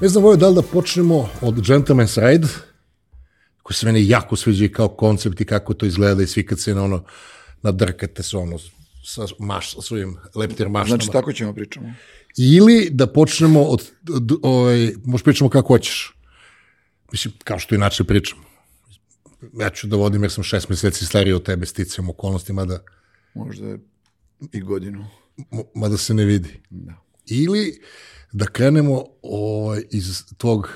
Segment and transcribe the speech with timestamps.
[0.00, 2.48] Ne znam, Vojo, da li da počnemo od Gentleman's Ride,
[3.62, 6.60] koji se meni jako sviđa i kao koncept i kako to izgleda i svi kad
[6.60, 7.04] se na ono,
[7.62, 8.58] nadrkate se ono,
[9.04, 10.96] sa maš, sa svojim leptir maštama.
[10.96, 11.94] Znači, tako ćemo pričamo.
[12.36, 16.16] Ili da počnemo od, od ovaj, možeš pričamo kako hoćeš.
[17.12, 18.38] Mislim, kao što inače pričam.
[19.60, 22.78] Ja ću da vodim jer sam šest meseci stariji od tebe sticam okolnostima da,
[23.34, 23.76] Možda
[24.52, 25.06] i godinu.
[25.74, 26.60] mada se ne vidi.
[26.70, 26.92] Da.
[27.26, 27.80] Ili
[28.32, 30.70] da krenemo ovaj, iz tvog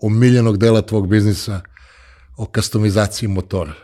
[0.00, 1.60] omiljenog dela tvog biznisa
[2.36, 3.74] o customizaciji motora.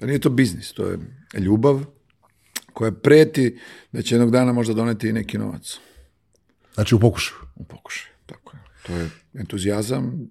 [0.00, 0.98] Nije to biznis, to je
[1.38, 1.84] ljubav
[2.72, 3.58] koja preti
[3.92, 5.78] da će jednog dana možda doneti i neki novac
[6.74, 7.40] Znači u pokušaju.
[7.56, 8.12] u pokušaju.
[8.26, 8.62] Tako je.
[8.86, 10.30] To je entuzijazam,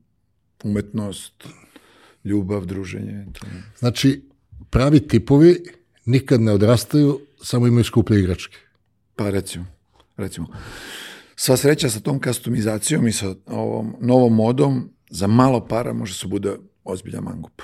[0.64, 1.48] umetnost,
[2.24, 3.26] ljubav, druženje.
[3.34, 3.64] To je...
[3.80, 4.22] Znači,
[4.70, 5.64] pravi tipovi
[6.06, 8.58] nikad ne odrastaju, samo imaju skuplje igračke.
[9.16, 9.66] Pa recimo,
[10.18, 10.48] recimo.
[11.42, 16.28] Sva sreća sa tom customizacijom i sa ovom novom modom, za malo para može se
[16.28, 17.62] bude ozbiljan mangup.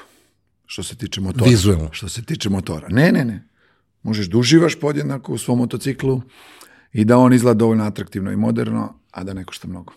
[0.65, 1.49] Što se tiče motora.
[1.49, 1.89] Vizuelno.
[1.91, 2.87] Što se tiče motora.
[2.89, 3.47] Ne, ne, ne.
[4.03, 6.21] Možeš da uživaš podjednako u svom motociklu
[6.93, 9.93] i da on izgleda dovoljno atraktivno i moderno, a da ne košta mnogo.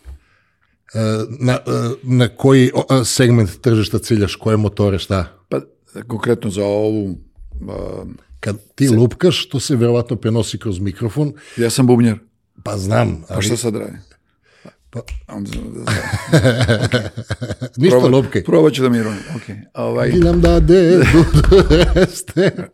[0.94, 0.98] E,
[1.40, 1.58] Na, e,
[2.02, 5.44] na koji o, segment tržišta ciljaš, koje motore, šta?
[5.48, 5.60] Pa
[6.06, 7.18] konkretno za ovu,
[7.68, 8.04] a,
[8.40, 12.18] Kad ti lupkaš, to se verovatno prenosi kroz mikrofon, ja sam bubnjar.
[12.64, 13.97] Pa znam, Pa ali šta sad radi?
[14.91, 15.51] Pa- Onda,
[17.77, 18.45] ništa proba, lupkaj.
[18.45, 19.20] probat ću da mi ironim.
[19.37, 19.62] Okay.
[19.75, 21.01] Ovaj, I nam dade
[22.11, 22.69] ste.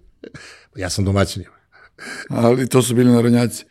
[0.77, 1.45] Ja sam domaćin.
[2.29, 3.65] ali to su bili narodnjaci.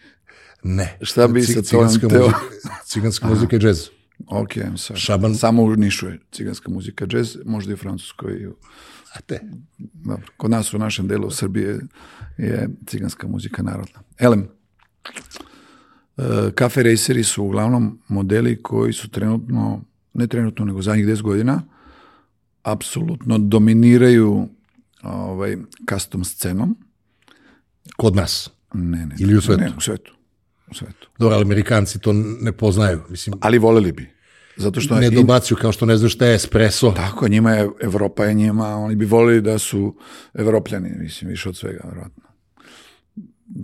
[0.64, 0.98] Ne.
[1.02, 2.32] Šta bi sa tvojom teo-
[2.86, 3.88] ciganska muzika i džez.
[4.28, 4.98] Ok, I'm sorry.
[4.98, 5.36] Šaban.
[5.36, 8.34] Samo u Nišu je ciganska muzika, džez, možda i u Francuskoj.
[8.34, 8.56] i u-
[9.14, 9.40] A te?
[9.78, 10.28] Dobro.
[10.38, 11.80] Kod nas u našem delu Srbije
[12.38, 14.00] je ciganska muzika narodna.
[14.20, 14.48] Elem,
[16.56, 19.82] kafe raceri su uglavnom modeli koji su trenutno,
[20.14, 21.62] ne trenutno, nego zadnjih 10 godina,
[22.64, 24.48] apsolutno dominiraju
[25.04, 25.58] ovaj,
[25.90, 26.78] custom scenom.
[27.98, 28.50] Kod nas.
[28.74, 29.16] Ne, ne.
[29.20, 29.62] Ili u svetu?
[29.62, 30.14] Ne, u svetu.
[30.72, 31.10] U svetu.
[31.20, 33.02] Dobro, ali Amerikanci to ne poznaju.
[33.10, 34.14] Mislim, Ali voleli bi.
[34.58, 36.92] Zato što ne dobacuju kao što ne znaju šta je espresso.
[36.92, 39.96] Tako, njima je, Evropa je njima, oni bi volili da su
[40.34, 42.23] evropljani, mislim, više od svega, vjerojatno.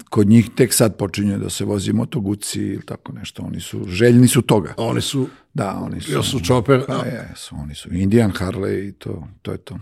[0.09, 4.27] Kod njih tek sad počinje da se vozi motoguci ili tako nešto, oni su, željni
[4.27, 4.73] su toga.
[4.77, 6.11] Oni su, Da, oni su.
[6.11, 9.79] još su čoper, Pa jesu, oni su Indian, Harley i to, to je to.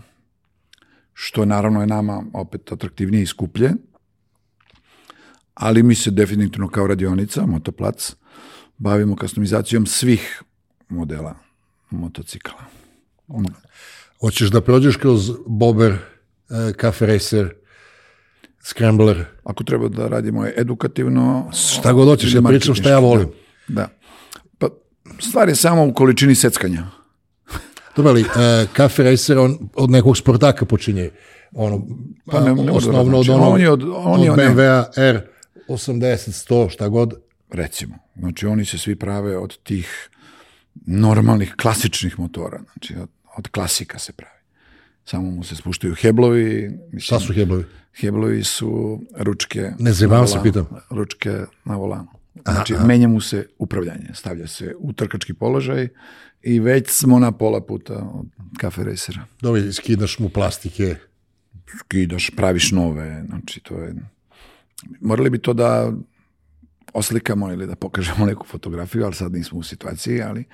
[1.14, 3.72] Što naravno je nama opet atraktivnije i skuplje,
[5.54, 8.14] ali mi se definitivno kao radionica, motoplac,
[8.78, 10.42] bavimo customizacijom svih
[10.88, 11.34] modela
[11.90, 12.64] motocikala.
[14.20, 17.54] hoćeš da prođeš kroz Bober, eh, Cafe Racer,
[18.68, 21.50] Scrambler, Ako treba da radimo edukativno...
[21.54, 23.28] šta god hoćeš, ja pričam šta ja volim.
[23.68, 23.88] Da, da.
[24.58, 24.68] Pa,
[25.20, 26.86] stvar je samo u količini seckanja.
[27.96, 28.28] Dobro, ali uh,
[28.76, 31.10] Cafe Racer on od nekog sportaka počinje.
[31.52, 31.86] Ono,
[32.26, 33.30] Pa ne- ne mora da osnovno od znači.
[33.32, 35.20] onog, On je od- on je od od- BMW-a R
[35.68, 36.02] 80,
[36.46, 37.14] 100, šta god.
[37.50, 37.94] Recimo.
[38.16, 40.10] Znači, oni se svi prave od tih
[40.76, 42.60] normalnih, klasičnih motora.
[42.64, 44.37] Znači, od, od klasika se pravi.
[45.10, 46.68] Samo mu se spuštaju heblovi.
[46.68, 47.64] Mislim, Šta su heblovi?
[48.00, 49.60] Heblovi su ručke...
[49.78, 50.66] Ne na se, pitam.
[50.90, 51.30] Ručke
[51.64, 52.08] na volanu.
[52.44, 54.08] Znači, menja mu se upravljanje.
[54.14, 55.88] Stavlja se u trkački položaj
[56.42, 58.26] i već smo na pola puta od
[58.58, 59.24] kafe racera.
[59.40, 60.96] Dobro, skidaš mu plastike.
[61.78, 63.24] Skidaš, praviš nove.
[63.28, 63.94] Znači, to je...
[65.00, 65.92] Morali bi to da
[66.98, 70.44] oslikamo ili da pokažemo neku fotografiju, ali sad nismo u situaciji, ali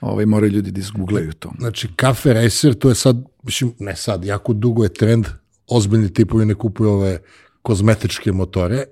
[0.00, 1.52] ovaj, moraju ljudi da izgooglaju to.
[1.58, 5.26] Znači, Cafe Racer, to je sad, mislim, ne sad, jako dugo je trend,
[5.66, 7.18] ozbiljni tipovi ne kupuju ove
[7.62, 8.84] kozmetičke motore,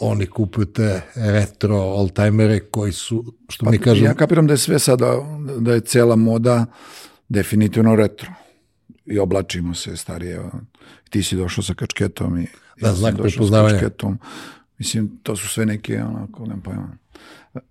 [0.00, 4.78] oni kupuju te retro oldtimere koji su, što mi kažemo, Ja kapiram da je sve
[4.78, 5.16] sada,
[5.60, 6.66] da je cela moda
[7.28, 8.32] definitivno retro.
[9.06, 10.40] I oblačimo se starije.
[11.10, 12.46] Ti si došao sa kačketom i
[12.80, 14.18] Da, ja znak došao sa kačketom.
[14.82, 16.96] Mislim, to su sve neke, onako, nemam pojma,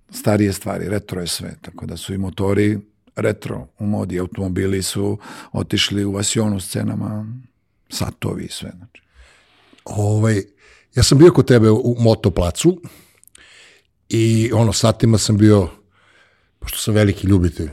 [0.10, 2.80] starije stvari, retro je sve, tako da su i motori
[3.16, 5.18] retro u modi, automobili su
[5.52, 7.26] otišli u vasionu cenama,
[7.90, 9.02] satovi i sve, znači.
[9.86, 10.44] ovaj,
[10.96, 12.82] ja sam bio kod tebe u motoplacu
[14.10, 15.70] i ono, satima sam bio,
[16.60, 17.70] pošto sam veliki ljubitelj,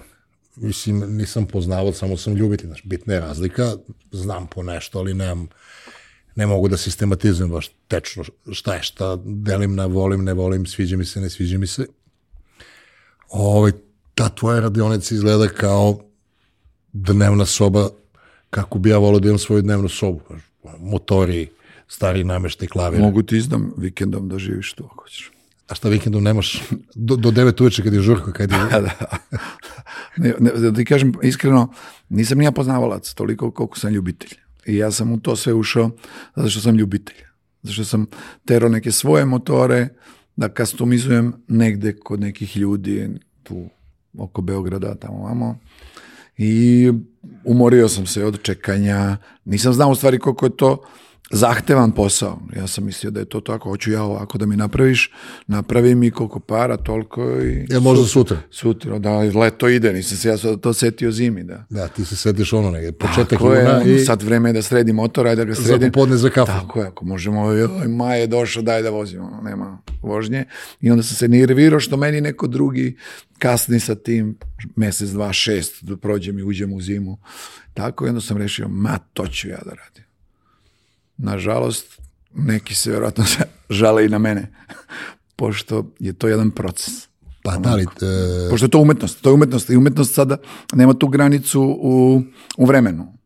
[0.57, 3.77] mislim, nisam poznavao, samo sam ljubitelj, znaš, bitna je razlika,
[4.11, 5.49] znam po nešto, ali nemam,
[6.39, 10.97] ne mogu da sistematizujem baš tečno šta je šta, delim na volim, ne volim, sviđa
[10.97, 11.87] mi se, ne sviđa mi se.
[13.29, 13.73] Ovaj,
[14.15, 15.99] ta tvoja radionica izgleda kao
[16.93, 17.89] dnevna soba,
[18.51, 20.21] kako bi ja volio da imam svoju dnevnu sobu.
[20.79, 21.49] Motori,
[21.89, 23.01] stari nameštaj, klavir.
[23.01, 25.31] Mogu ti izdam vikendom da živiš tu ako hoćeš.
[25.69, 26.63] A šta vikendom nemaš
[26.95, 28.59] do, do 9 uveče kad je žurka, kad je...
[28.87, 28.91] da.
[30.17, 31.73] Ne, ne, da ti kažem iskreno,
[32.09, 34.39] nisam ni ja poznavalac toliko koliko sam ljubitelj.
[34.69, 35.91] I ja sam u to sve ušao
[36.37, 37.17] zato što sam ljubitelj.
[37.63, 38.07] Zato što sam
[38.45, 39.89] tero neke svoje motore
[40.37, 43.09] da customizujem negde kod nekih ljudi
[43.43, 43.69] tu
[44.19, 45.59] oko Beograda, tamo vamo.
[46.37, 46.93] I
[47.45, 49.17] umorio sam se od čekanja.
[49.45, 50.85] Nisam znao u stvari koliko je to
[51.31, 52.41] zahtevan posao.
[52.57, 55.13] Ja sam mislio da je to tako, hoću ja ovako da mi napraviš,
[55.47, 57.67] napravi mi koliko para, toliko i...
[57.71, 58.37] Ja, možda sutra.
[58.51, 61.65] Sutra, da, leto ide, nisam se ja to setio zimi, da.
[61.71, 64.97] Da, ti se setiš ono negdje, početak Tako je, i sad vreme je da sredim
[64.97, 65.93] motor, ajde da ga za sredim.
[65.93, 66.53] popodne za kafu.
[66.53, 70.45] Tako je, ako možemo, joj, maj je došao, daj da vozimo, ono, nema vožnje.
[70.81, 72.97] I onda sam se nervirao što meni neko drugi
[73.39, 74.39] kasni sa tim
[74.77, 77.19] mesec, dva, šest, da prođem i uđem u zimu.
[77.75, 80.08] Tako i onda sam rešio, ma, to ću ja da radim.
[81.19, 82.01] Nažalost,
[82.35, 83.25] neki se vjerojatno
[83.71, 84.53] žale i na mene,
[85.37, 87.09] pošto je to jedan proces.
[87.43, 90.37] Pa da li, e, Pošto je to umetnost, to je umetnost i umetnost sada
[90.73, 92.23] nema tu granicu u,
[92.57, 93.19] u vremenu.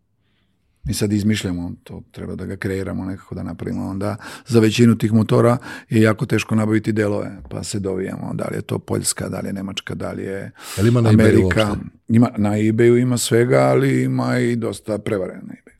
[0.85, 3.87] Mi sad izmišljamo, to treba da ga kreiramo nekako da napravimo.
[3.89, 4.17] Onda
[4.47, 5.59] za većinu tih motora
[5.89, 8.35] je jako teško nabaviti delove, pa se dovijamo.
[8.35, 11.11] Da li je to Poljska, da li je Nemačka, da li je Jel ima na
[11.11, 11.77] eBayu Amerika.
[12.09, 15.72] Ima, na eBayu ima svega, ali ima i dosta prevare na eBayu.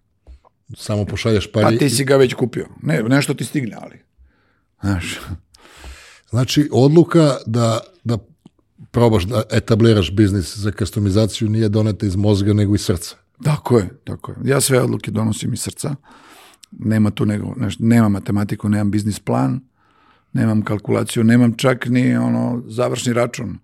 [0.77, 1.63] Samo pošalješ par...
[1.63, 2.69] Pa ti si ga već kupio.
[2.83, 3.99] Ne, nešto ti stigne, ali.
[4.81, 5.19] Znaš,
[6.33, 8.19] Znači, odluka da, da
[8.91, 13.17] probaš da etabliraš biznis za customizaciju nije doneta iz mozga nego iz srca.
[13.45, 14.37] Tako je, tako je.
[14.45, 15.95] Ja sve odluke donosim iz srca.
[16.71, 19.61] Nema tu nego, neš, nemam matematiku, nemam biznis plan,
[20.33, 23.59] nemam kalkulaciju, nemam čak ni ono završni račun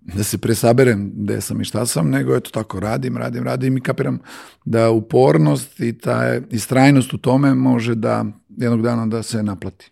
[0.00, 3.80] da se presaberem gde sam i šta sam, nego eto tako radim, radim, radim i
[3.80, 4.18] kapiram
[4.64, 9.90] da upornost i ta istrajnost u tome može da jednog dana da se naplati.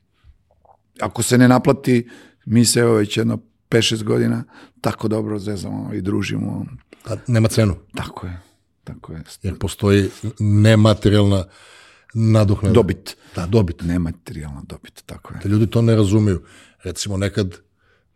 [1.00, 2.08] Ako se ne naplati,
[2.46, 3.38] mi se evo već jedno
[3.70, 4.44] 5-6 godina
[4.80, 6.66] tako dobro zezamo i družimo.
[7.04, 8.40] Pa nema cenu, Tako je,
[8.84, 9.22] tako je.
[9.42, 11.44] jer postoji nematerijalna
[12.14, 12.74] nadoknada.
[12.74, 13.16] Dobit.
[13.36, 13.82] Da, dobit.
[13.82, 15.40] Nematerijalna dobit, tako je.
[15.42, 16.42] Da ljudi to ne razumiju.
[16.84, 17.56] Recimo, nekad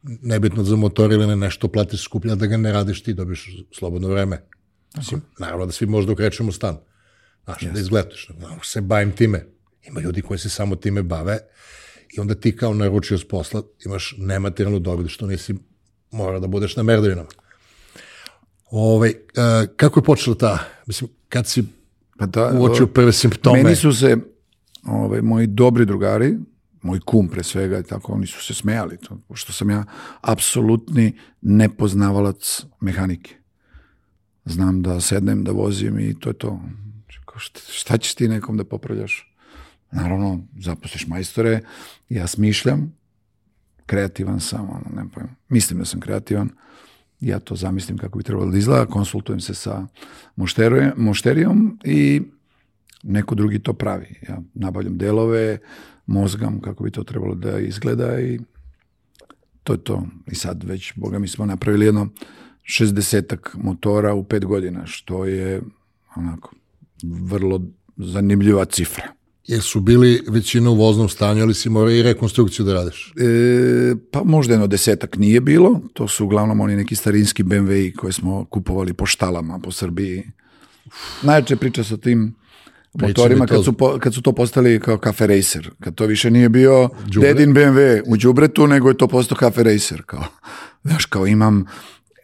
[0.02, 4.08] nebitno za motor ili ne nešto platiš skuplja da ga ne radiš ti, dobiš slobodno
[4.08, 4.42] vreme.
[4.96, 6.78] Mislim, naravno da svi možda ukrećemo stan.
[7.44, 8.30] Znaš, da izgledaš.
[8.56, 9.46] Ako se bavim time.
[9.82, 11.38] Ima ljudi koji se samo time bave
[12.16, 15.54] i onda ti kao naručio s posla imaš nematerijalnu dobit što nisi
[16.10, 17.28] mora da budeš na merdavinama.
[18.70, 19.14] Ove, e,
[19.76, 21.64] kako je počela ta, mislim, kad si
[22.18, 23.62] Pa da, uočio prve simptome?
[23.62, 24.16] Meni su se
[24.86, 26.36] ovaj, moji dobri drugari,
[26.82, 29.84] moj kum pre svega i tako, oni su se smejali, to, pošto sam ja
[30.20, 33.34] apsolutni nepoznavalac mehanike.
[34.44, 36.60] Znam da sednem, da vozim i to je to.
[37.24, 37.38] Kao,
[37.68, 39.34] Šta, ćeš ti nekom da popravljaš?
[39.92, 41.60] Naravno, zaposliš majstore,
[42.08, 42.96] ja smišljam,
[43.86, 45.34] kreativan sam, ono, ne pojma.
[45.48, 46.50] Mislim da sam kreativan,
[47.20, 49.86] ja to zamislim kako bi trebalo da izgleda, konsultujem se sa
[50.96, 52.22] mušterijom i
[53.02, 54.14] neko drugi to pravi.
[54.28, 55.58] Ja nabavljam delove,
[56.06, 58.38] mozgam kako bi to trebalo da izgleda i
[59.64, 60.06] to je to.
[60.26, 62.08] I sad već, boga mi smo napravili jedno
[62.64, 65.62] 60 motora u pet godina, što je
[66.16, 66.54] onako
[67.02, 67.62] vrlo
[67.96, 69.04] zanimljiva cifra.
[69.46, 73.12] Jer su bili većina u voznom stanju, ali si morao i rekonstrukciju da radiš.
[73.16, 78.12] E, pa možda jedno desetak nije bilo, to su uglavnom oni neki starinski BMW-i koje
[78.12, 80.22] smo kupovali po štalama po Srbiji.
[81.22, 82.34] Najjače priča sa tim
[82.94, 86.48] motorima kad su, po, kad su to postali kao Cafe Racer, kad to više nije
[86.48, 87.28] bio Đubre.
[87.28, 90.02] dedin BMW u đubretu, nego je to postao Cafe Racer.
[90.02, 90.24] Kao,
[90.84, 91.64] znaš, kao imam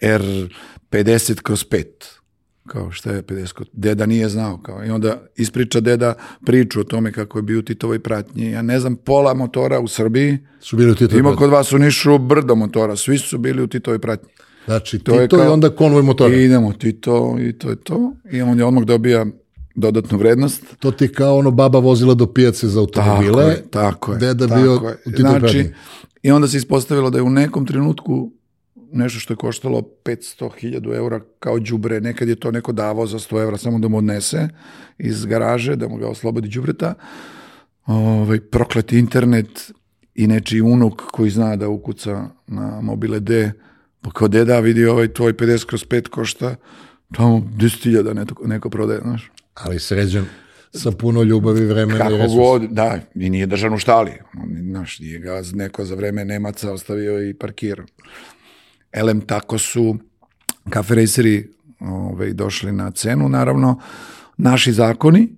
[0.02, 1.84] R50 kroz 5
[2.66, 6.14] kao šta je 50 kroz- deda nije znao kao i onda ispriča deda
[6.46, 9.88] priču o tome kako je bio u Titovoj pratnji ja ne znam pola motora u
[9.88, 13.62] Srbiji Su bili u Titovoj ima kod vas u Nišu brdo motora, svi su bili
[13.62, 14.28] u Titovoj pratnji.
[14.66, 16.34] Znači, To je Tito i kao- onda konvoj motora.
[16.34, 18.12] I idemo Tito i to je to.
[18.30, 19.26] I on je odmah dobija
[19.78, 20.62] dodatnu vrednost.
[20.78, 23.32] To ti kao ono baba vozila do pijace za automobile.
[23.32, 24.18] Tako je, tako je.
[24.18, 24.72] Deda tako bio
[25.06, 25.16] je.
[25.16, 25.70] Znači,
[26.22, 28.32] i onda se ispostavilo da je u nekom trenutku
[28.92, 33.42] nešto što je koštalo 500.000 eura kao đubre, nekad je to neko davao za 100
[33.42, 34.48] eura samo da mu odnese
[34.98, 36.94] iz garaže, da mu ga oslobodi đubreta.
[37.86, 39.72] Ovaj, prokleti internet
[40.14, 43.52] i nečiji unuk koji zna da ukuca na mobile D,
[44.00, 46.56] pa kao deda vidi ovaj tvoj 50 kroz 5 košta,
[47.14, 49.30] tamo 10.000 neko, neko prodaje, znaš.
[49.62, 50.24] Ali sređen
[50.72, 52.36] sa puno ljubavi, vremena i Kako resursa.
[52.36, 54.12] god, da, i nije držan u štali.
[54.70, 57.86] Znaš, nije ga neko za vreme Nemaca ostavio i parkirao.
[58.92, 59.96] Elem, tako su
[60.70, 61.48] kafe raceri
[61.80, 63.80] ovaj, došli na cenu, naravno.
[64.36, 65.28] Naši zakoni,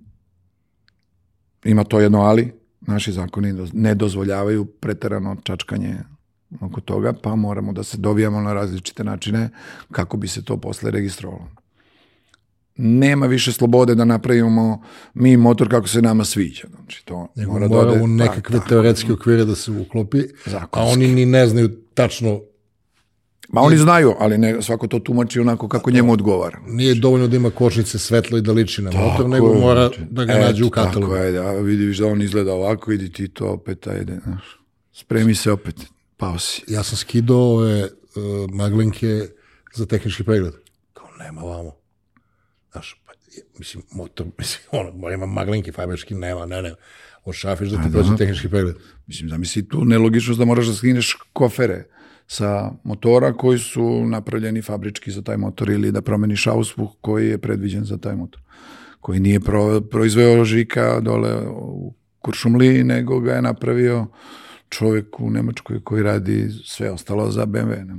[1.65, 5.95] ima to jedno ali, naši zakoni ne dozvoljavaju preterano čačkanje
[6.61, 9.49] oko toga, pa moramo da se dovijamo na različite načine
[9.91, 11.60] kako bi se to posle registrovalo.
[12.75, 16.67] Nema više slobode da napravimo mi motor kako se nama sviđa.
[16.75, 20.49] Znači, to Nego mora, mora, da u nekakve pa, teoretske okvire da se uklopi, a
[20.49, 20.93] Zakonski.
[20.93, 22.41] oni ni ne znaju tačno,
[23.53, 26.59] Ma oni znaju, ali ne, svako to tumači onako kako njemu odgovara.
[26.67, 30.25] nije dovoljno da ima kočnice svetlo i da liči na motor, nego mora znači, da
[30.25, 31.13] ga eto, nađe u katalogu.
[31.13, 34.59] Tako je, da vidiš da on izgleda ovako, idi ti to opet, ajde, znaš.
[34.93, 35.75] Spremi se opet,
[36.17, 36.63] pao si.
[36.67, 37.89] Ja sam skidao ove uh,
[38.53, 39.27] maglinke
[39.75, 40.53] za tehnički pregled.
[40.93, 41.80] Kao, nema vamo.
[42.71, 43.11] Znaš, pa,
[43.59, 46.75] mislim, motor, mislim, ono, ima maglinke fabrički, nema, ne, ne.
[47.25, 48.75] Odšafiš da ti prođe tehnički pregled.
[49.07, 51.83] Mislim, zamisli tu nelogičnost da moraš da skineš kofere
[52.27, 57.37] sa motora koji su napravljeni fabrički za taj motor ili da promeniš auspuh koji je
[57.37, 58.41] predviđen za taj motor.
[59.01, 64.07] Koji nije pro, proizveo Žika dole u Kuršumliji, nego ga je napravio
[64.69, 67.85] čovjek u Nemačkoj koji radi sve ostalo za BMW.
[67.85, 67.95] Ne,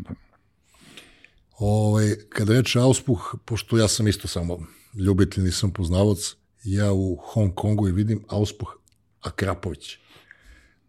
[1.65, 4.59] Ovaj, kada reče auspuh, pošto ja sam isto samo
[4.95, 8.77] ljubitelj, nisam poznavac, ja u Hong Kongu i vidim auspuh
[9.21, 9.99] Akrapović.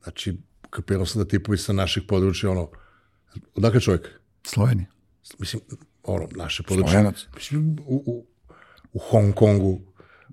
[0.04, 0.38] Znači,
[0.70, 2.70] kapirao sam da tipovi sa naših područja, ono,
[3.56, 4.10] odakle čovjek?
[4.44, 4.86] Sloveni.
[5.40, 5.62] Mislim,
[6.04, 6.92] ono, naše područje.
[6.92, 7.16] Slovenac.
[7.36, 8.26] Mislim, u, u,
[8.94, 9.82] u Hong Kongu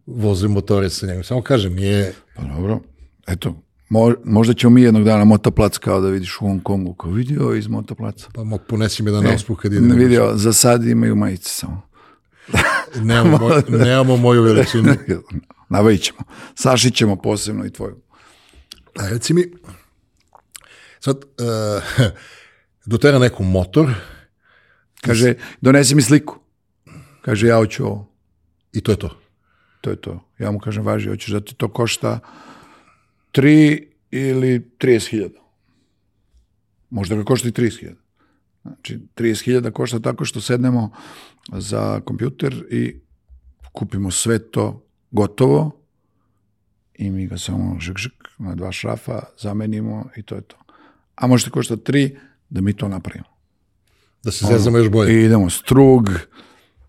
[0.07, 1.25] voze motore sa njegom.
[1.25, 2.81] Samo kažem, nije, Pa dobro,
[3.27, 6.95] eto, mo, možda ćemo mi jednog dana motoplac kao da vidiš u Hong Kongu.
[6.95, 8.29] Kao vidio iz motoplaca.
[8.35, 9.95] pa mog ponesim jedan auspuh kad ide.
[9.95, 11.83] Vidio, za sad imaju majice samo.
[13.03, 14.95] Nemamo, moj, nemamo moju veličinu.
[15.69, 16.19] Nabavit ćemo.
[16.55, 17.97] Sašit ćemo posebno i tvoju.
[19.01, 19.53] A reci mi,
[21.01, 22.05] sad, uh,
[22.87, 23.95] dotera neko motor
[25.01, 26.39] Kaže, donesi mi sliku.
[27.23, 28.07] Kaže, ja hoću ovo.
[28.73, 29.11] i to je to.
[29.81, 30.21] To je to.
[30.39, 32.21] Ja mu kažem, važi, hoćeš da ti to košta
[33.33, 35.41] 3 ili 30 hiljada.
[36.91, 38.01] Možda ga košta i 30 hiljada.
[38.63, 40.91] Znači, 30 hiljada košta tako što sednemo
[41.53, 43.01] za kompjuter i
[43.73, 45.81] kupimo sve to gotovo
[46.95, 50.57] i mi ga samo žik, žik na dva šrafa zamenimo i to je to.
[51.15, 52.17] A možete košta 3
[52.49, 53.31] da mi to napravimo.
[54.23, 55.13] Da se zezamo još bolje.
[55.13, 56.11] I idemo strug,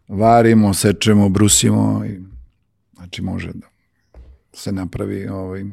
[0.08, 2.20] varimo, sečemo, brusimo i
[2.96, 3.68] znači može da
[4.54, 5.64] se napravi ovaj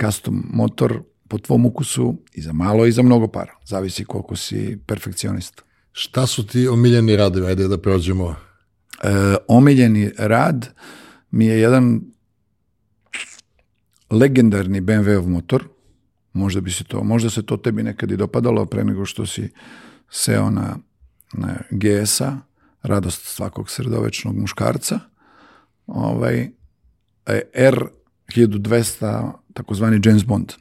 [0.00, 3.52] custom motor po tvom ukusu i za malo i za mnogo para.
[3.64, 5.62] Zavisi koliko si perfekcionista.
[5.92, 7.46] Šta su ti omiljeni radovi?
[7.46, 8.34] Ajde da prođemo.
[9.02, 10.68] E, omiljeni rad
[11.30, 12.00] mi je jedan
[14.10, 15.64] legendarni BMW-ov motor.
[16.32, 19.52] Možda bi se to, možda se to tebi nekad i dopadalo pre nego što si
[20.10, 20.76] seo na,
[21.32, 22.38] na GS-a,
[22.82, 25.00] radost svakog sredovečnog muškarca.
[25.86, 26.48] Ovaj,
[27.26, 27.40] e,
[28.28, 30.52] R1200, takozvani James Bond.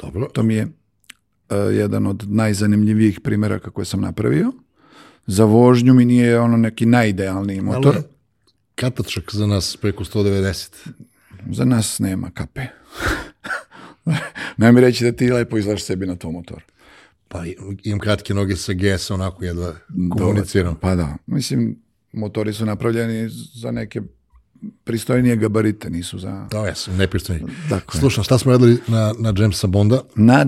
[0.00, 0.28] Dobro.
[0.32, 4.52] To mi je e, jedan od najzanimljivijih primjera koje sam napravio.
[5.26, 7.94] Za vožnju mi nije ono neki najidealniji motor.
[7.96, 8.04] Ali
[8.74, 10.88] katačak za nas preko 190.
[11.50, 12.66] Za nas nema kape.
[14.72, 16.60] mi reći da ti lepo izlaš sebi na tom motoru.
[17.28, 17.44] Pa
[17.82, 19.74] imam kratke noge sa GS, onako jedva
[20.10, 20.76] komuniciram.
[20.80, 21.78] Pa da, mislim,
[22.12, 24.00] motori su napravljeni za neke
[24.84, 26.46] pristojnije gabarite, nisu za...
[26.50, 27.44] Da, ja sam nepristojni.
[27.68, 28.00] Tako je.
[28.00, 30.00] Slušam, šta smo radili na, na Jamesa Bonda?
[30.16, 30.46] Na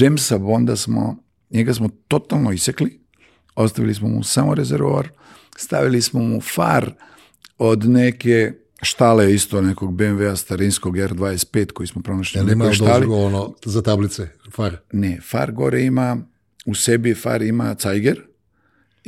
[0.00, 1.16] Jamesa Bonda smo,
[1.50, 3.00] njega smo totalno isekli,
[3.54, 5.08] ostavili smo mu samo rezervoar,
[5.56, 6.92] stavili smo mu far
[7.58, 8.52] od neke
[8.82, 13.06] štale isto nekog BMW-a starinskog R25 koji smo pronašli Jel ima štali.
[13.06, 14.76] ono, za tablice, far?
[14.92, 16.16] Ne, far gore ima,
[16.66, 18.27] u sebi far ima cajger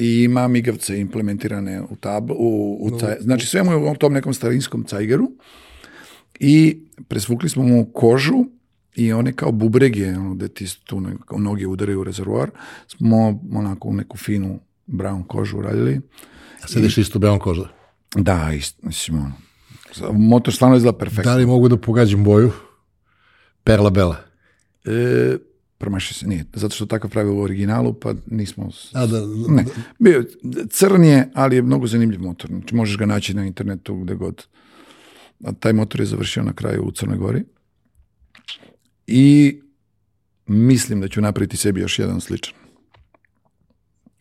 [0.01, 4.13] i ima migavce implementirane u tablu, u, u caj- znači sve mu je u tom
[4.13, 5.31] nekom starinskom cajgeru
[6.41, 6.79] i
[7.09, 8.45] presvukli smo mu kožu
[8.95, 11.03] i one kao bubrege, ono, gde ti tu
[11.39, 12.51] noge udaraju u rezervoar,
[12.87, 16.01] smo onako u neku finu brown kožu uradili.
[16.65, 17.69] A sediš isto beon koža.
[18.15, 19.33] Da, ist, mislim, ono,
[20.13, 21.33] motor stvarno izgleda perfektno.
[21.33, 22.53] Da li mogu da pogađam boju?
[23.65, 24.17] Perla Bela.
[24.85, 25.37] E,
[25.81, 28.71] promašio se, nije, zato što takav pravi u originalu, pa nismo...
[28.93, 29.65] A da, Ne,
[29.99, 30.25] bio,
[30.71, 32.51] crn je, ali je mnogo zanimljiv motor.
[32.51, 34.47] Znači, možeš ga naći na internetu gde god.
[35.45, 37.45] A taj motor je završio na kraju u Crnoj Gori.
[39.07, 39.61] I
[40.47, 42.55] mislim da ću napraviti sebi još jedan sličan.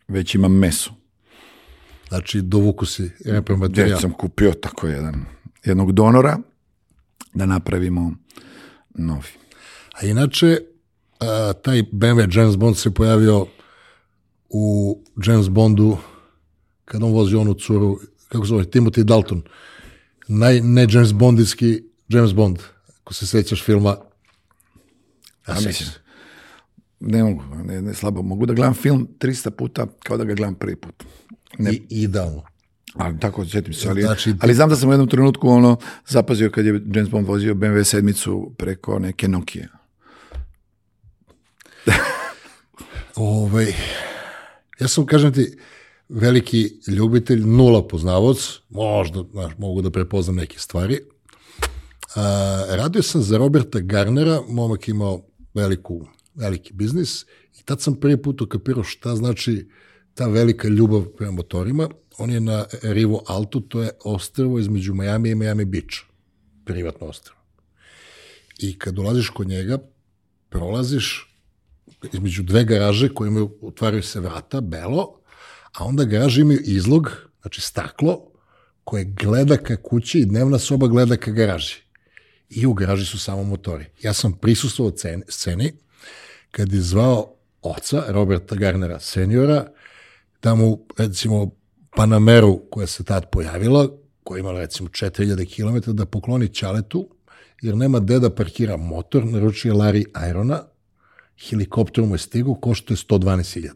[0.08, 0.90] Već imam meso.
[2.08, 3.96] znači dovuku si repromaterijal.
[3.96, 5.24] Već sam kupio tako jedan,
[5.64, 6.38] jednog donora
[7.34, 8.14] da napravimo
[8.94, 9.28] novi.
[9.92, 10.58] A inače,
[11.20, 13.46] a, taj BMW James Bond se pojavio
[14.48, 15.96] u James Bondu
[16.84, 17.98] kad on vozi onu curu,
[18.28, 19.42] kako se zove, Timothy Dalton.
[20.28, 22.58] Naj, ne James Bondijski James Bond,
[23.00, 23.96] ako se sećaš filma.
[25.46, 25.88] A mislim,
[27.00, 28.22] Ne mogu, ne, ne slabo.
[28.22, 31.04] Mogu da gledam film 300 puta kao da ga gledam prvi put.
[31.58, 32.42] Ne, I, idealno.
[32.94, 33.88] ali tako, sjetim se.
[33.88, 35.76] Ali, Znači, ali znam da sam u jednom trenutku ono
[36.08, 39.68] zapazio kad je James Bond vozio BMW sedmicu preko neke Nokia.
[43.16, 43.74] Ovaj,
[44.80, 45.56] ja sam, kažem ti,
[46.08, 48.36] veliki ljubitelj, nula poznavac,
[48.68, 51.00] možda, znaš, mogu da prepoznam neke stvari.
[52.14, 55.22] A, radio sam za Roberta Garnera, momak imao
[55.54, 57.22] veliku, veliki biznis
[57.60, 59.68] i tad sam prvi put ukapirao šta znači
[60.14, 61.88] ta velika ljubav prema motorima.
[62.18, 65.96] On je na Rivo Alto, to je ostrvo između Miami i Miami Beach,
[66.64, 67.36] privatno ostrvo.
[68.58, 69.78] I kad ulaziš kod njega,
[70.48, 71.29] prolaziš
[72.12, 75.20] između dve garaže koje imaju, otvaraju se vrata, belo,
[75.78, 77.10] a onda garaže imaju izlog,
[77.42, 78.30] znači staklo,
[78.84, 81.76] koje gleda ka kući i dnevna soba gleda ka garaži.
[82.50, 83.84] I u garaži su samo motori.
[84.02, 85.72] Ja sam prisustvovao cen- sceni
[86.50, 89.66] kad je zvao oca, Roberta Garnera seniora,
[90.42, 91.50] da mu, recimo,
[91.96, 93.88] Panameru koja se tad pojavila,
[94.24, 97.08] koja je imala recimo 4000 km, da pokloni Ćaletu,
[97.62, 100.62] jer nema gde da parkira motor, naručio Larry Irona,
[101.48, 103.70] helikopter mu je stigao, košto je 112.000.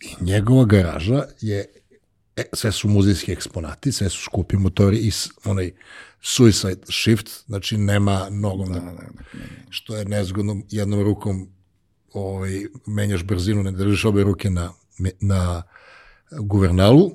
[0.00, 1.66] I njegova garaža je,
[2.36, 5.10] e, sve su muzejski eksponati, sve su skupi motori i
[5.44, 5.72] onaj
[6.20, 8.94] suicide shift, znači nema nogom, da,
[9.70, 11.48] što je nezgodno jednom rukom
[12.12, 14.72] ovaj, menjaš brzinu, ne držiš obe ruke na,
[15.20, 15.62] na
[16.30, 17.10] guvernalu.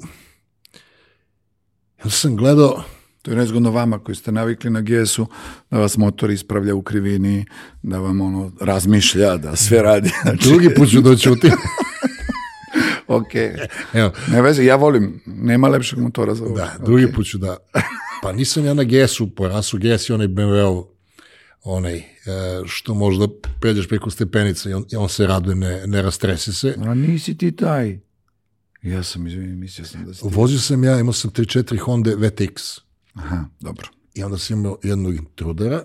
[2.04, 2.84] Ja sam gledao,
[3.24, 5.28] To je nezgodno vama koji ste navikli na GS-u
[5.72, 7.46] da vas motor ispravlja u krivini,
[7.84, 10.12] da vam ono razmišlja, da sve radi.
[10.24, 11.36] Znači, drugi put ću doći u
[13.18, 13.36] ok.
[13.94, 16.56] Evo, Ne veze, ja volim, nema lepšeg motora za ovo.
[16.56, 17.58] Da, drugi put ću da...
[18.22, 20.86] Pa nisam ja na GS-u, po rasu GS je onaj BMW,
[21.64, 22.04] onaj, e,
[22.66, 23.28] što možda
[23.62, 26.76] pređeš preko stepenica i on, i on se raduje, ne, ne rastresi se.
[26.78, 28.00] A nisi ti taj.
[28.82, 30.28] Ja sam, izvinim, mislio sam da si ti.
[30.32, 32.80] Vozio sam ja, imao sam 3-4 Honda VTX
[33.14, 33.88] Aha, dobro.
[34.14, 35.84] i onda sam imao jednog intrudera,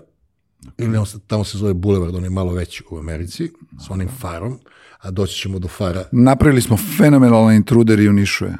[0.99, 3.51] on se, tamo se zove Boulevard, on je malo veći u Americi,
[3.85, 4.59] s onim farom,
[4.99, 8.57] a doći ćemo do fara, Napravili smo fenomenalan intruder i u Nišu je.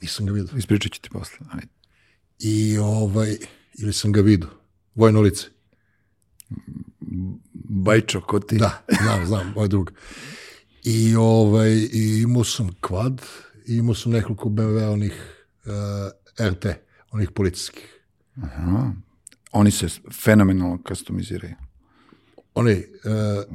[0.00, 0.58] nisam ga vidio.
[0.58, 1.38] Ispričat ću ti posle.
[1.52, 1.66] Ajde.
[2.38, 3.36] I ovaj,
[3.78, 4.48] ili sam ga vidio,
[4.94, 5.46] Vojno lice.
[7.52, 8.56] Bajčo, ko ti?
[8.56, 9.92] Da, znam, znam, moj drug.
[10.84, 13.22] I, ovaj, i imao sam kvad,
[13.66, 15.72] i imao sam nekoliko BMW onih uh,
[16.50, 16.66] RT,
[17.10, 18.00] onih policijskih.
[18.42, 18.92] Aha.
[19.52, 21.54] Oni se fenomenalno customiziraju.
[22.54, 22.82] Onaj uh,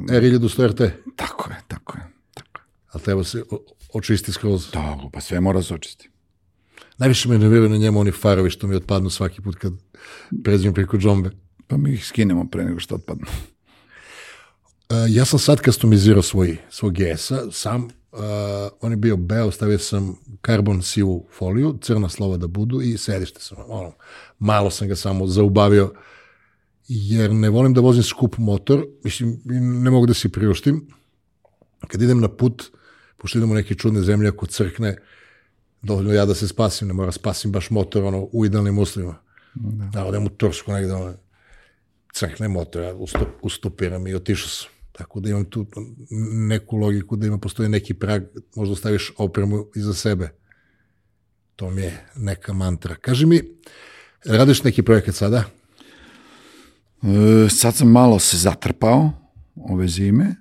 [0.10, 2.04] R1100 RT, Tako je, tako je.
[2.34, 2.62] Tako
[2.92, 4.72] ali treba se o- očisti skroz.
[4.72, 6.10] Tako, pa sve mora se očistiti.
[6.98, 9.74] Najviše me nerviraju na njemu oni farovi što mi otpadnu svaki put kad
[10.44, 11.30] pređem preko džombe.
[11.68, 13.26] Pa mi ih skinemo pre nego što otpadnu.
[14.90, 18.20] Uh, ja sam sad customizirao svoj, svoj GS-a, sam, uh,
[18.82, 23.40] on je bio beo, stavio sam karbon sivu foliju, crna slova da budu i sedište
[23.40, 23.94] sam, ono,
[24.40, 25.94] malo sam ga samo zaubavio,
[26.88, 29.42] jer ne volim da vozim skup motor, mislim,
[29.84, 30.88] ne mogu da si priuštim.
[31.88, 32.64] Kad idem na put,
[33.18, 34.98] pošto idemo u neke čudne zemlje, ako crkne,
[35.82, 39.16] dovoljno ja da se spasim, ne mora spasim baš motor, ono, u idealnim uslovima.
[39.54, 41.14] Da, da odem u Tursku negde, ono,
[42.14, 44.81] crkne motor, ja ustup, ustupiram i otišao sam.
[45.02, 45.66] Tako da imam tu
[46.48, 48.24] neku logiku da ima postoji neki prag,
[48.56, 50.30] možda staviš opremu iza sebe.
[51.56, 52.96] To mi je neka mantra.
[52.96, 53.42] Kaži mi,
[54.26, 55.44] radiš neki projekat sada?
[57.04, 59.12] E, sad sam malo se zatrpao
[59.56, 60.36] ove zime.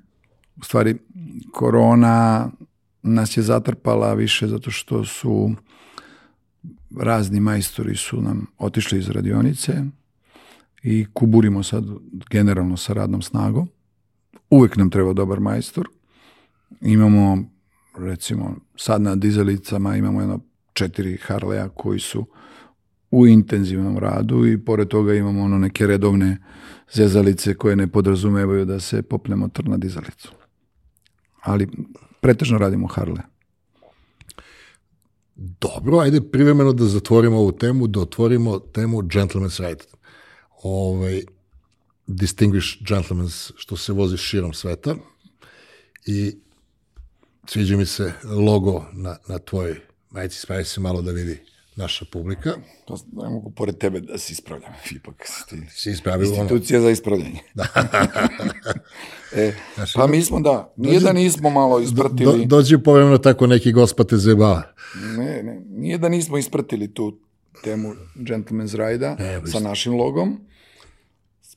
[0.56, 0.96] U stvari,
[1.52, 2.50] korona
[3.02, 5.54] nas je zatrpala više zato što su
[6.98, 9.72] razni majstori su nam otišli iz radionice
[10.82, 11.84] i kuburimo sad
[12.30, 13.68] generalno sa radnom snagom.
[14.50, 15.88] Uvek nam treba dobar majstor.
[16.80, 17.44] Imamo,
[17.98, 20.40] recimo, sad na dizelicama imamo jedno
[20.72, 22.26] četiri Harleja koji su
[23.10, 26.36] u intenzivnom radu i pored toga imamo ono neke redovne
[26.94, 30.32] zezalice koje ne podrazumevaju da se popne motor na dizalicu.
[31.42, 31.68] Ali
[32.20, 33.22] pretežno radimo Harle.
[35.36, 39.84] Dobro, ajde privremeno da zatvorimo ovu temu, da otvorimo temu Gentleman's Ride.
[40.62, 41.22] Ovaj,
[42.10, 44.94] distinguished gentlemans što se vozi širom sveta
[46.06, 46.36] i
[47.46, 51.38] sviđa mi se logo na, na tvojoj majici, spravi se malo da vidi
[51.76, 52.50] naša publika.
[52.84, 54.72] To ne mogu pored tebe da se ispravljam.
[54.96, 56.42] Ipak si ti Si ispravio ono.
[56.42, 57.38] institucija za ispravljanje.
[59.34, 59.52] e,
[59.94, 64.16] pa mi smo da, nije da nismo malo Do, ispratili, dođe povremeno tako neki gospate
[64.16, 64.62] zebava.
[65.18, 67.18] ne, ne, nije da nismo ispratili tu
[67.64, 69.16] temu Gentleman's Ride-a
[69.52, 70.40] sa našim logom.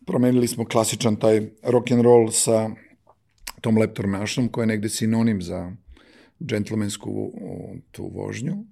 [0.06, 2.70] Promenili smo klasičan taj rock and roll sa
[3.62, 5.72] tom leptornašom koja je negde sinonim za
[6.42, 7.60] džentlmensku o,
[7.92, 8.66] tu vožnju.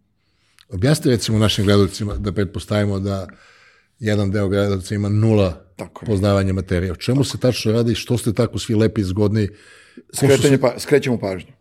[0.70, 3.28] Objasni recimo našim gledalcima da pretpostavimo da
[4.00, 6.08] jedan deo gledalca ima nula Tako je.
[6.08, 6.92] poznavanja materije.
[6.92, 9.48] O čemu se tačno radi, što ste tako svi lepi, zgodni?
[9.48, 9.54] Ko
[10.10, 11.52] su Skretanje, se- pa, skrećemo pažnju.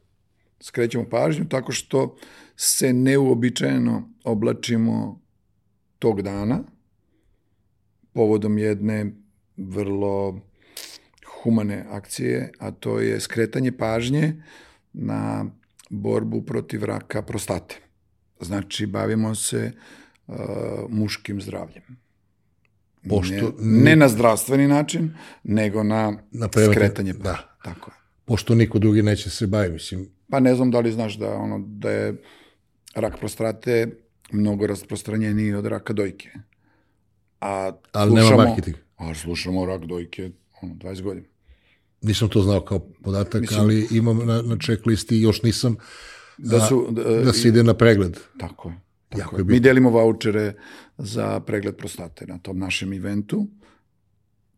[0.60, 2.16] Skrećemo pažnju tako što
[2.56, 5.20] se neuobičajeno oblačimo
[5.98, 6.60] tog dana
[8.12, 9.12] povodom jedne
[9.60, 10.40] vrlo
[11.34, 14.42] humane akcije, a to je skretanje pažnje
[14.92, 15.44] na
[15.90, 17.76] borbu protiv raka prostate.
[18.40, 19.72] Znači, bavimo se
[20.26, 20.34] uh,
[20.88, 21.82] muškim zdravljem.
[23.02, 27.22] Pošto- ne, ne na zdravstveni način, nego na, Na preventiv- skretanje pažnje.
[27.22, 27.56] da.
[27.64, 27.96] Tako je.
[28.24, 31.58] Pošto niko drugi neće se baviti, mislim, Pa ne znam da li znaš da ono
[31.60, 32.22] da je
[32.94, 33.86] rak prostate
[34.32, 36.28] mnogo rasprostranjeniji od raka dojke.
[37.40, 38.76] A Ali nema marketing.
[39.00, 40.30] A slušamo rak dojke
[40.62, 41.26] ono 20 godina.
[42.02, 45.76] nisam to znao kao podatak, Mislim- ali imam na, na checklisti i još nisam
[46.38, 48.16] Da su da, da se ide na pregled.
[48.38, 48.74] tako je.
[49.08, 49.44] Tako je.
[49.44, 50.54] Mi delimo vouchere
[50.98, 53.46] za pregled prostate na tom našem eventu.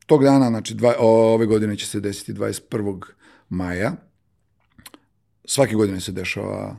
[0.07, 3.01] Tog dana, znači dva, o, ove godine će se desiti 21.
[3.49, 3.93] maja.
[5.45, 6.79] Svake godine se dešava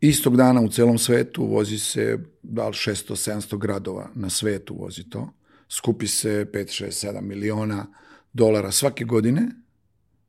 [0.00, 5.32] istog dana u celom svetu, vozi se da li 600-700 gradova na svetu vozi to.
[5.68, 7.86] Skupi se 5, 6, 7 miliona
[8.32, 9.48] dolara svake godine,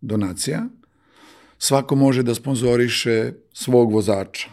[0.01, 0.67] donacija.
[1.57, 4.49] Svako može da sponzoriše svog vozača.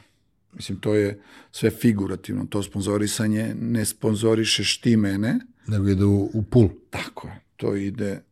[0.53, 1.20] Mislim, to je
[1.53, 6.68] sve figurativno, to sponzorisanje ne sponzorišeš ti mene, Nego ide u, u pul.
[6.90, 8.22] tako je, to ide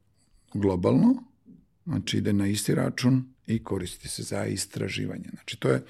[0.55, 1.15] globalno,
[1.87, 5.29] znači ide na isti račun i koristi se za istraživanje.
[5.33, 5.83] Znači, to je,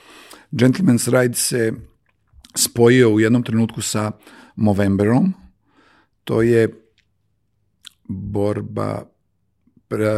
[0.53, 1.72] Gentleman's Ride se
[2.55, 4.12] spojio u jednom trenutku sa
[4.57, 5.35] Movemberom,
[6.24, 6.68] to je
[8.08, 9.02] borba
[9.88, 10.12] pre,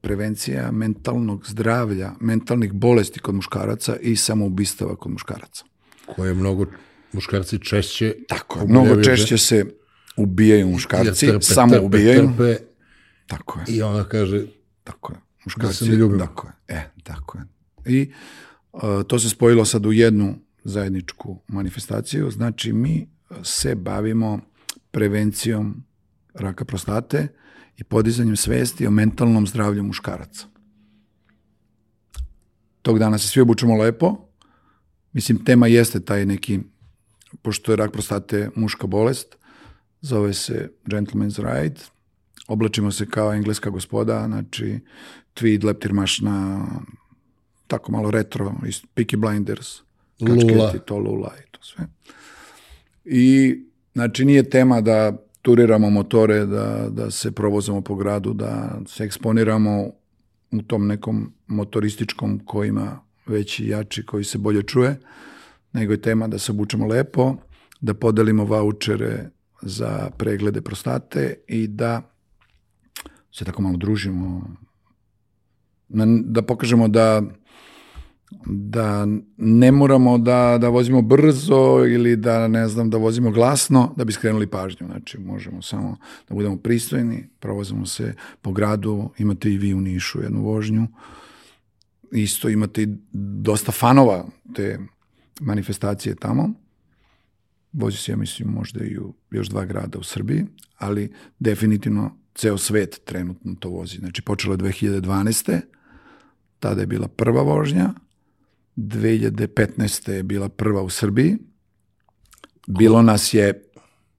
[0.00, 5.64] prevencija mentalnog zdravlja, mentalnih bolesti kod muškaraca i samoubistava kod muškaraca.
[6.06, 6.66] koje mnogo
[7.12, 9.64] muškarci češće Tako Mnogo češće se
[10.16, 12.32] ubijaju muškarci, jer trpe, samo trpe, ubijaju.
[12.36, 12.64] Trpe,
[13.26, 13.64] Tako je.
[13.68, 14.46] I ona kaže,
[14.84, 15.18] Tako je.
[15.44, 16.18] Muškarci, Da se ne.
[16.18, 16.76] Tako je.
[16.76, 17.44] E, tako je.
[17.86, 18.12] I
[18.72, 22.30] uh, to se spojilo sad u jednu zajedničku manifestaciju.
[22.30, 23.08] Znači, mi
[23.42, 24.40] se bavimo
[24.98, 25.84] prevencijom
[26.34, 27.28] raka prostate
[27.76, 30.46] i podizanjem svesti o mentalnom zdravlju muškaraca.
[32.82, 34.16] Tog dana se svi obučemo lepo.
[35.12, 36.58] Mislim, tema jeste taj neki,
[37.42, 39.36] pošto je rak prostate muška bolest,
[40.00, 41.80] zove se Gentleman's Ride,
[42.48, 44.80] oblačimo se kao engleska gospoda, znači
[45.34, 46.66] tweed, leptir mašna,
[47.66, 48.54] tako malo retro,
[48.94, 49.80] Peaky Blinders,
[50.26, 51.86] kačketi, to lula i to sve.
[53.04, 59.04] I, znači, nije tema da turiramo motore, da, da se provozamo po gradu, da se
[59.04, 59.90] eksponiramo
[60.50, 65.00] u tom nekom motorističkom koji ima veći jači, koji se bolje čuje,
[65.72, 67.36] nego je tema da se obučemo lepo,
[67.80, 69.30] da podelimo vouchere
[69.62, 72.02] za preglede prostate i da
[73.32, 74.56] se tako malo družimo,
[76.24, 77.22] da pokažemo da
[78.46, 84.04] da ne moramo da, da vozimo brzo ili da ne znam da vozimo glasno da
[84.04, 84.86] bi skrenuli pažnju.
[84.86, 85.96] Znači možemo samo
[86.28, 90.86] da budemo pristojni, provozimo se po gradu, imate i vi u Nišu jednu vožnju.
[92.12, 94.78] Isto imate i dosta fanova te
[95.40, 96.50] manifestacije tamo.
[97.72, 100.44] Vozi se, ja mislim, možda i u još dva grada u Srbiji,
[100.78, 103.98] ali definitivno ceo svet trenutno to vozi.
[103.98, 105.60] Znači, počelo je 2012.
[106.58, 107.94] Tada je bila prva vožnja,
[108.78, 110.10] 2015.
[110.10, 111.38] je bila prva u Srbiji,
[112.66, 113.62] bilo nas je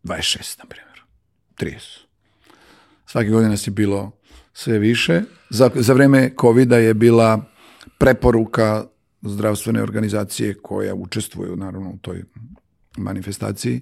[0.03, 1.03] 26, na primjer,
[1.57, 1.99] 30.
[3.05, 4.11] Svake godine nas je bilo
[4.53, 5.21] sve više.
[5.49, 7.45] Za, za vreme covid je bila
[7.97, 8.85] preporuka
[9.21, 12.23] zdravstvene organizacije koja učestvuju naravno u toj
[12.97, 13.81] manifestaciji,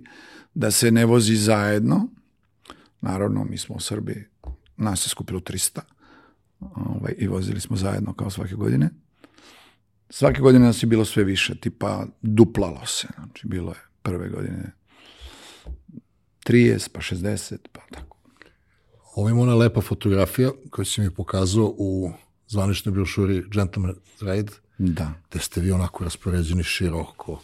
[0.53, 2.07] da se ne vozi zajedno.
[3.01, 4.23] Naravno, mi smo u Srbiji,
[4.77, 5.79] nas je skupilo 300
[6.59, 8.89] ovaj, i vozili smo zajedno kao svake godine.
[10.09, 13.07] Svake godine nas je bilo sve više, tipa duplalo se.
[13.15, 14.71] Znači, bilo je prve godine
[16.45, 18.17] 30, pa 60, pa tako.
[19.15, 22.11] ovo ima ona lepa fotografija koju si mi pokazao u
[22.47, 25.13] zvaničnoj brošuri Gentleman Ride, Da.
[25.29, 27.41] gde ste vi onako raspoređeni široko,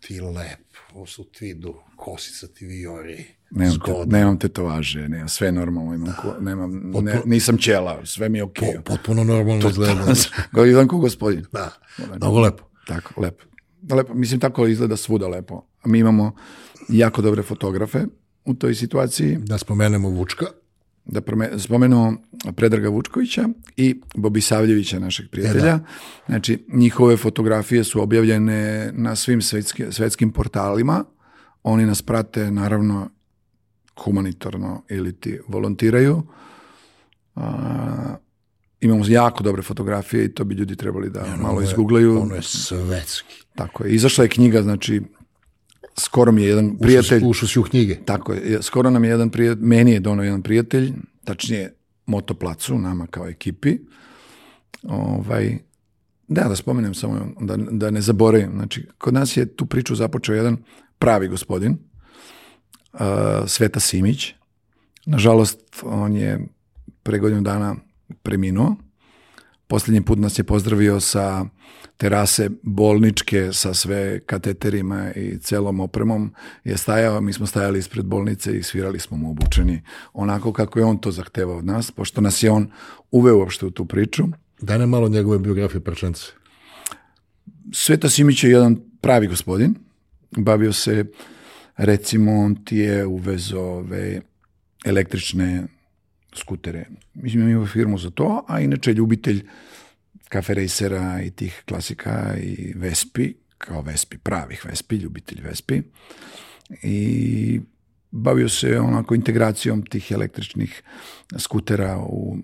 [0.00, 0.63] ti lep,
[0.94, 6.34] ovo su tweedu, kosica ti viori, Nemam, te, nemam tetovaže, nemam, sve normalno, imam, ko,
[6.40, 8.74] nemam, ne, nisam ćela, sve mi je okej.
[8.74, 9.94] Po, potpuno normalno izgleda.
[10.04, 10.66] Okay.
[10.66, 11.44] Izgledam kao gospodin.
[11.52, 11.70] Da,
[12.16, 12.64] mnogo lepo.
[12.86, 13.44] Tako, lepo.
[13.94, 14.14] lepo.
[14.14, 15.66] Mislim, tako izgleda svuda lepo.
[15.84, 16.36] Mi imamo
[16.88, 18.06] jako dobre fotografe
[18.44, 19.36] u toj situaciji.
[19.36, 20.46] Da spomenemo Vučka,
[21.04, 21.20] da
[21.58, 22.16] spomenemo
[22.56, 25.78] Predraga Vučkovića i Bobi Savljevića, našeg prijatelja.
[26.26, 31.04] Znači, njihove fotografije su objavljene na svim svetski, svetskim portalima.
[31.62, 33.10] Oni nas prate, naravno,
[34.04, 36.22] humanitarno ili ti volontiraju.
[37.34, 38.16] A,
[38.80, 42.20] imamo jako dobre fotografije i to bi ljudi trebali da malo Ono izgooglaju.
[42.20, 43.42] Ono je svetski.
[43.54, 43.94] Tako je.
[43.94, 45.02] Izašla je knjiga, znači,
[45.98, 47.22] skoro mi je jedan prijatelj...
[47.24, 47.98] Ušao si u knjige.
[48.04, 50.92] Tako je, skoro nam je jedan prijatelj, meni je donao jedan prijatelj,
[51.24, 51.74] tačnije
[52.06, 53.78] motoplacu, nama kao ekipi.
[54.82, 55.58] Ovaj,
[56.28, 58.50] da, da spomenem samo, da, da ne zaboravim.
[58.54, 60.56] Znači, kod nas je tu priču započeo jedan
[60.98, 61.78] pravi gospodin,
[62.92, 63.00] uh,
[63.46, 64.34] Sveta Simić.
[65.06, 66.46] Nažalost, on je
[67.02, 67.76] pre godinu dana
[68.22, 68.76] preminuo.
[69.74, 71.46] Posljednji put nas je pozdravio sa
[71.96, 76.34] terase bolničke sa sve kateterima i celom opremom
[76.64, 79.82] je stajao, mi smo stajali ispred bolnice i svirali smo mu obučeni
[80.12, 82.70] onako kako je on to zahtevao od nas, pošto nas je on
[83.10, 84.24] uveo uopšte u tu priču.
[84.60, 86.22] Daj nam malo njegove biografije prčence.
[87.72, 89.74] Sveta Simić je jedan pravi gospodin,
[90.36, 91.04] bavio se,
[91.76, 94.20] recimo, on ti je uvezo ove
[94.84, 95.66] električne
[96.34, 96.86] skutere.
[97.14, 99.46] Mislim, ima firmu za to, a inače je ljubitelj
[100.28, 105.82] kafe racera i tih klasika i Vespi, kao Vespi, pravih Vespi, ljubitelj Vespi.
[106.82, 107.60] I
[108.10, 110.82] bavio se onako integracijom tih električnih
[111.38, 112.36] skutera u,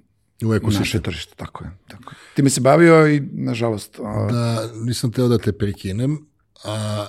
[0.45, 0.81] U ekosistem.
[0.81, 1.35] naše tržište.
[1.37, 1.71] Tako je.
[1.89, 2.17] Tako je.
[2.37, 6.19] Time se bavio i, nažalost, a, Da, nisam teo da te prekinem,
[6.65, 7.07] a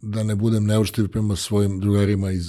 [0.00, 2.46] da ne budem neuštiv prema svojim drugarima iz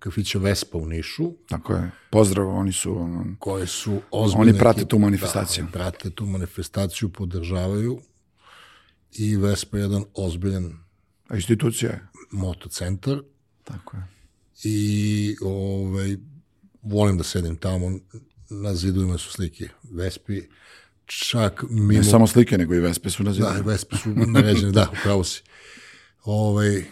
[0.00, 1.90] kafića Vespa u Nišu, Tako je.
[2.10, 4.50] Pozdrav, oni su ono, koje su ozbiljne...
[4.50, 5.64] Oni prate tu manifestaciju.
[5.64, 8.00] Da, prate tu manifestaciju, podržavaju
[9.12, 10.72] i Vespa je jedan ozbiljan
[11.34, 11.90] institucija.
[11.90, 12.08] je.
[12.30, 13.22] motocentar
[13.64, 14.02] Tako je.
[14.64, 16.16] i ovaj,
[16.82, 17.98] volim da sedim tamo,
[18.50, 20.42] na zidovima su slike Vespi,
[21.06, 21.92] čak mimo...
[21.92, 23.46] Ne samo slike, nego i Vespe su na zidu.
[23.46, 25.42] Da, Vespe su naređene, da, upravo si.
[26.24, 26.84] Ovaj,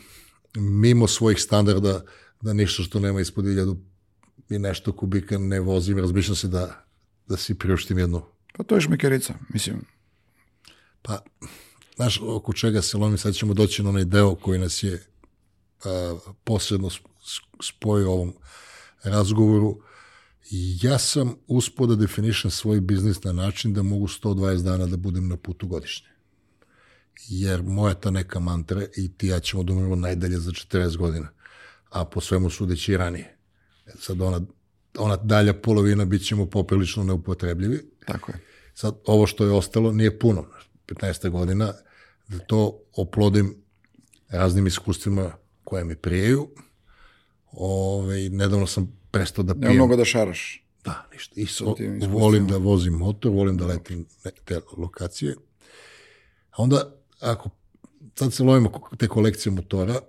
[0.57, 2.03] mimo svojih standarda,
[2.41, 3.77] da ništa što nema ispod 1000
[4.51, 6.85] i nešto kubika ne vozim, razmišljam se da,
[7.29, 8.23] da si priuštim jednu.
[8.57, 9.85] Pa to je šmekerica, mislim.
[11.03, 11.23] Pa,
[11.97, 15.07] znaš, oko čega se lomi, sad ćemo doći na onaj deo koji nas je
[15.85, 16.91] a, posebno
[17.63, 18.33] spojio ovom
[19.03, 19.81] razgovoru.
[20.83, 25.29] Ja sam uspio da definišem svoj biznis na način da mogu 120 dana da budem
[25.29, 26.09] na putu godišnje.
[27.29, 31.29] Jer moja ta neka mantra i ti ja ćemo da umremo najdalje za 40 godina,
[31.91, 33.37] a po svemu sudeći i ranije.
[33.87, 34.41] E, Sad ona,
[34.99, 38.39] ona dalja polovina bit ćemo poprilično neupotrebljivi, Tako je.
[38.75, 40.45] Sad, ovo što je ostalo nije puno,
[40.87, 41.73] 15 godina,
[42.29, 43.55] da to oplodim
[44.29, 45.33] raznim iskustvima
[45.65, 46.49] koje mi prijeju.
[47.53, 49.75] Ove, nedavno sam prestao da Nema pijem.
[49.77, 50.65] mnogo da šaraš.
[50.85, 51.41] Da, ništa.
[51.41, 51.75] I so,
[52.09, 54.07] volim da vozim motor, volim da letim
[54.45, 55.35] te lokacije.
[56.51, 57.51] A onda, ako
[58.15, 60.01] sad se lovimo te kolekcije motora,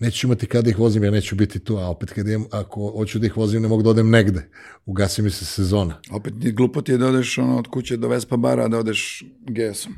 [0.00, 3.18] neću imati kada ih vozim, jer neću biti tu, a opet kad imam, ako hoću
[3.18, 4.48] da ih vozim, ne mogu da odem negde.
[4.86, 6.00] Ugasi mi se sezona.
[6.10, 9.94] Opet glupo ti je da odeš ono, od kuće do Vespa bara, da odeš GS-om.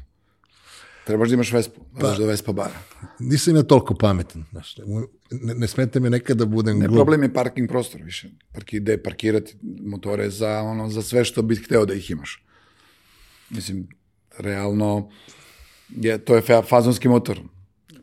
[1.06, 2.78] Trebaš da imaš Vespu, da odeš do Vespa bara.
[3.20, 4.44] Nisam ja toliko pametan.
[4.50, 4.76] Znaš,
[5.32, 6.96] ne, ne smeta mi nekad da budem Ne, glup.
[6.96, 8.30] problem je parking prostor više.
[8.52, 12.44] Parki, gde parkirati motore za, ono, za sve što bih hteo da ih imaš.
[13.50, 13.88] Mislim,
[14.38, 15.10] realno,
[15.90, 17.40] je, to je fa- fazonski motor.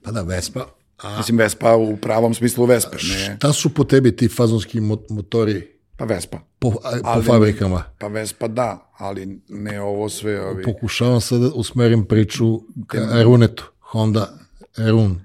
[0.03, 0.65] Pa da, Vespa.
[1.01, 5.05] A Mislim, Vespa u pravom smislu Vespe, ne, šta su po tebi ti fazonski mo-
[5.09, 6.39] motori pa Vespa.
[6.59, 7.83] po, a, po Ali- fabrikama?
[7.99, 10.63] Pa Vespa da, ali ne ovo sve ovi...
[10.63, 13.71] Pokušavam sad da usmerim priču ka Runetu.
[13.79, 14.39] Honda
[14.77, 15.21] Run.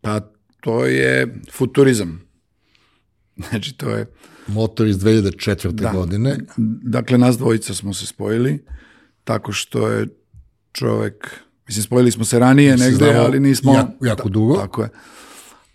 [0.00, 0.20] Pa
[0.60, 2.26] to je futurizam.
[3.50, 4.06] Znači, to je...
[4.46, 5.70] Motor iz 2004.
[5.70, 5.92] Da.
[5.92, 6.38] godine.
[6.82, 8.64] Dakle, nas dvojica smo se spojili
[9.24, 10.06] tako što je
[10.72, 11.30] čovek...
[11.68, 13.72] Mislim, spojili smo se ranije Se negde, znamo ali nismo...
[13.74, 14.56] jako- jako dugo.
[14.56, 14.88] Tako je.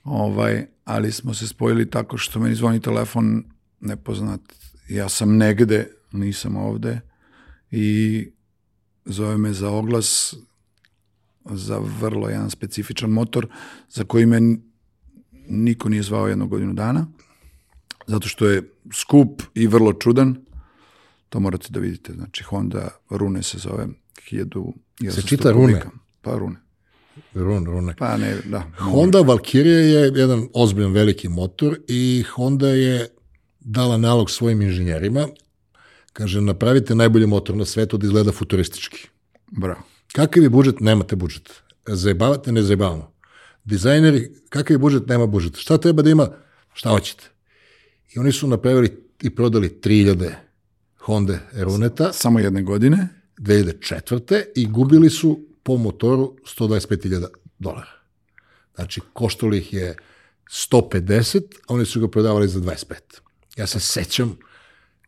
[0.04, 3.44] Ovaj, ali smo se spojili tako što meni zvoni telefon
[3.80, 4.42] nepoznat.
[4.90, 7.00] Ja sam negde, nisam ovde
[7.72, 8.28] i
[9.06, 10.36] zove me za oglas
[11.46, 13.48] za vrlo jedan specifičan motor
[13.90, 14.40] za koji me
[15.48, 17.08] niko nije zvao jednu godinu dana
[18.08, 20.36] zato što je skup i vrlo čudan.
[21.30, 22.14] To morate da vidite.
[22.14, 23.88] Znači, Honda Rune se zove
[24.32, 24.74] 1000...
[25.12, 25.82] Se čita Rune?
[26.22, 26.56] Pa Rune.
[27.34, 27.96] Run, Rune.
[27.98, 28.64] Pa ne, da.
[28.80, 33.08] Honda Valkyrie je jedan ozbiljan veliki motor i Honda je
[33.60, 35.28] dala nalog svojim inženjerima.
[36.14, 39.08] Kaže, napravite najbolji motor na svetu da izgleda futuristički.
[39.52, 39.82] Bravo.
[40.14, 40.80] Kakav je budžet?
[40.80, 41.52] Nemate budžet.
[41.88, 42.52] Zajebavate?
[42.52, 43.12] Ne zajebavamo.
[43.64, 45.08] Dizajneri, kakav je budžet?
[45.08, 45.58] Nema budžet.
[45.58, 46.28] Šta treba da ima?
[46.74, 47.24] Šta hoćete?
[48.16, 50.32] I oni su napravili i prodali 3000
[50.98, 53.21] Honda Runeta Samo jedne godine.
[53.42, 54.44] 2004.
[54.56, 57.28] i gubili su po motoru 125.000
[57.60, 57.92] dolara.
[58.76, 59.96] Znači, koštalo ih je
[60.72, 62.96] 150, a oni su ga prodavali za 25.
[63.58, 64.38] Ja se sećam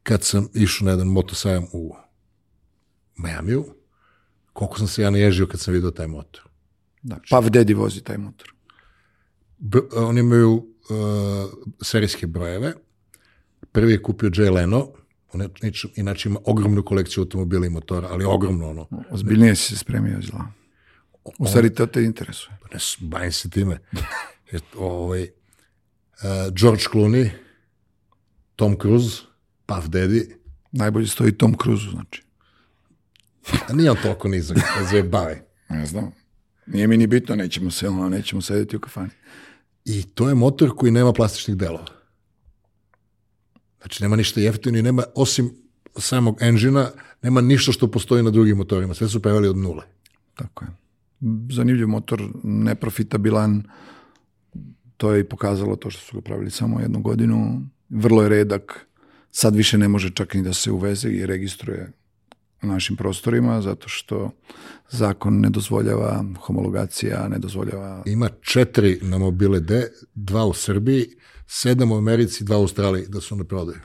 [0.04, 1.96] kad sam išao na jedan motosajam u
[3.16, 3.66] Majamiju,
[4.54, 6.42] koliko sam se ja naježio kad sam vidio taj motor.
[7.02, 7.20] Da.
[7.30, 8.54] Pav Dedi vozi taj motor.
[9.58, 10.66] B oni imaju uh,
[11.82, 12.74] serijske brojeve.
[13.72, 14.88] Prvi je kupio Jay Leno,
[15.34, 15.42] on
[15.96, 18.88] inače- ima ogromnu kolekciju automobila i motora, ali ogromno ono.
[19.10, 20.48] Ozbiljnije si se spremio zla.
[21.40, 22.58] U stvari to te interesuje.
[22.74, 23.78] Ne, s- bavim se time.
[24.78, 25.28] Ovaj, uh,
[26.54, 27.30] George Clooney,
[28.56, 29.22] Tom Cruise,
[29.66, 30.32] Puff Daddy,
[30.72, 32.24] Najbolje stoji Tom Cruise, znači.
[33.70, 35.46] a nije on toliko nizak, da zajebave.
[35.70, 36.12] Ne znam.
[36.66, 39.10] Nije mi ni bitno, nećemo se, ono, nećemo sedeti u kafani.
[39.86, 41.86] I to je motor koji nema plastičnih delova.
[43.84, 45.52] Znači, nema ništa jeftino i nema, osim
[45.98, 46.92] samog engina,
[47.22, 48.94] nema ništa što postoji na drugim motorima.
[48.94, 49.84] Sve su preveli od nule.
[50.36, 50.72] Tako je.
[51.50, 53.64] Zanimljiv motor, neprofitabilan,
[54.98, 57.62] to je i pokazalo to što su ga pravili samo jednu godinu.
[57.90, 58.88] Vrlo je redak,
[59.32, 61.92] sad više ne može čak ni da se uveze i registruje
[62.64, 64.32] u našim prostorima, zato što
[64.90, 71.08] zakon ne dozvoljava, homologacija ne dozvoljava Ima četiri na mobile D, dva u Srbiji,
[71.48, 73.80] sedam u Americi, dva u Australiji, da su na prodaju.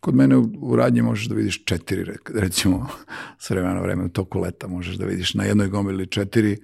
[0.00, 2.88] Kod mene u, radnji možeš da vidiš četiri, re- recimo,
[3.38, 6.56] s vremena na vreme, u toku leta možeš da vidiš na jednoj gomili četiri,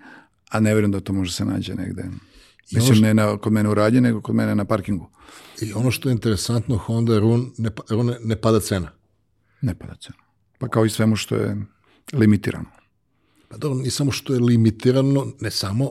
[0.50, 2.04] a ne vjerujem da to može se nađe negde.
[2.72, 5.10] Mislim, ne na, kod mene u radnji, nego kod mene na parkingu.
[5.60, 8.92] I ono što je interesantno, Honda Run ne, pa- Rune ne pada cena.
[9.62, 10.18] Ne pada cena.
[10.58, 11.56] Pa kao i svemu što je
[12.12, 12.70] limitirano.
[13.48, 15.90] Pa dobro, nije samo što je limitirano, ne samo,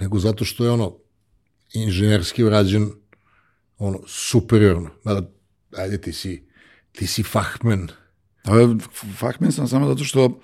[0.00, 0.96] nego zato što je ono
[1.74, 2.90] inženjerski urađen
[3.78, 4.90] ono superiorno.
[5.04, 5.30] Mada,
[5.72, 6.46] ajde ti si,
[6.92, 7.88] ti si fahman.
[8.44, 8.76] A je-
[9.16, 10.40] Fahman sam samo zato što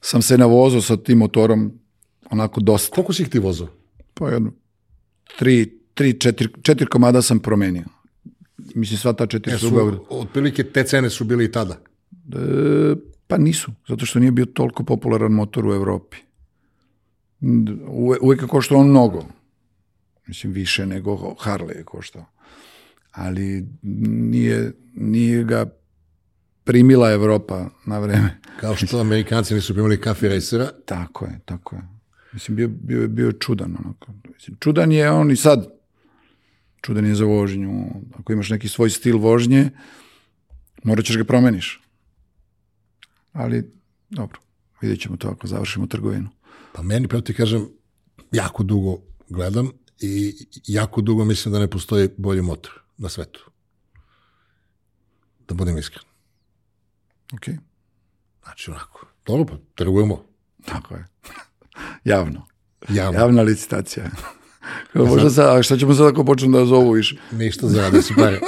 [0.00, 1.72] sam se navozao sa tim motorom
[2.30, 2.94] onako dosta.
[2.94, 3.68] Koliko si ih ti vozao?
[4.14, 4.52] Pa jedno,
[5.38, 5.56] tri,
[5.94, 7.84] tri, četiri, četiri komada sam promenio.
[8.74, 9.96] Mislim, sva ta četiri su u Beogradu.
[9.98, 11.74] Su, otprilike te cene su bile i tada.
[11.74, 12.96] E,
[13.26, 16.16] pa nisu, zato što nije bio toliko popularan motor u Evropi.
[17.88, 19.24] Uve, uvek je koštao on mnogo.
[20.26, 22.24] Mislim, više nego Harley je koštao.
[23.12, 25.66] Ali nije, nije ga
[26.64, 28.40] primila Evropa na vreme.
[28.60, 31.82] Kao što Amerikanci nisu primali kafe racera, Tako je, tako je.
[32.32, 33.76] Mislim, bio, bio, je- bio čudan.
[33.78, 34.12] Onako.
[34.34, 35.66] Mislim, čudan je on i sad.
[36.82, 37.84] Čudan je za vožnju.
[38.14, 39.70] Ako imaš neki svoj stil vožnje,
[40.84, 41.80] morat ćeš ga promeniš.
[43.32, 43.70] Ali,
[44.10, 44.40] dobro,
[44.80, 46.28] vidjet ćemo to ako završimo trgovinu.
[46.72, 47.68] pa meni, pravo ti kažem,
[48.32, 48.96] jako dugo
[49.28, 53.50] gledam i jako dugo mislim da ne postoji bolji motor na svetu.
[55.48, 56.04] Da budem iskren.
[57.34, 57.48] Ok,
[58.44, 60.24] Znači, onako, dobro, pa trgujemo
[60.64, 61.04] tako je.
[62.14, 62.46] Javno.
[62.88, 63.20] javno.
[63.20, 64.10] Javna licitacija.
[64.94, 67.16] Možda sad, a šta ćemo sad ako počnu da zovu više?
[67.32, 68.40] Ništa zarade su pare.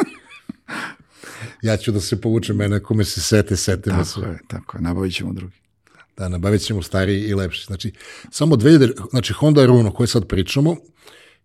[1.62, 4.14] ja ću da se povučem, mene ako me se sete, sete me se.
[4.14, 4.82] Tako je, tako je.
[4.82, 5.56] Nabavit ćemo drugi.
[6.16, 7.64] Da, nabavit ćemo stariji i lepši.
[7.66, 7.92] Znači,
[8.30, 10.76] samo 2000, znači Honda Runo koje sad pričamo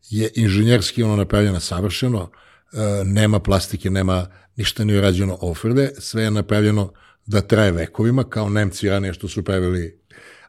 [0.10, 2.30] je inženjerski ono napravljeno savršeno,
[2.74, 6.92] e, nema plastike, nema ništa nije rađeno ofrde, sve je napravljeno
[7.26, 10.00] da traje vekovima, kao Nemci ranije što su pravili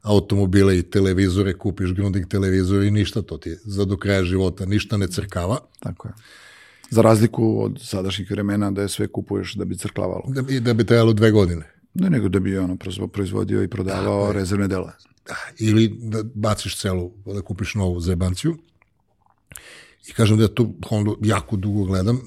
[0.03, 4.97] automobile i televizore, kupiš Grundig televizor i ništa, to ti za do kraja života, ništa
[4.97, 6.15] ne crkava, Tako je.
[6.91, 10.23] Za razliku od sadašnjih vremena da je sve kupuješ da bi crklavalo.
[10.29, 11.73] da bi, da bi trajalo dve godine.
[11.95, 14.93] Ne, nego da bi ono proizvo- proizvodio i prodavao rezervne dela.
[15.27, 18.57] Da, ili da baciš celu, da kupiš novu zebanciju.
[20.09, 22.21] I kažem da ja tu Hondu jako dugo gledam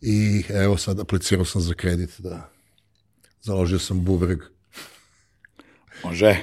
[0.00, 2.50] i evo sad aplicirao sam za kredit, da
[3.42, 4.38] založio sam bubreg
[6.04, 6.36] Može.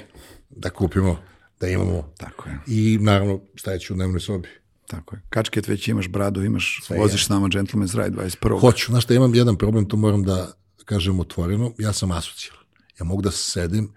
[0.49, 1.17] da kupimo,
[1.59, 2.13] da imamo.
[2.17, 4.47] Tako je, I naravno stajeću u dnevnoj sobi.
[4.87, 5.21] tako je.
[5.29, 8.59] Kačket već imaš, bradu imaš, Sve voziš s nama Gentleman's Ride 21.
[8.59, 10.51] Hoću, znaš šta, imam jedan problem, to moram da
[10.85, 12.63] kažem otvoreno, ja sam asocijalan.
[12.99, 13.93] Ja mogu da sedim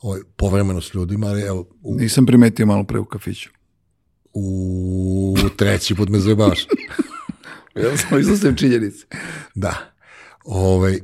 [0.00, 3.50] ovaj, povremeno s ljudima, ali evo, u, Nisam primetio malo pre u kafiću.
[4.34, 6.66] U treći put me zajebavaš.
[7.76, 9.06] Ja sam iznosio činjenice.
[9.54, 9.92] Da.
[10.44, 11.00] Ovaj, e,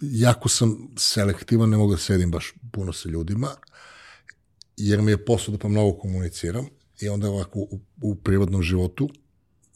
[0.00, 3.48] jako sam selektivan, ne mogu da sedim baš puno sa ljudima,
[4.76, 6.66] jer mi je posao da pa mnogo komuniciram
[7.00, 9.10] i onda ovako u, u privatnom životu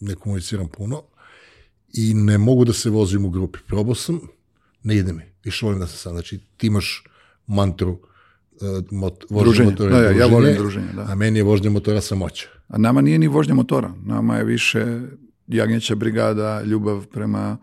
[0.01, 1.03] ne komuniciram puno
[1.93, 3.59] i ne mogu da se vozim u grupi.
[3.67, 4.21] Probao sam,
[4.83, 5.23] ne ide mi.
[5.45, 6.13] Više volim da se sam.
[6.13, 7.05] Znači, ti imaš
[7.47, 7.99] mantru uh,
[8.91, 9.71] mot, vožnja Druženje.
[9.71, 11.03] motora Da, je ja, ja druženje, volim druženje, da.
[11.03, 12.49] a meni je vožnja motora samoća.
[12.69, 13.93] A nama nije ni vožnja motora.
[14.05, 15.01] Nama je više
[15.49, 17.57] jagnjeća brigada, ljubav prema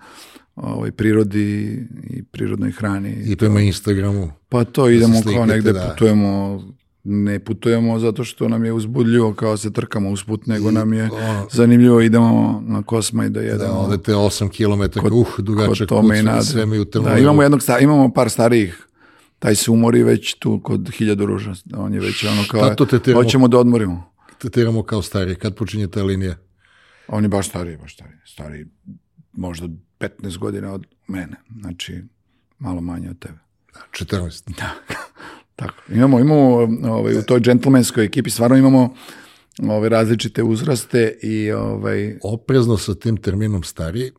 [0.56, 3.16] ovaj, prirodi i prirodnoj hrani.
[3.26, 4.32] I prema Instagramu.
[4.50, 5.90] Pa to idemo kao slikate, negde da.
[5.90, 6.62] putujemo,
[7.04, 11.48] ne putujemo zato što nam je uzbudljivo kao se trkamo usput, nego nam je ono-
[11.52, 13.74] zanimljivo idemo na kosma i da Da, jedemo.
[13.74, 17.24] odete 8 km, uh, dugačak kod put, sve, mi u Da, termometru.
[17.24, 18.85] imamo jednog imamo par starijih.
[19.46, 21.54] Taj se umori već tu kod hiljadu ruža.
[21.78, 22.76] On je već ono kao,
[23.14, 24.12] hoćemo da odmorimo.
[24.38, 25.36] Tretiramo kao stari.
[25.36, 26.36] Kad počinje ta linija?
[27.08, 28.18] On je baš stariji, baš stariji.
[28.26, 28.66] Stariji
[29.32, 29.68] možda
[30.00, 31.36] 15 godina od mene.
[31.62, 32.04] Znači,
[32.60, 33.38] malo manje od tebe.
[33.92, 34.52] 14.
[35.56, 35.84] Tako.
[35.90, 38.96] Imamo, imamo ovaj, u toj džentlmenskoj ekipi stvarno imamo
[39.70, 44.12] ove različite uzraste i ovaj, Oprezno sa tim terminom stari,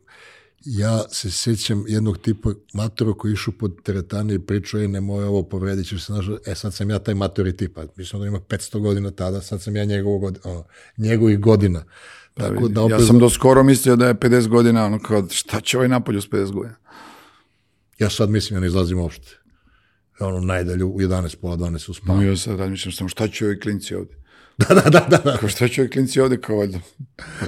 [0.65, 5.43] ja se sjećam jednog tipa matora koji išao pod teretane i pričao je nemoj ovo
[5.43, 8.79] povredit ćeš se, znaš, e sad sam ja taj matori tipa, mislim da ima 500
[8.79, 10.63] godina tada, sad sam ja njegovog, god- ono,
[10.97, 11.83] njegovih godina.
[12.33, 15.61] Tako da ja oprezno, sam do skoro mislio da je 50 godina, ono kao šta
[15.61, 16.75] će ovaj napolju s 50 godina?
[17.99, 19.37] ja sad mislim ja ne izlazim uopšte.
[20.19, 22.21] Ono, najdalje u 11, pola 12 u spavu.
[22.21, 24.15] Ja sad razmišljam samo šta će ovi klinci ovde?
[24.69, 25.37] Da, da, da, da, da.
[25.37, 26.79] Kao šta će ovi klinci ovde kao valjda?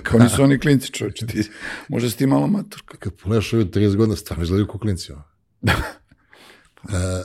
[0.03, 1.49] Kao nisu oni klinci čovječe, ti,
[1.87, 2.81] možda si ti malo mator.
[2.99, 5.11] Kad pogledaš ove 30 godina, stvarno izgledaju kao klinci.
[5.11, 5.23] ono.
[6.89, 7.23] E,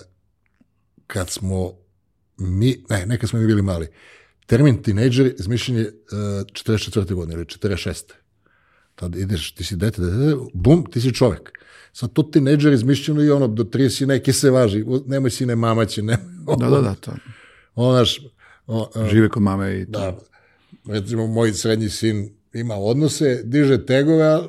[1.07, 1.73] kad smo
[2.37, 3.89] mi, ne, ne kad smo mi bili mali,
[4.47, 5.93] termin tinejdžer izmišljen je uh,
[6.47, 7.15] 44.
[7.15, 8.13] godine ili 46.
[8.95, 11.51] Tad ideš, ti si dete, dete, bum, ti si čovek.
[11.93, 16.57] Sad to tinejdžer izmišljeno i ono, do 30 neki se važi, nemoj sine mamaće, nemoj.
[16.59, 17.13] Da, da, da, to.
[17.75, 18.21] Ono, znaš,
[18.67, 19.91] o, a, Žive kod mame i to.
[19.91, 20.19] da,
[20.95, 24.43] recimo, moj srednji sin ima odnose, diže tegove, a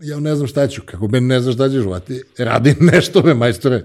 [0.00, 3.34] ja ne znam šta ću, kako ben ne znaš šta ćeš, vati, radi nešto, be,
[3.34, 3.84] majstore,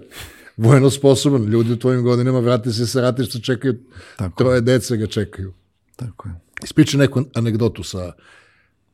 [0.58, 3.76] vojno sposoban, ljudi u tvojim godinama vrate se sa ratišta, čekaju,
[4.18, 4.44] Tako.
[4.44, 5.54] troje dece ga čekaju.
[5.96, 6.36] Tako je.
[6.64, 8.12] Ispričaj neku anegdotu sa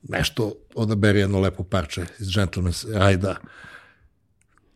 [0.04, 3.36] nešto, odaberi jedno lepo parče iz Gentleman's Rajda,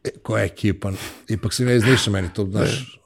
[0.03, 0.91] e, koja je ekipa,
[1.29, 2.99] ipak si ne iz Niša, meni to, znaš,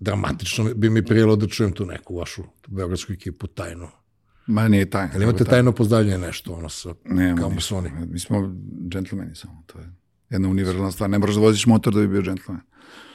[0.00, 3.88] dramatično bi mi prijelo da čujem tu neku vašu beogradsku ekipu tajnu.
[4.46, 5.12] Ma nije tajna.
[5.12, 7.48] Jel imate tajno pozdravljanje nešto, ono sa, ništa.
[7.48, 7.90] masoni?
[8.06, 8.54] Mi smo
[8.88, 9.92] džentlmeni samo, to je
[10.30, 11.10] jedna univerzalna stvar.
[11.10, 12.60] Ne moraš da voziš motor da bi bio džentlmen.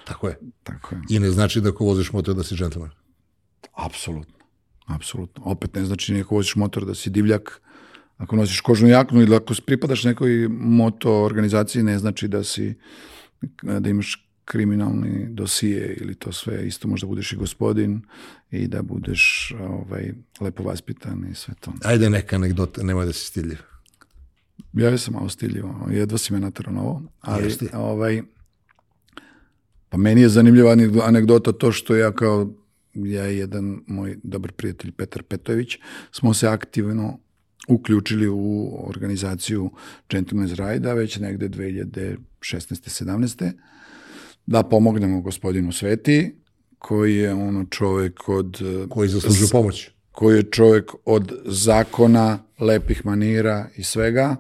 [0.08, 0.40] Tako je.
[0.64, 1.02] Tako je.
[1.10, 2.90] I ne znači da ako voziš motor da si džentlmen.
[3.74, 4.34] Apsolutno.
[4.86, 5.44] Apsolutno.
[5.46, 7.62] Opet ne znači ako voziš motor da si divljak,
[8.18, 12.76] ako nosiš kožnu jaknu ili ako pripadaš nekoj moto organizaciji, ne znači da si
[13.62, 18.02] da imaš kriminalni dosije ili to sve, isto možda budeš i gospodin
[18.52, 21.74] i da budeš ovaj, lepo vaspitan i sve to.
[21.84, 23.58] Ajde neka anegdota, nemoj da si stiljiv.
[24.74, 27.70] Ja sam malo stiljivo, jedva si me naterao na ovo, ali Jesi.
[27.74, 28.22] ovaj,
[29.90, 32.54] pa meni je zanimljiva aneg- anegdota to što ja kao,
[32.94, 35.78] ja i jedan moj dobar prijatelj Petar Petović,
[36.12, 37.20] smo se aktivno
[37.68, 39.72] uključili u organizaciju
[40.10, 42.18] Gentleman's Ride-a već negde 2016.
[42.42, 43.52] 17.
[44.52, 46.36] da pomognemo gospodinu Sveti,
[46.80, 49.90] koji je ono čovek od eh, Koji zaslužuju pomoć.
[50.12, 54.36] koji je čovjek od zakona, lepih manira i svega,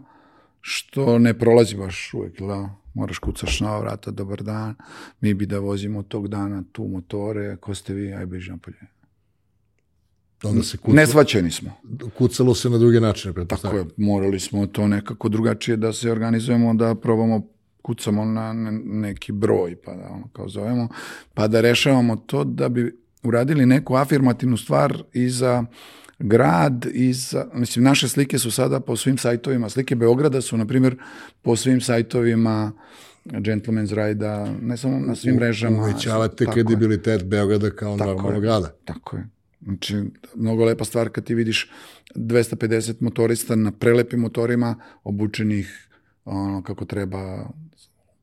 [0.61, 2.69] što ne prolazi baš uvek, da?
[2.93, 4.75] Moraš kucaš na vrata, dobar dan,
[5.21, 8.77] mi bi da vozimo tog dana tu motore, ko ste vi, aj beži napolje.
[10.43, 11.71] Onda se kuca, Nesvaćeni smo.
[12.17, 13.47] kucalo se na druge načine.
[13.47, 17.47] Tako je, morali smo to nekako drugačije da se organizujemo, da probamo
[17.81, 20.87] kucamo na ne- neki broj, pa da ono kao zovemo,
[21.33, 25.65] pa da rešavamo to da bi uradili neku afirmativnu stvar i za
[26.19, 30.65] grad i za, mislim, naše slike su sada po svim sajtovima, slike Beograda su, na
[30.65, 30.95] primjer,
[31.41, 32.71] po svim sajtovima
[33.25, 35.83] Gentleman's Ride-a, ne samo na svim mrežama.
[35.83, 36.65] Uvećavate Tako je.
[36.65, 38.71] kredibilitet Beograda kao Tako normalnog grada.
[38.85, 39.27] Tako je.
[39.61, 40.03] Znači,
[40.35, 41.71] mnogo lepa stvar kad ti vidiš
[42.15, 45.87] 250 motorista na prelepim motorima, obučenih
[46.25, 47.49] ono kako treba,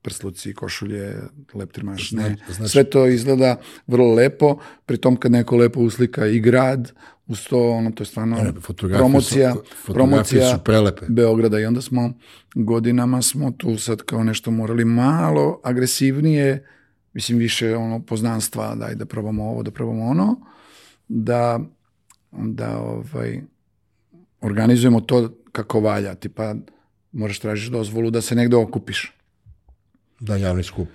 [0.03, 1.15] prsluci, košulje,
[1.55, 2.23] leptirmašne.
[2.23, 6.93] Znači- znači- Sve to izgleda vrlo lepo, pritom kad neko lepo uslika i grad,
[7.27, 11.07] uz to, ono, to je stvarno Ne, fotografije promocija, su- promocija su prelepe.
[11.09, 12.13] Beograda i onda smo
[12.55, 16.67] godinama smo tu sad kao nešto morali malo agresivnije,
[17.13, 20.41] mislim više ono poznanstva, daj da probamo ovo, da probamo ono,
[21.09, 21.61] da,
[22.33, 23.41] da ovaj,
[24.41, 26.55] organizujemo to kako valja, tipa
[27.13, 29.18] moraš tražiš dozvolu da se negde okupiš.
[30.21, 30.89] Da, javni skup.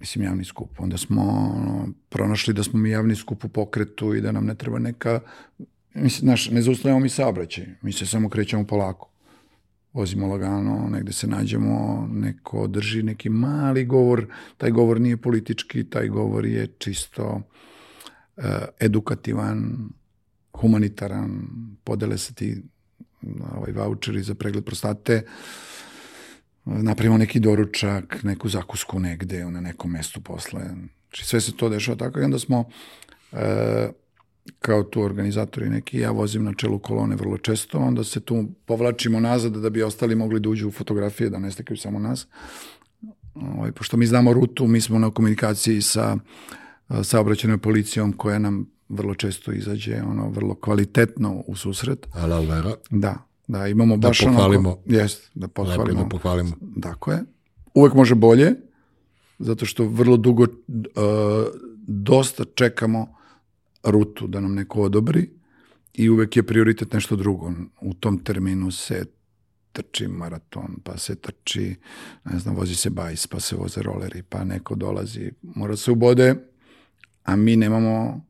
[0.00, 0.70] Mislim, javni skup.
[0.78, 1.22] Onda smo
[1.56, 5.20] ono, pronašli da smo mi javni skup u pokretu i da nam ne treba neka...
[5.94, 7.66] Mislim, znaš, ne zaustavljamo mi saobraćaj.
[7.82, 9.10] Mi se samo krećemo polako.
[9.92, 14.26] Vozimo lagano, negde se nađemo, neko drži neki mali govor.
[14.56, 17.42] Taj govor nije politički, taj govor je čisto
[18.80, 19.88] edukativan,
[20.52, 21.48] humanitaran,
[21.84, 22.62] podele se ti
[23.56, 25.22] ovaj, voucheri za pregled prostate,
[26.68, 30.60] napravimo neki doručak, neku zakusku negde, na nekom mestu posle.
[31.08, 32.64] Znači, sve se to dešava tako i onda smo
[33.32, 33.88] e,
[34.58, 39.20] kao tu organizatori neki, ja vozim na čelu kolone vrlo često, onda se tu povlačimo
[39.20, 42.26] nazad da bi ostali mogli da uđu u fotografije, da ne stekaju samo nas.
[43.34, 46.16] Ovaj, pošto mi znamo rutu, mi smo na komunikaciji sa
[47.02, 52.06] saobraćenom policijom koja nam vrlo često izađe ono vrlo kvalitetno u susret.
[52.12, 52.74] Ala vera.
[52.90, 54.68] Da, da imamo da baš pohvalimo.
[54.68, 56.02] onako, jest, da pohvalimo.
[56.02, 56.50] da pohvalimo.
[56.82, 57.24] Tako je.
[57.74, 58.54] Uvek može bolje,
[59.38, 60.48] zato što vrlo dugo uh,
[61.86, 63.14] dosta čekamo
[63.84, 65.30] rutu da nam neko odobri
[65.94, 67.52] i uvek je prioritet nešto drugo.
[67.80, 69.04] U tom terminu se
[69.72, 71.76] trči maraton, pa se trči,
[72.24, 76.34] ne znam, vozi se bajs, pa se voze roleri, pa neko dolazi, mora se ubode,
[77.24, 78.24] a mi nemamo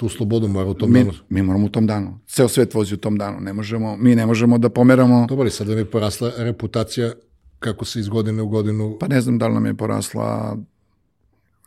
[0.00, 1.12] Tu slobodu mora u tom mi, danu.
[1.28, 2.18] mi moramo u tom danu.
[2.26, 3.40] Ceo svet vozi u tom danu.
[3.40, 5.26] Ne možemo, mi ne možemo da pomeramo.
[5.28, 7.12] Dobro, ali sad da mi je porasla reputacija
[7.58, 8.96] kako se iz godine u godinu...
[9.00, 10.56] Pa ne znam da li nam je porasla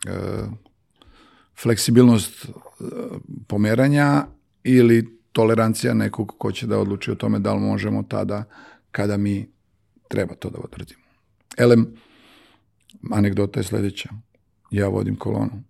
[0.06, 0.10] e,
[1.62, 2.48] fleksibilnost e,
[3.46, 4.26] pomeranja
[4.64, 8.44] ili tolerancija nekog ko će da odluči o tome da li možemo tada
[8.90, 9.48] kada mi
[10.08, 11.02] treba to da odradimo.
[11.56, 11.86] Elem,
[13.10, 14.08] anegdota je sledeća.
[14.70, 15.62] Ja vodim kolonu.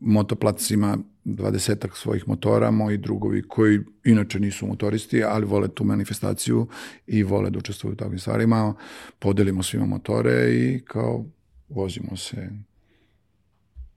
[0.00, 6.68] Motoplac ima dvadesetak svojih motora, moji drugovi koji inače nisu motoristi, ali vole tu manifestaciju
[7.06, 8.74] i vole da učestvuju u takvim stvarima.
[9.18, 11.24] Podelimo svima motore i kao
[11.68, 12.50] vozimo se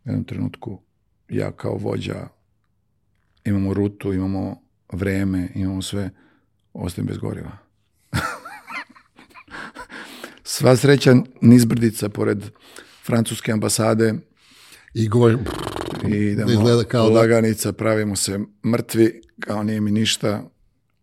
[0.05, 0.81] u jednom trenutku
[1.29, 2.27] ja kao vođa
[3.45, 6.09] imamo rutu, imamo vreme, imamo sve,
[6.73, 7.57] ostajem bez goriva.
[10.43, 12.43] Sva sreća nizbrdica pored
[13.05, 14.13] francuske ambasade
[14.93, 15.37] I govori,
[16.07, 20.43] i idemo izgleda kao da- laganica, pravimo se mrtvi, kao nije mi ništa,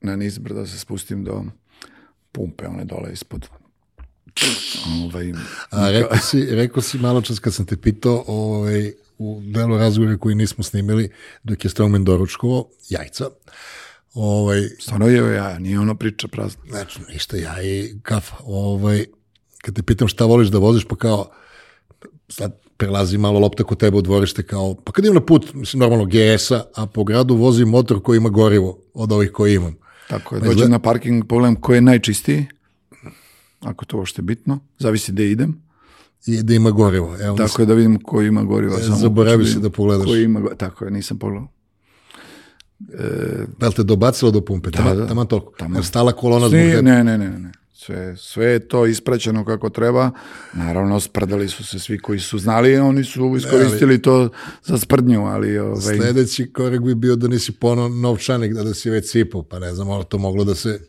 [0.00, 1.44] na nizbrdo se spustim do
[2.32, 3.48] pumpe, one dole ispod.
[5.04, 5.32] Ovaj,
[5.70, 10.18] A rekao si, rekao si malo čas kad sam te pitao ovaj, u delu razgovora
[10.18, 11.10] koji nismo snimili
[11.42, 13.30] dok je Strongman doručkovao jajca.
[14.14, 16.62] Ovaj, stvarno je ja, nije ono priča prazna.
[16.70, 18.36] znači, ništa, ja i kafa.
[18.44, 19.06] Ovaj,
[19.62, 21.30] kad te pitam šta voliš da voziš, pa kao,
[22.28, 25.80] sad prelazi malo lopta kod tebe u dvorište kao, pa kad idem na put, mislim,
[25.80, 29.74] normalno GS-a, a po gradu vozim motor koji ima gorivo od ovih koji imam.
[30.08, 32.46] Tako je, Pa dođem izgleda- na parking, pogledam ko je najčistiji,
[33.60, 35.64] ako to uopšte bitno, zavisi gde idem,
[36.26, 37.16] I da ima gorivo.
[37.20, 38.72] Evo, tako je da vidim ko ima goriva.
[38.72, 38.96] E, hoću
[39.46, 40.06] si da pogledaš.
[40.06, 41.48] Ko ima, tako je, nisam pogledao.
[43.58, 44.70] da li te dobacilo do pumpe?
[44.70, 45.06] Tamo, da.
[45.06, 45.52] tamo toliko.
[45.74, 47.52] Jer stala kolona zbog Ne, ne, ne, ne, ne.
[47.86, 50.10] Sve, sve je to ispraćeno kako treba.
[50.52, 54.28] Naravno, sprdali su se svi koji su znali, oni su iskoristili to
[54.62, 58.90] za sprdnju, ali ovaj, Sledeći korak bi bio da nisi pono novčanik, da, da si
[58.90, 60.80] već sipao, pa ne znam, ono to moglo da se...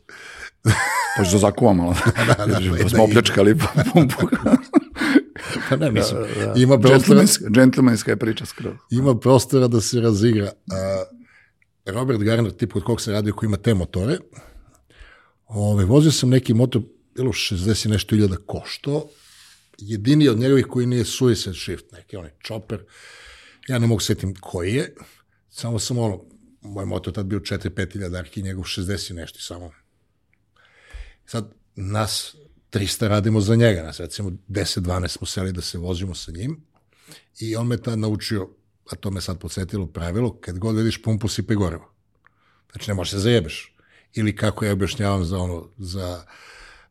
[1.18, 1.96] pa da zakuvam malo.
[2.28, 3.56] da, da, pa da, smo opljačkali
[3.94, 4.28] pumpu.
[5.70, 6.20] Pa ne, mislim,
[6.56, 8.74] ima, prostora, Džentlmenska, je priča skroz.
[8.92, 10.52] ima prostora da se razigra.
[10.72, 11.04] A,
[11.86, 14.18] Robert Garner, tip kod kog se radi, koji ima te motore,
[15.48, 16.82] ove, vozio sam neki motor,
[17.16, 19.10] bilo 60 i nešto iljada košto,
[19.78, 22.84] jedini od njegovih koji nije suicide shift, neki onaj chopper,
[23.68, 24.96] ja ne mogu setim koji je,
[25.50, 26.24] samo sam ono,
[26.62, 29.72] moj motor tad bio 4-5 iljadarki, njegov 60 i nešto, samo.
[31.26, 32.36] Sad, nas
[32.72, 36.66] 300 radimo za njega, nas recimo 10-12 smo seli da se vozimo sa njim
[37.40, 38.50] i on me tad naučio,
[38.92, 41.94] a to me sad podsjetilo pravilo, kad god vidiš pumpu sipe gorivo.
[42.72, 43.75] Znači ne možeš se zajebeš.
[44.16, 46.24] Ili kako ja objašnjavam za ono, za,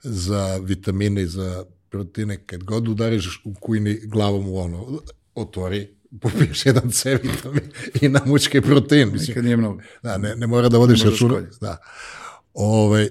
[0.02, 5.00] za vitamine i za proteine, kad god udariš u kujni glavom u ono,
[5.34, 7.70] otvori, popiješ jedan C vitamin
[8.02, 9.12] i namučke protein.
[9.12, 9.80] Mislim, Nikad nije mnogo.
[10.02, 11.34] Da, ne, ne mora da vodiš računa.
[11.34, 11.56] škoditi.
[11.60, 11.76] Da.
[12.54, 13.08] Ove,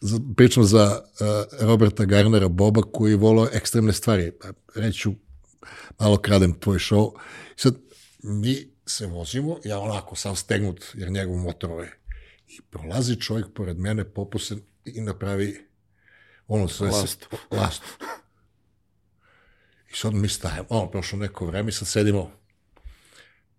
[0.00, 4.32] za, pričam za uh, Roberta Garnera Boba koji je volao ekstremne stvari.
[4.42, 5.12] Pa, Reću,
[5.98, 7.12] malo kradem tvoj show.
[7.56, 7.74] Sad,
[8.22, 8.56] mi
[8.86, 11.98] se vozimo, ja onako sam stegnut, jer njegov motor je.
[12.46, 15.66] I prolazi čovjek pored mene, popusen i napravi
[16.48, 17.28] ono sve Lastu.
[17.30, 17.86] Se, lastu.
[19.92, 22.30] I sad mi stajemo, ono, prošlo neko vreme i sad sedimo,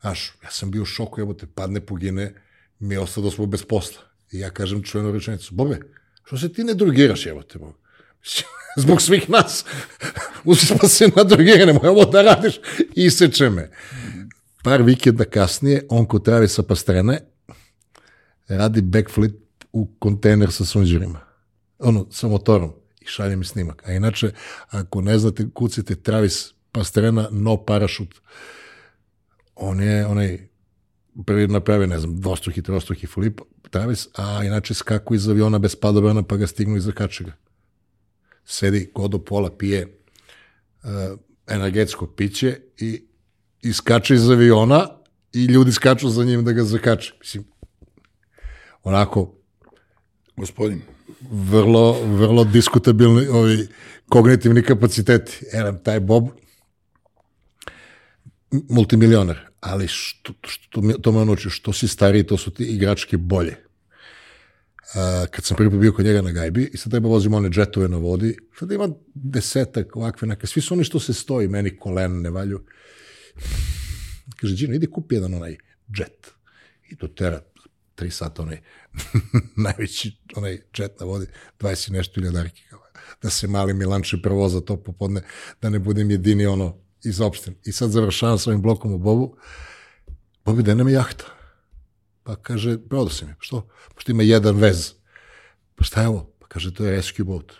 [0.01, 2.33] Znaš, ja sam bio u šoku, jebote, padne, pogine,
[2.79, 4.01] mi je ostao da smo bez posla.
[4.31, 5.79] I ja kažem čuvenu rečenicu, Bobe,
[6.23, 7.77] što se ti ne drugiraš, jebote, Bobe?
[8.81, 9.65] Zbog svih nas.
[10.45, 12.59] Uzmi pa se na drugire, nemoj ovo da radiš.
[12.95, 13.71] Iseče me.
[14.63, 17.19] Par vikenda kasnije, on ko travi sa pastrene,
[18.47, 19.35] radi backflip
[19.73, 21.19] u kontejner sa sunđerima.
[21.79, 22.73] Ono, sa motorom.
[23.01, 23.87] I šalje mi snimak.
[23.87, 24.31] A inače,
[24.69, 28.15] ako ne znate, kucite Travis Pastrena, no parašut
[29.57, 30.47] on je onaj
[31.25, 36.23] prvi napravio, ne znam, dvostruki, trostruki flip, Travis, a inače skaku iz aviona bez padobrana
[36.23, 37.31] pa ga stignu i zakače ga.
[38.45, 39.99] Sedi godo pola, pije
[40.83, 40.89] uh,
[41.47, 43.03] energetsko piće i,
[43.61, 44.87] i skače iz aviona
[45.33, 47.13] i ljudi skaču za njim da ga zakače.
[47.19, 47.43] Mislim,
[48.87, 49.33] onako,
[50.37, 50.81] Gospodin.
[51.31, 53.67] vrlo, vrlo diskutabilni ovi
[54.09, 55.45] kognitivni kapaciteti.
[55.53, 56.27] Eram, taj Bob,
[58.69, 63.17] multimilioner, ali što, što, to me on učio, što si stariji, to su ti igračke
[63.17, 63.55] bolje.
[64.95, 67.87] A, kad sam prvi bio kod njega na gajbi i sad treba vozim one džetove
[67.87, 72.21] na vodi, sad ima desetak ovakve neke, svi su oni što se stoji, meni kolen
[72.21, 72.63] ne valju.
[74.35, 75.57] Kaže, Gino, idi kupi jedan onaj
[75.91, 76.31] džet.
[76.89, 77.41] I to tera
[77.97, 78.61] tri sata onaj
[79.65, 81.27] najveći onaj džet na vodi,
[81.59, 82.63] 20 i nešto iljadarki.
[83.21, 85.21] Da se mali Milanče prevoza to popodne,
[85.61, 87.55] da ne budem jedini ono iz opštine.
[87.65, 89.37] I sad završavam s ovim blokom u Bobu.
[90.45, 91.25] Bobi, da nam je jahta.
[92.23, 93.33] Pa kaže, prodao si mi.
[93.39, 93.67] Što?
[93.95, 94.93] Pošto ima jedan vez.
[95.75, 96.33] Pa šta je ovo?
[96.39, 97.53] Pa kaže, to je rescue boat.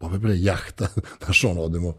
[0.00, 0.88] Bobe, bre, jahta.
[1.24, 1.96] Znaš, ono, odemo,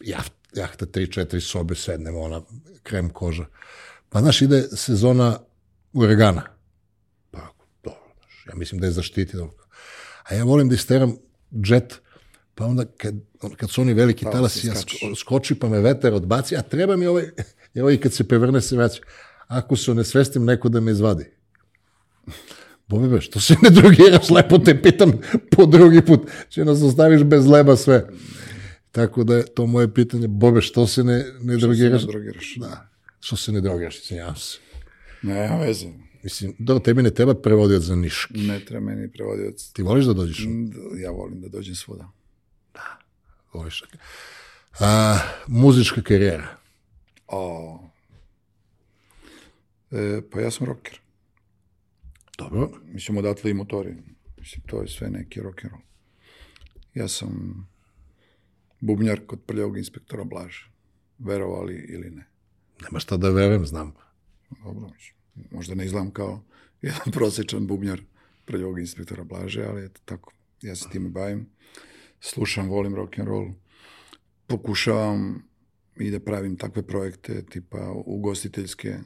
[0.00, 2.42] jaht, jahta, tri, četiri sobe, sednemo, ona,
[2.82, 3.46] krem koža.
[4.08, 5.38] Pa, znaš, ide sezona
[5.92, 6.42] uragana.
[7.30, 7.40] Pa,
[7.84, 9.36] dobro, znaš, ja mislim da je zaštiti.
[10.28, 11.16] A ja volim da isteram
[11.62, 12.00] džet,
[12.54, 13.14] pa onda kad,
[13.56, 17.06] kad su oni veliki talasi, ja sko- skoči pa me vetar odbaci, a treba mi
[17.06, 17.24] ovaj,
[17.74, 19.02] jer ovaj kad se prevrne se vraća.
[19.46, 21.24] Ako se onesvestim, neko da me izvadi.
[22.88, 25.12] Bobe, be, što se ne drugiraš, lepo te pitam
[25.50, 26.30] po drugi put.
[26.48, 28.06] Če nas ostaviš bez leba sve.
[28.90, 32.02] Tako da je to moje pitanje, Bobe, što se ne, ne drogiraš?
[32.02, 32.54] drogiraš.
[32.56, 32.88] Da.
[33.20, 34.58] Što se ne drogiraš, izvinjavam se.
[35.22, 35.88] Nema veze.
[36.22, 38.38] Mislim, da tebi ne treba prevodioc za niški.
[38.38, 39.72] Ne treba meni prevodioc.
[39.72, 40.46] Ti voliš da dođeš?
[41.02, 42.10] Ja volim da dođem svuda.
[43.52, 43.84] Voliš.
[44.80, 46.56] A, muzička karijera.
[47.26, 47.78] O.
[49.90, 51.00] E, pa ja sam rocker.
[52.38, 52.70] Dobro.
[52.84, 53.94] Mislim, odatle i motori.
[54.38, 55.82] Mislim, to je sve neki rock and roll.
[56.94, 57.66] Ja sam
[58.80, 60.64] bubnjar kod prljavog inspektora Blaža.
[61.18, 62.26] Verovali ili ne.
[62.82, 63.94] Nema šta da verujem, znam.
[64.64, 64.90] Dobro,
[65.50, 66.42] možda ne izgledam kao
[66.82, 68.02] jedan prosječan bubnjar
[68.44, 70.32] prljavog inspektora Blaže, ali eto tako,
[70.62, 71.46] ja se time bavim.
[72.20, 73.50] Slušam, volim rock and roll.
[74.46, 75.48] Pokušavam
[75.96, 78.98] i da pravim takve projekte, tipa ugostiteljske,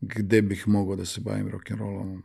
[0.00, 2.22] gde bih mogao da se bavim rock and rollom.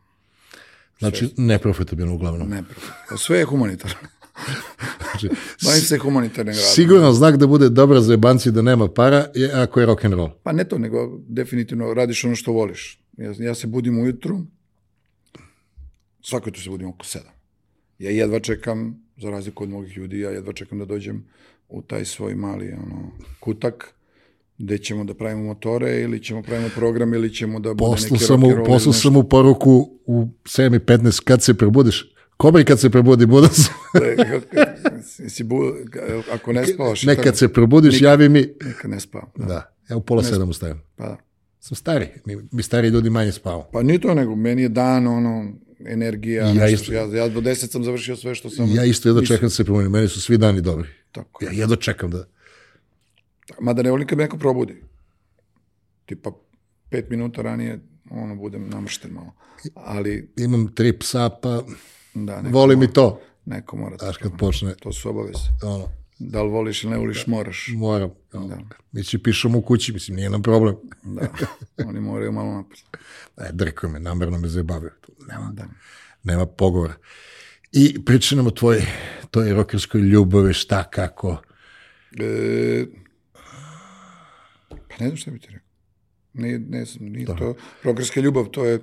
[0.98, 2.48] Znači, neprofitabilno uglavnom.
[2.48, 2.62] Ne,
[3.08, 4.08] pa sve je humanitarno.
[5.28, 6.70] Znači, Bavim se humanitarnim radom.
[6.74, 10.14] Siguran znak da bude dobra za jebanci da nema para je ako je rock and
[10.14, 10.30] roll.
[10.42, 13.00] Pa ne to, nego definitivno radiš ono što voliš.
[13.16, 14.40] Ja, ja se budim ujutru,
[16.22, 17.32] svako jutro se budim oko sedam.
[17.98, 21.24] Ja jedva čekam, za razliku od mnogih ljudi, ja jedva čekam da dođem
[21.68, 23.10] u taj svoj mali ono,
[23.40, 23.94] kutak,
[24.58, 28.24] gde ćemo da pravimo motore ili ćemo pravimo program ili ćemo da bude Poslao neki
[28.24, 32.14] sam, poslao ili sam mu poruku u 7.15 kad se probudiš.
[32.36, 33.74] Kobaj kad se probudi, budan sam.
[35.28, 35.62] Si bu,
[36.32, 37.02] ako ne spavaš...
[37.02, 38.54] Nekad se probudiš, javi mi.
[38.64, 39.30] Nekad ne spavam.
[39.36, 39.44] Da.
[39.44, 40.82] Da, ja u pola sedam ustajem.
[40.96, 41.16] Pa, da.
[41.60, 43.68] Sam stari, mi, mi stari ljudi manje spavamo.
[43.72, 45.52] pa ni to, nego meni je dan, ono,
[45.86, 46.92] energija, Ja nešto, isto.
[46.92, 48.74] ja, ja do deset sam završio sve što sam...
[48.74, 50.88] Ja isto jedno čekam da se probudim, meni su svi dani dobri.
[51.12, 51.44] Tako.
[51.44, 52.24] Ja jedno čekam da...
[53.60, 54.82] Mada ne volim kad me neko probudi.
[56.06, 56.30] Tipa
[56.90, 59.32] pet minuta ranije, ono, budem namršten malo.
[59.74, 61.62] Ali, Imam tri psa, pa
[62.14, 63.20] da, volim i to.
[63.50, 63.96] Neko mora.
[63.96, 65.38] Znaš, kad počne, To su obaveze.
[65.62, 65.88] ono,
[66.18, 67.68] Da li voliš ili ne voliš, moraš.
[67.70, 68.10] moram.
[68.32, 68.56] Ono,
[68.92, 70.76] Mi će pišemo u kući, mislim, nije nam problem.
[71.04, 71.28] Da,
[71.86, 72.78] oni moraju malo napad.
[73.38, 74.90] E, drko me, namerno me zabavio.
[75.28, 75.64] Nema, Da.
[76.22, 76.94] nema pogovora.
[77.72, 78.82] I priča nam o tvojoj,
[79.30, 81.42] toj rokerskoj ljubavi, šta, kako.
[82.20, 82.86] E,
[84.68, 85.66] pa ne znam šta bi ti rekao.
[86.32, 88.80] Nije, ne znam, nije to rokerska ljubav, to je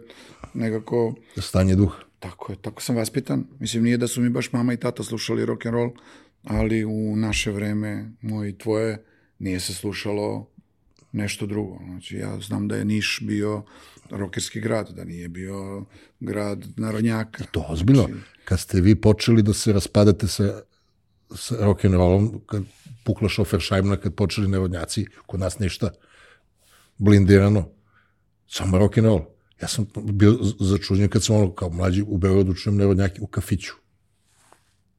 [0.53, 1.99] nekako, Stanje duha.
[2.19, 3.45] Tako je, tako sam vaspitan.
[3.59, 5.91] Mislim, nije da su mi baš mama i tata slušali rock and roll,
[6.43, 9.03] ali u naše vreme, moje i tvoje,
[9.39, 10.49] nije se slušalo
[11.11, 11.79] nešto drugo.
[11.85, 13.63] Znači, ja znam da je Niš bio
[14.09, 15.85] rokerski grad, da nije bio
[16.19, 17.43] grad narodnjaka.
[17.51, 18.09] To ozbiljno.
[18.45, 20.61] Kad ste vi počeli da se raspadate sa,
[21.35, 22.63] sa rock'n'rollom, kad
[23.03, 25.91] pukla šoferšajmna, kad počeli nerodnjaci, kod nas ništa
[26.97, 27.69] blindirano,
[28.47, 29.36] samo rock'n'roll.
[29.61, 33.73] Ja sam bio začuđen kad sam ono kao mlađi u Beogradu čujem nerodnjaki u kafiću.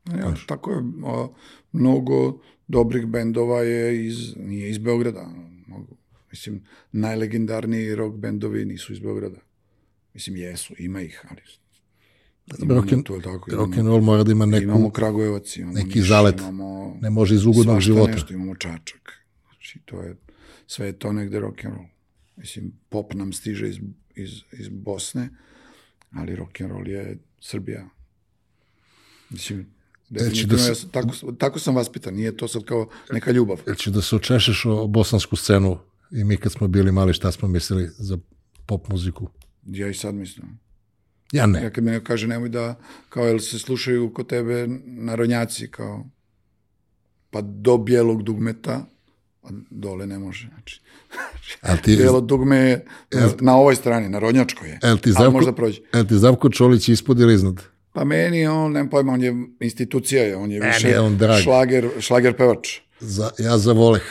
[0.06, 0.78] Ja, tako je.
[1.04, 1.34] O,
[1.72, 5.28] mnogo dobrih bendova je iz, nije iz Beograda.
[5.66, 5.96] Mnogo,
[6.30, 9.40] mislim, najlegendarniji rock bendovi nisu iz Beograda.
[10.14, 11.40] Mislim, jesu, ima ih, ali...
[12.62, 15.98] Imamo, Rock'n- to je tako, imamo, Rock'n'roll mora da ima neku, imamo Kragujevac, imamo neki
[15.98, 16.40] Niš, zalet.
[16.40, 18.12] Imamo ne može iz ugodnog života.
[18.12, 19.12] nešto, imamo Čačak.
[19.48, 20.16] Znači, to je
[20.66, 21.86] sve je to negde rock and roll.
[22.36, 23.76] Mislim, pop nam stiže iz,
[24.18, 25.28] iz, iz Bosne,
[26.10, 27.88] ali rock and roll je Srbija.
[29.30, 29.66] Mislim,
[30.08, 33.60] definitivno, da se- ja sam, tako, tako sam vaspitan, nije to sad kao neka ljubav.
[33.76, 35.78] Će da se očešeš o bosansku scenu
[36.10, 38.18] i mi kad smo bili mali šta smo mislili za
[38.66, 39.28] pop muziku?
[39.64, 40.58] Ja i sad mislim.
[41.32, 41.62] Ja ne.
[41.62, 42.74] Ja kad mi neko kaže nemoj da,
[43.08, 46.06] kao jel se slušaju kod tebe narodnjaci, kao,
[47.30, 48.86] pa do bijelog dugmeta,
[49.70, 50.48] dole ne može.
[50.48, 50.80] Znači,
[51.62, 54.78] Ali ti, bijelo dugme je na, na ovoj strani, na rodnjačkoj je.
[54.82, 55.80] el ti, ali Zdravko, možda prođe.
[55.92, 57.62] el ti Zdravko Čolić ispod ili iznad?
[57.92, 61.16] Pa meni on, nemam pojma, on je institucija, je, on je Meni više je on
[61.18, 61.42] drag.
[61.42, 62.80] šlager, šlager pevač.
[63.00, 64.02] Za, ja za Voleh.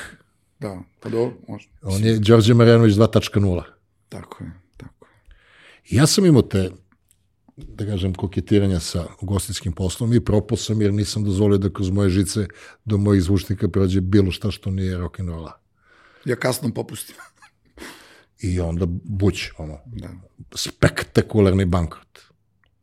[0.59, 1.67] Da, pa do, može.
[1.81, 3.63] On je Đorđe Marjanović 2.0.
[4.09, 5.11] Tako je, tako je.
[5.89, 6.69] Ja sam imao te,
[7.57, 12.09] da kažem, koketiranja sa ugostiteljskim poslom i propao sam jer nisam dozvolio da kroz moje
[12.09, 12.47] žice
[12.85, 15.51] do mojih zvučnika prođe bilo šta što nije rock'n'rolla.
[16.25, 17.15] Ja kasno popustim.
[18.47, 20.09] I onda buć, ono, Da,
[20.55, 22.19] spektakularni bankrot.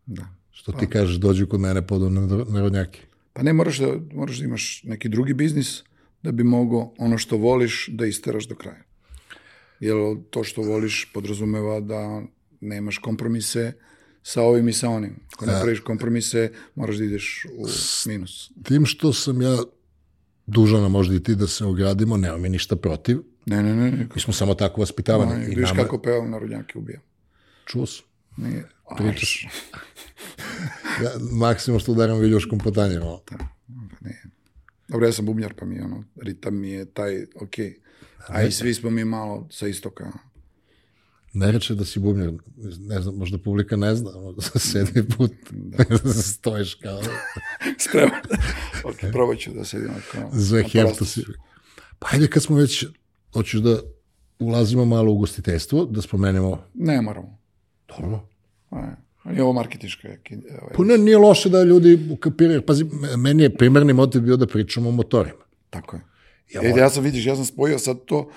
[0.06, 0.24] da.
[0.50, 2.10] Što ti kažeš, dođu kod mene podu
[2.48, 3.00] narodnjaki.
[3.32, 5.82] Pa ne, moraš da, moraš da imaš neki drugi biznis
[6.22, 8.82] da bi mogao ono što voliš da isteraš do kraja.
[9.80, 9.96] Jer
[10.30, 12.22] to što voliš podrazumeva da
[12.60, 13.72] nemaš kompromise
[14.26, 15.16] sa ovim i sa onim.
[15.32, 17.66] Ako ne praviš kompromise, moraš da ideš u
[18.08, 18.50] minus.
[18.62, 19.56] Tim što sam ja
[20.46, 23.18] dužana možda i ti da se ogradimo, nema mi ništa protiv.
[23.46, 23.90] Ne, ne, ne.
[23.90, 24.08] ne.
[24.14, 25.44] Mi smo samo tako vaspitavani.
[25.44, 27.00] I Vidiš nama, kako pevam na rodnjake ubija.
[27.66, 28.04] čuo sam.
[28.36, 28.68] Nije.
[28.96, 29.46] Pričaš.
[31.02, 33.06] Ja, maksimum što udaram viljuškom po tanjeru.
[33.06, 33.20] ono.
[33.26, 33.36] Pa
[34.00, 34.22] ne.
[34.88, 37.54] Dobro, ja sam bubnjar, pa mi je ono, ritam mi je taj, ok.
[38.28, 40.12] A i svi smo mi malo sa istoka.
[41.34, 42.32] Ne reče da si bubnjar,
[42.80, 44.34] ne znam, možda publika ne zna, ono,
[44.70, 45.32] sedi put,
[46.24, 47.00] stojiš kao
[47.88, 48.20] Spreman.
[48.84, 50.28] ok, probat ću da sedim ako...
[50.32, 51.24] zve na hertu si.
[51.98, 52.84] Pa ajde kad smo već,
[53.32, 53.78] hoćeš da
[54.38, 57.38] ulazimo malo u ugostiteljstvo, da spomenemo, Ne moramo.
[57.88, 58.28] dobro,
[58.70, 60.08] A, Nije ovo marketiška.
[60.18, 62.62] ki- Ovaj, Pa ne, nije loše da ljudi ukapiraju.
[62.62, 62.84] Pazi,
[63.16, 65.42] meni je primarni motiv bio da pričamo o motorima.
[65.70, 66.02] Tako je.
[66.52, 68.30] Ja E, ja sam, vidiš, ja sam spojio sad to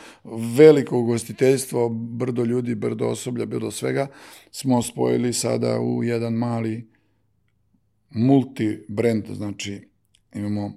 [0.57, 4.07] veliko ugostiteljstvo, brdo ljudi, brdo osoblja, brdo svega,
[4.51, 6.87] smo spojili sada u jedan mali
[8.09, 9.87] multi-brand, znači
[10.35, 10.71] imamo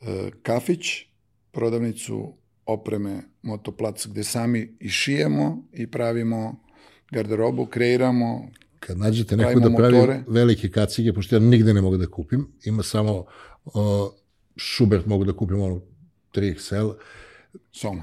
[0.00, 0.86] e, kafić,
[1.52, 2.32] prodavnicu
[2.66, 6.60] opreme Motoplac gde sami i šijemo i pravimo
[7.10, 8.48] garderobu, kreiramo,
[8.80, 10.22] Kad nađete neko da pravi motore.
[10.28, 13.24] velike kacige, pošto ja nigde ne mogu da kupim, ima samo
[13.64, 14.12] o,
[14.58, 15.80] Schubert mogu da kupim ono
[16.34, 16.94] 3XL
[17.72, 18.02] soma.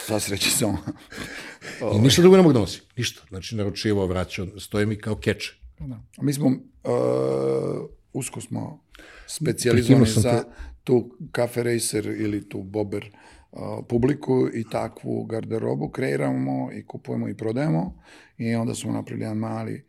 [0.00, 0.78] Sva sreće soma.
[1.96, 2.82] i ništa drugo ne mogu da nosim.
[2.96, 3.22] Ništa.
[3.28, 5.54] Znači, naručivo, vraćao, stoje mi kao keče.
[5.78, 6.00] Da.
[6.16, 8.84] A mi smo, uh, usko smo
[9.26, 10.48] sam za te.
[10.84, 13.10] tu Cafe Racer ili tu Bober
[13.52, 18.02] uh, publiku i takvu garderobu kreiramo i kupujemo i prodajemo
[18.38, 19.84] i onda smo napravili jedan mali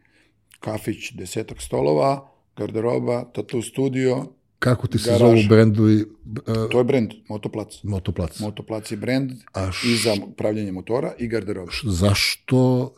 [0.59, 4.25] kafić, desetak stolova, garderoba, tatu studio,
[4.59, 5.25] Kako ti se Garaža.
[5.27, 7.83] zovu brendu i uh, to je brend, Motoplac.
[7.83, 8.39] motoplac?
[8.39, 11.71] Motoplac je brend A š- i za pravljanje motora i garderoba.
[11.85, 12.93] Zašto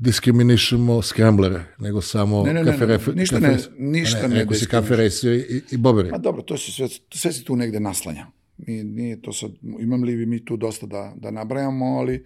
[0.00, 4.34] diskriminišemo skramblere, nego samo Ne, ne, ne, kafe ne, refer- ništa kafe- ne- ništa ne
[4.34, 6.10] Rekao si kafe racer i, i boberi.
[6.10, 8.26] Pa dobro, to se sve, sve se tu negde naslanja.
[8.58, 12.24] Nije, nije to sad, imam li mi tu dosta da, da nabrajamo, ali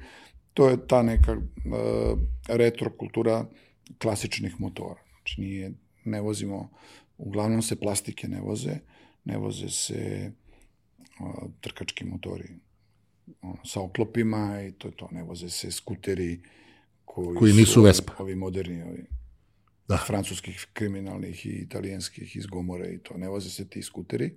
[0.55, 1.41] to je ta neka uh,
[2.49, 3.45] retro kultura
[3.99, 4.95] klasičnih motora.
[5.13, 5.73] Znači nije,
[6.05, 6.71] ne vozimo,
[7.21, 8.77] uglavnom se plastike ne voze,
[9.25, 10.33] ne voze se
[11.21, 12.49] uh, trkački motori
[13.43, 16.41] ono, sa oklopima i to je to, ne voze se skuteri
[17.05, 18.13] koji, Koji nisu su Vespa.
[18.19, 19.05] Ovi moderni, ovi
[19.89, 19.97] Da.
[20.07, 23.17] francuskih kriminalnih i italijanskih iz Gomore i to.
[23.17, 24.37] Ne voze se ti skuteri,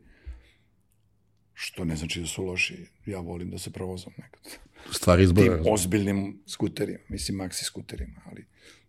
[1.53, 2.85] što ne znači da su loši.
[3.05, 4.57] Ja volim da se provozam nekad.
[4.91, 5.61] Stvar Tim izbora.
[5.71, 8.45] ozbiljnim skuterima, mislim maxi skuterima, ali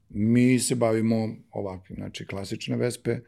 [0.09, 3.20] mi se bavimo ovakvim, znači klasične vespe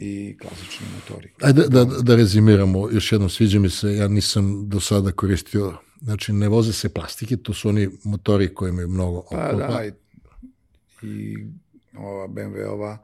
[0.00, 1.28] i klasični motori.
[1.40, 6.32] Ajde da, da rezimiramo, još jednom sviđa mi se, ja nisam do sada koristio, znači
[6.32, 9.66] ne voze se plastike, to su oni motori koji imaju mnogo Pa oklopa.
[9.66, 9.92] da, i,
[11.06, 11.36] i
[11.96, 12.98] ova BMW-ova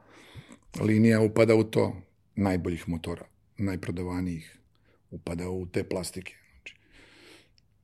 [0.81, 2.01] linija upada u to
[2.35, 3.25] najboljih motora,
[3.57, 4.57] najprodavanijih,
[5.11, 6.33] upada u te plastike.
[6.55, 6.75] Znači,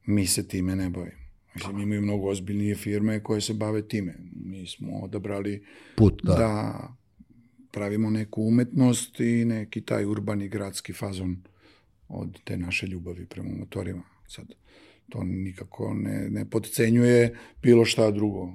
[0.06, 1.24] mi se time ne bavimo.
[1.56, 4.16] Mislim, imaju mnogo ozbiljnije firme koje se bave time.
[4.46, 6.34] Mi smo odabrali Put, da.
[6.34, 6.74] da
[7.74, 11.38] pravimo neku umetnost i neki taj urbani gradski fazon
[12.08, 14.04] od te naše ljubavi prema motorima.
[14.28, 14.46] Sad,
[15.10, 18.50] to nikako ne, ne podcenjuje bilo šta drugo.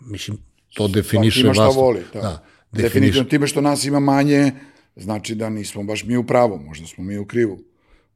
[0.00, 0.38] Mislim,
[0.74, 1.76] to definiše Svaki ima šta vas.
[1.76, 2.00] voli.
[2.12, 2.20] Da.
[2.20, 2.42] da
[2.72, 4.52] Definitivno time što nas ima manje,
[4.96, 7.58] znači da nismo baš mi u pravu, možda smo mi u krivu.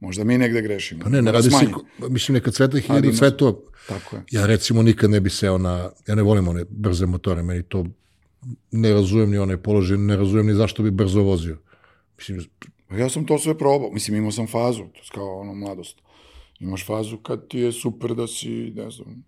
[0.00, 1.00] Možda mi negde grešimo.
[1.02, 1.56] Pa ne, ne radi se,
[2.08, 3.52] mislim, neka cveta Ali hiljadu ima- cvetova.
[3.88, 4.22] Tako je.
[4.30, 7.86] Ja recimo nikad ne bi seo na, ja ne volim one brze motore, meni to
[8.70, 11.58] ne razumem ni onaj položaj, ne razumem ni zašto bi brzo vozio.
[12.18, 12.40] Mislim,
[12.98, 13.90] Ja sam to sve probao.
[13.92, 15.98] Mislim, imao sam fazu, to je kao ono mladost.
[16.60, 19.24] Imaš fazu kad ti je super da si, ne znam,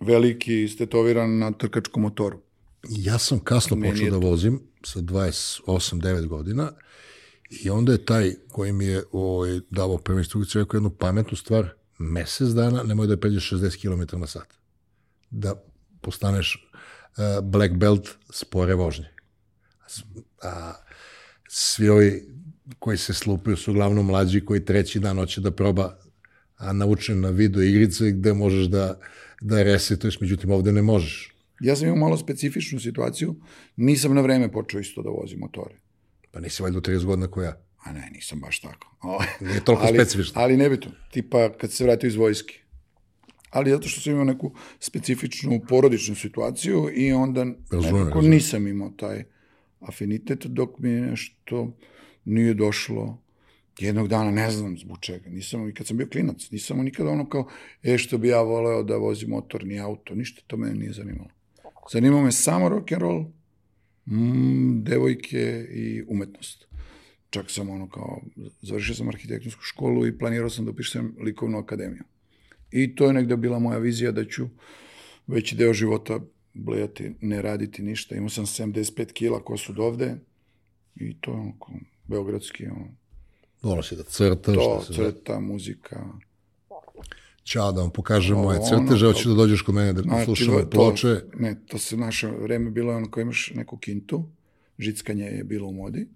[0.00, 2.40] veliki, istetoviran na trkačkom motoru.
[2.88, 6.72] ja sam kasno Meni počeo da vozim sa 28-9 godina
[7.50, 11.68] i onda je taj koji mi je ovaj, davao prve instrukcije rekao jednu pametnu stvar,
[11.98, 14.54] mesec dana nemoj da pređeš 60 km na sat.
[15.30, 15.62] Da
[16.00, 16.69] postaneš
[17.42, 19.08] black belt spore vožnje.
[20.42, 20.72] A,
[21.48, 22.22] svi ovi
[22.78, 25.96] koji se slupaju su uglavnom mlađi koji treći dan hoće da proba
[26.60, 28.98] a naučen na video igrice gde možeš da,
[29.40, 31.34] da resetuješ, međutim ovde ne možeš.
[31.60, 33.36] Ja sam imao malo specifičnu situaciju,
[33.76, 35.74] nisam na vreme počeo isto da vozim motore.
[36.30, 37.62] Pa nisi valjda u 30 godina ko ja.
[37.84, 38.96] A ne, nisam baš tako.
[39.40, 40.40] Nije toliko ali, specifično.
[40.40, 42.54] Ali nebitno, tipa kad se vratio iz vojske.
[43.50, 48.30] Ali zato što sam imao neku specifičnu porodičnu situaciju i onda Razumem, nekako razumem.
[48.30, 49.24] nisam imao taj
[49.80, 51.76] afinitet dok mi nešto
[52.24, 53.22] nije došlo
[53.78, 55.30] jednog dana, ne znam zbog čega.
[55.30, 57.48] Nisam, i kad sam bio klinac, nisam nikada ono kao,
[57.82, 61.28] e, što bi ja voleo da vozim motor, ni auto, ništa to mene nije zanimalo.
[61.92, 63.24] Zanimao me samo rock and roll,
[64.06, 66.66] mm, devojke i umetnost.
[67.30, 68.22] Čak sam ono kao,
[68.62, 72.02] završio sam arhitektonsku školu i planirao sam da upišem likovnu akademiju.
[72.72, 74.46] I to je negde bila moja vizija da ću
[75.26, 76.20] veći deo života
[76.54, 78.14] blejati, ne raditi ništa.
[78.14, 80.16] Imao sam 75 kila kosu do ovde
[80.96, 81.52] i to je
[82.06, 82.66] beogradski,
[83.62, 86.04] ono, si da crtaš, to, da se crta, muzika.
[87.44, 90.70] Ćao da vam pokažem moje crteže, hoćeš da dođeš kod mene da Znači, slušamo to-
[90.70, 91.20] ploče.
[91.34, 94.24] Ne, to se naše vreme bilo ono ko imaš neku kintu,
[94.78, 96.08] žickanje je bilo u modi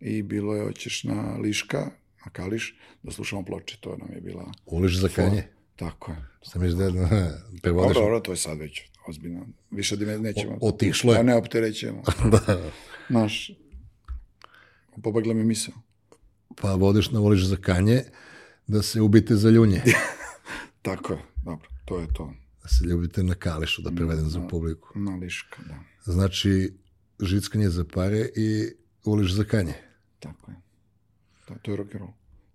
[0.00, 1.90] i bilo je hoćeš na liška,
[2.24, 4.52] na kališ, da slušamo ploče, to nam je bila...
[4.66, 5.48] Uliš za kanje.
[5.76, 6.16] Tako je.
[6.42, 6.90] Šta misliš da je,
[7.62, 7.94] prevodiš?
[7.94, 9.46] Dobro, dobro, to je sad već ozbiljno.
[9.70, 10.52] Više da nećemo.
[10.60, 11.16] O- otišlo je.
[11.16, 12.02] Da ne opterećujemo.
[12.32, 12.70] da.
[13.08, 13.50] Naš,
[15.02, 15.74] pobegla mi misao.
[16.56, 18.02] Pa vodiš na uliš za kanje
[18.66, 19.82] da se ubite za ljunje.
[20.82, 22.34] Tako je, dobro, to je to.
[22.62, 24.98] Da se ljubite na kališu, da prevedem za publiku.
[24.98, 25.74] Na liška, da.
[26.12, 26.78] Znači,
[27.20, 28.72] žickanje za pare i
[29.04, 29.74] uliš za kanje.
[30.20, 30.56] Tako je.
[31.48, 32.12] Da, to je rock and roll.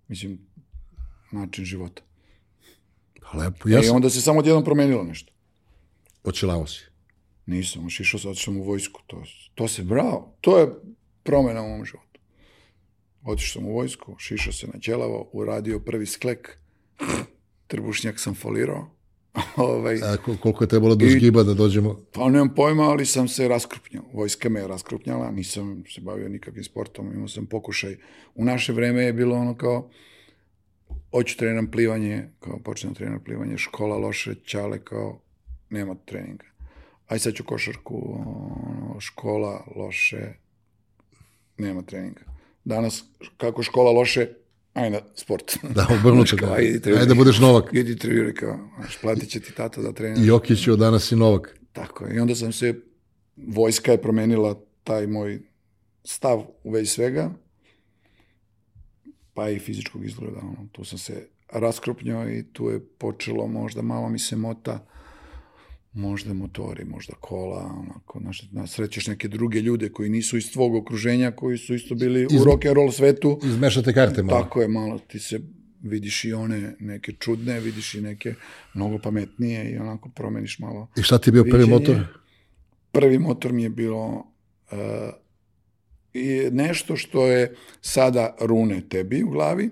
[0.08, 0.38] Mislim,
[1.32, 2.02] način života.
[3.20, 3.68] Pa lepo.
[3.68, 5.32] Ja I sam, onda se samo odjednom promenilo nešto.
[6.24, 6.84] očelavo si.
[7.46, 9.00] Nisam, ošišao sam, otišao u vojsku.
[9.06, 9.22] To,
[9.54, 10.68] to se, bravo, to je
[11.22, 12.20] promena u mom životu.
[13.24, 16.58] Otišao sam u vojsku, šišao se na ćelavo, uradio prvi sklek,
[17.66, 18.90] trbušnjak sam folirao.
[19.56, 22.00] ovaj, A kol- koliko je trebalo do zgiba da dođemo?
[22.12, 24.04] pa nemam pojma, ali sam se raskrupnjao.
[24.12, 27.96] Vojska me je raskrupnjala, nisam se bavio nikakvim sportom, imao sam pokušaj.
[28.34, 29.90] U naše vreme je bilo ono kao,
[31.10, 35.20] hoću treniram plivanje, kao počnem treniram plivanje, škola loše, ćale kao,
[35.70, 36.44] nema treninga.
[37.08, 40.32] Aj sad ću košarku, ono, škola loše,
[41.58, 42.20] nema treninga.
[42.64, 43.04] Danas,
[43.36, 44.28] kako škola loše,
[44.74, 45.56] aj na sport.
[45.74, 46.36] Da, obrnuto.
[46.36, 46.54] Kao, Da.
[46.54, 46.92] ajde.
[46.92, 47.68] Ajde da budeš Novak.
[47.72, 48.58] Idi treniraj kao,
[49.02, 50.26] platit će ti tata da treniraš.
[50.26, 51.58] Jokić je od danas i Novak.
[51.72, 52.16] Tako je.
[52.16, 52.74] I onda sam se,
[53.36, 55.40] vojska je promenila taj moj
[56.04, 57.30] stav u vezi svega,
[59.40, 60.38] pa i fizičkog izgleda.
[60.42, 60.68] Ono.
[60.72, 64.86] Tu sam se raskrupnjao i tu je počelo možda malo mi se mota,
[65.92, 70.74] možda motori, možda kola, onako, znaš, na srećeš neke druge ljude koji nisu iz tvog
[70.74, 73.40] okruženja, koji su isto bili Iz- u rock and roll svetu.
[73.44, 74.42] Izmešate karte malo.
[74.42, 75.40] Tako je, malo ti se
[75.82, 78.34] vidiš i one neke čudne, vidiš i neke
[78.74, 81.78] mnogo pametnije i onako promeniš malo I šta ti je bio prvi viđenje.
[81.78, 82.06] motor?
[82.92, 84.06] Prvi motor mi je bilo
[84.72, 84.78] uh,
[86.14, 89.70] i nešto što je sada rune tebi u glavi.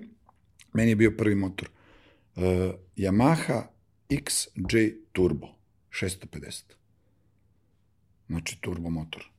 [0.72, 1.68] Meni je bio prvi motor.
[2.36, 2.43] Uh,
[2.97, 3.62] Yamaha
[4.09, 5.49] XJ Turbo
[5.91, 6.62] 650.
[8.28, 9.30] Znači turbo motor.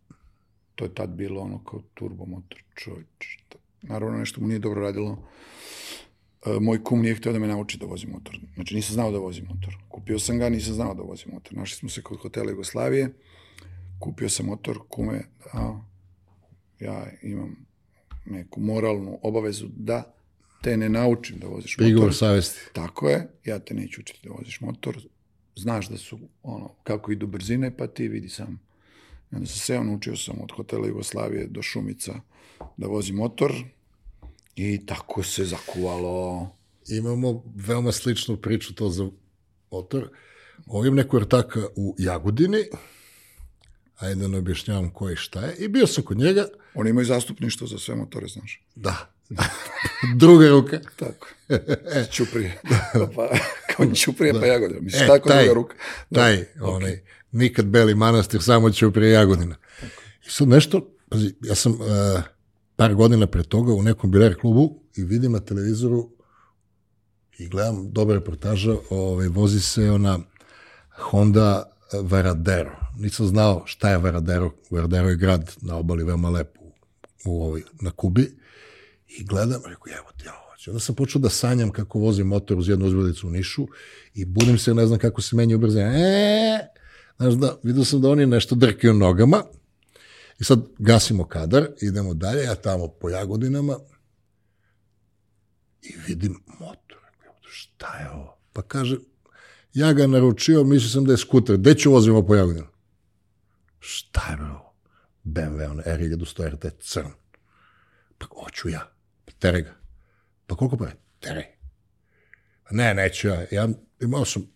[0.75, 2.63] To je tad bilo ono kao turbo motor.
[2.75, 3.39] Čovječ.
[3.81, 5.29] Naravno nešto mu nije dobro radilo.
[6.45, 8.39] E, moj kum nije htio da me nauči da vozim motor.
[8.55, 9.77] Znači nisam znao da vozim motor.
[9.89, 11.53] Kupio sam ga, nisam znao da vozim motor.
[11.53, 13.13] Našli smo se kod hotela Jugoslavije,
[13.99, 15.23] kupio sam motor, kume,
[15.53, 15.81] da,
[16.79, 17.65] ja imam
[18.25, 20.13] neku moralnu obavezu da
[20.61, 22.15] te ne naučim da voziš Prigovor motor.
[22.15, 22.59] savesti.
[22.73, 24.97] Tako je, ja te neću učiti da voziš motor.
[25.55, 28.59] Znaš da su, ono, kako idu brzine, pa ti vidi sam.
[29.31, 32.13] I onda sam seo, naučio sam od hotela Jugoslavije do Šumica
[32.77, 33.53] da vozim motor
[34.55, 36.49] i tako se zakuvalo.
[36.89, 39.09] Imamo veoma sličnu priču to za
[39.71, 40.09] motor.
[40.67, 42.57] Ovim neko ortaka u Jagodini,
[43.99, 46.89] ajde da ne objašnjavam ko je i šta je, i bio sam kod njega, Oni
[46.89, 48.61] imaju zastupništvo za sve motore, znaš.
[48.75, 48.95] da,
[50.15, 50.79] Druga ruka.
[50.95, 51.27] Tako.
[52.15, 52.61] Čuprije.
[53.15, 53.29] Pa,
[53.75, 54.79] kao Čuprije pa Jagodina.
[54.81, 55.75] Mislim, E, tako taj, druga ruka.
[56.13, 59.55] taj, onaj, nikad Beli manastir, samo Ćuprije Jagodina.
[60.27, 61.79] I sad nešto, pazi, ja sam uh,
[62.75, 66.09] par godina pre toga u nekom biler klubu i vidim na televizoru
[67.37, 70.19] i gledam dobra reportaža, ovaj, vozi se ona
[70.97, 71.71] Honda
[72.01, 72.88] Varadero.
[72.99, 74.51] Nisam znao šta je Varadero.
[74.69, 76.71] Varadero je grad na obali veoma lep u,
[77.25, 78.37] u ovoj, na Kubi.
[79.07, 80.71] I gledam, rekao, evo ti, ja hoću.
[80.71, 83.67] Onda sam počeo da sanjam kako vozim motor uz jednu uzbrdicu u Nišu
[84.13, 85.85] i budim se, ne znam kako se menja ubrzanje.
[85.85, 86.67] E,
[87.17, 89.43] znaš da, vidio sam da oni nešto drkaju nogama
[90.39, 93.79] i sad gasimo kadar, idemo dalje, ja tamo po Jagodinama
[95.81, 96.97] i vidim motor.
[97.51, 98.37] Šta je ovo?
[98.53, 98.97] Pa kaže,
[99.73, 101.57] ja ga naručio, mislio sam da je skuter.
[101.57, 102.78] Gde ću vozimo po Jagodinama?
[103.79, 104.73] Šta je ovo?
[105.23, 107.11] BMW, ono, R1100 RT, crn.
[108.17, 108.91] Pa hoću ja.
[109.25, 109.75] Pa tere ga.
[110.47, 110.95] Pa koliko pa je?
[111.19, 111.55] Tere.
[112.63, 113.45] Pa ne, neću ja.
[113.51, 113.69] Ja
[114.01, 114.47] imao sam,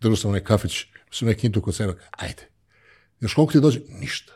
[0.00, 1.94] držao sam onaj kafić, sam neki intu kod sebe.
[2.10, 2.48] Ajde.
[3.20, 3.80] Još koliko ti dođe?
[3.88, 4.32] Ništa.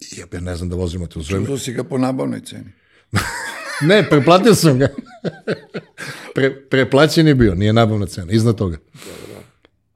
[0.00, 1.46] I ja, ja ne znam da vozimo to zove.
[1.46, 2.72] Čuo si ga po nabavnoj ceni.
[3.80, 4.88] Ne, preplatio sam ga.
[6.34, 8.78] Pre, preplaćen je bio, nije nabavna cena, iznad toga.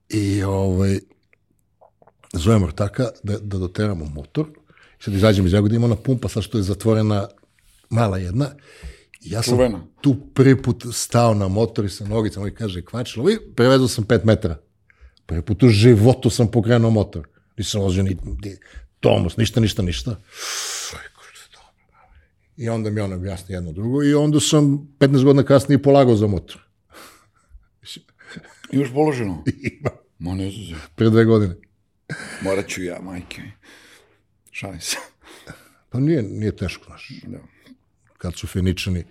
[0.09, 1.01] I ovaj,
[2.33, 4.47] zovem ortaka da, da doteramo motor.
[4.99, 7.29] Sad izađem iz Jagodina, ima ona pumpa, sad što je zatvorena
[7.91, 8.51] mala jedna.
[9.21, 9.87] Ja sam Čuvena.
[10.01, 14.05] tu prvi put stao na motor i sa nogicama i kaže, kvačilo, i prevezu sam
[14.05, 14.57] pet metara.
[15.27, 17.29] Prvi put u životu sam pokrenuo motor.
[17.57, 18.11] Nisam vozio ni,
[18.45, 18.57] ni
[19.01, 20.17] Tomus, ništa, ništa, ništa.
[22.57, 26.27] I onda mi on objasni jedno drugo i onda sam 15 godina kasnije polagao za
[26.27, 26.63] motor.
[28.73, 29.45] Imaš položeno?
[29.81, 30.81] Ima, Ma ne znam.
[30.95, 31.55] pre dve godine.
[32.43, 33.43] Morat ću ja, majke.
[34.51, 34.97] Šalim se.
[35.91, 37.13] Pa nije, nije teško, znaš.
[37.27, 37.39] Da.
[38.19, 39.05] Kad su Feničani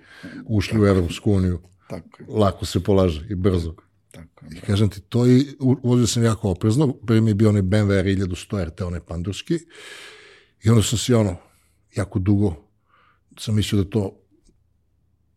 [0.45, 3.75] ušli u Evropsku uniju, Tako lako se polaže i brzo.
[4.11, 4.45] tako.
[4.51, 6.93] I kažem ti, to i vozio sam jako oprezno.
[6.93, 9.59] Prvi mi je bio onaj BMW R1100 RT, onaj pandurski.
[10.63, 11.37] I onda sam si ono,
[11.95, 12.69] jako dugo
[13.39, 14.21] sam mislio da to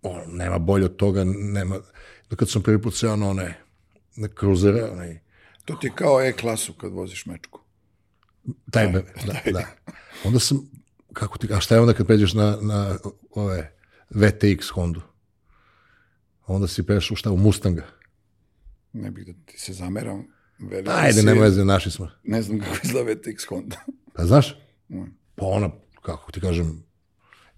[0.02, 1.80] ono, nema bolje od toga, nema...
[2.30, 3.58] Da kad sam prvi put seo na one
[4.16, 5.18] na kruzere, onaj,
[5.64, 7.60] To ti je kao E-klasu kad voziš mečku.
[8.70, 9.66] taj, BMW, da, da.
[10.24, 10.70] Onda sam,
[11.12, 12.98] kako ti, a šta je onda kad pređeš na, na
[13.30, 13.72] ove
[14.10, 15.00] VTX Hondu?
[16.46, 17.86] Onda si prešao šta u Mustanga.
[18.92, 20.26] Ne bih da ti se zameram.
[20.58, 22.08] Veliki Ajde, si, nema veze, naši smo.
[22.22, 23.76] Ne znam kako izgleda VTX Honda.
[24.14, 24.58] Pa znaš?
[24.88, 25.02] Mm.
[25.34, 25.70] Pa ona,
[26.02, 26.82] kako ti kažem,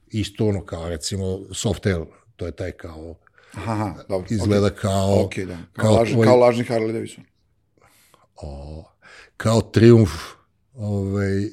[0.07, 2.05] isto ono kao recimo Softail,
[2.37, 3.15] to je taj kao,
[3.55, 4.27] Aha, dobro.
[4.31, 5.57] izgleda kao, Ok, da.
[5.57, 7.25] Kao, kao, lažni, ovaj- kao lažni Harley Davidson.
[8.37, 8.85] O,
[9.37, 10.11] kao triumf,
[10.75, 11.51] ovaj, e,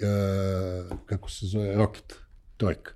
[1.06, 2.16] kako se zove, Rocket,
[2.58, 2.94] trojka.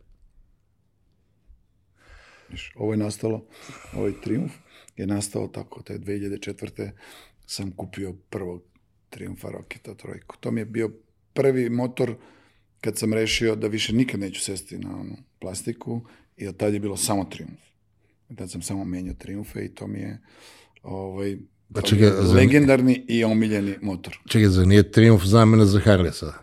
[2.75, 3.45] Ovo je nastalo,
[3.93, 4.51] ovaj triumf
[4.97, 6.91] je nastao tako, te 2004.
[7.45, 8.63] sam kupio prvog
[9.09, 10.37] triumfa Roketa trojku.
[10.39, 10.91] To mi je bio
[11.33, 12.15] prvi motor
[12.81, 16.01] kad sam rešio da više nikad neću sesti na onu plastiku
[16.37, 17.61] i od tad je bilo samo triumf.
[18.37, 20.21] Tad sam samo menjao triumfe i to mi je
[20.83, 21.37] ovaj,
[21.73, 24.17] Pa čekaj, zar- legendarni i omiljeni motor.
[24.27, 26.33] Čekaj, zar nije triumf zamena za Harley sada?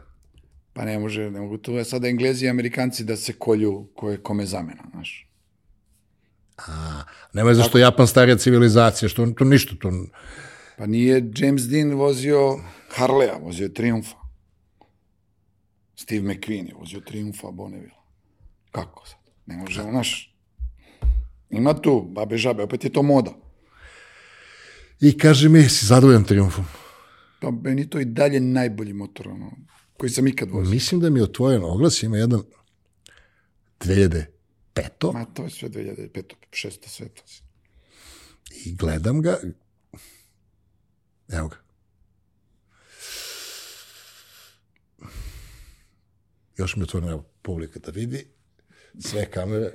[0.73, 4.17] Pa ne može, ne mogu tu sada Englezi i Amerikanci da se kolju ko je
[4.23, 5.29] kome zamena, znaš.
[6.57, 7.03] A,
[7.33, 9.91] nema je zašto Japan starija civilizacija, što to ništa, to,
[10.79, 12.59] Pa nije James Dean vozio
[12.97, 14.17] Harleya, vozio je Triumfa.
[15.97, 18.03] Steve McQueen je vozio Triumfa Bonneville.
[18.71, 19.19] Kako sad?
[19.47, 20.35] Ne može, znaš,
[21.51, 23.31] ima tu, babe žabe, opet je to moda.
[25.03, 26.65] I kaže mi, si zadovoljan triumfom?
[27.41, 29.53] Pa meni to i dalje najbolji motor, ono,
[29.97, 30.71] koji sam ikad vozio.
[30.71, 32.43] Mislim da mi je otvoren oglas, ima jedan
[33.81, 35.13] 2005.
[35.13, 36.23] Ma to je sve 2005.
[36.51, 36.89] 6.
[36.89, 37.23] sveta.
[38.65, 39.37] i gledam ga.
[41.29, 41.57] Evo ga.
[46.57, 48.27] Još mi je otvorena publika da vidi.
[49.01, 49.73] Sve kamere.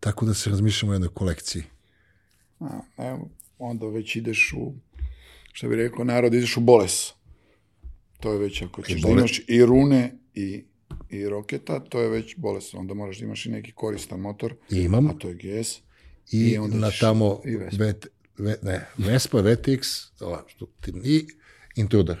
[0.00, 1.71] Tako da se razmišljamo o jednoj kolekciji.
[2.62, 4.72] A, evo, onda već ideš u,
[5.52, 7.10] što bi rekao narod, ideš u boles.
[8.20, 10.64] To je već, ako ćeš da imaš i rune i,
[11.10, 12.74] i roketa, to je već boles.
[12.74, 15.06] Onda moraš da imaš i neki koristan motor, I imam.
[15.06, 15.78] a to je GS.
[16.30, 17.84] I, I onda na ćeš- tamo i Vespa.
[17.84, 18.06] vet,
[18.38, 19.82] ve, ne, Vespa, VTX,
[20.20, 21.26] ova, što ti- i
[21.76, 22.18] Intruder.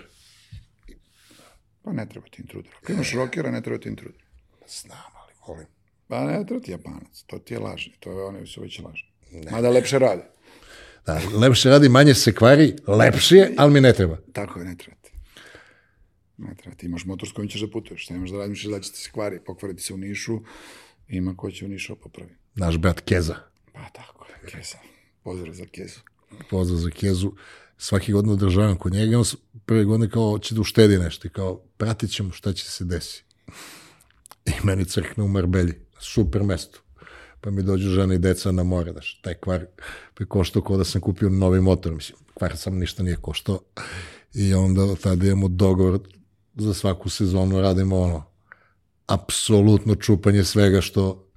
[1.82, 2.72] Pa ne treba ti intruder.
[2.76, 4.22] Ako imaš rokera, ne treba ti intruder.
[4.68, 5.66] Znam, ali volim.
[6.08, 9.08] Pa ne treba ti japanac, to ti je lažni, to je oni su već lažni.
[9.50, 10.22] Mada lepše rade.
[11.06, 14.16] Da, lepše radi, manje se kvari, lepše je, ali mi ne treba.
[14.32, 15.12] Tako je, ne treba ti.
[16.38, 18.92] Ne treba, ti imaš motor s kojim ćeš da putuješ, imaš da radiš da će
[18.92, 20.40] ti se kvari, pokvariti se u Nišu,
[21.08, 22.30] ima ko će u Nišu popravi.
[22.54, 23.36] Naš brat Keza.
[23.72, 24.78] Pa tako je, Keza.
[25.22, 26.00] Pozdrav za Kezu.
[26.50, 27.32] Pozdrav za Kezu.
[27.78, 29.24] Svaki godin održavam kod njega, on
[29.66, 33.24] prve godine kao će da uštedi nešto i kao pratit ćemo šta će se desi.
[34.46, 36.80] I meni crkne u Marbelji, super mesto.
[37.44, 39.66] Pa mi dođu žena i deca na more, znaš, taj kvar
[40.18, 43.60] bi koštao kao da sam kupio novi motor, mislim, kvar sam ništa nije koštao.
[44.34, 46.00] I onda tada imamo dogovor
[46.54, 48.24] za svaku sezonu radimo ono,
[49.06, 51.28] apsolutno čupanje svega što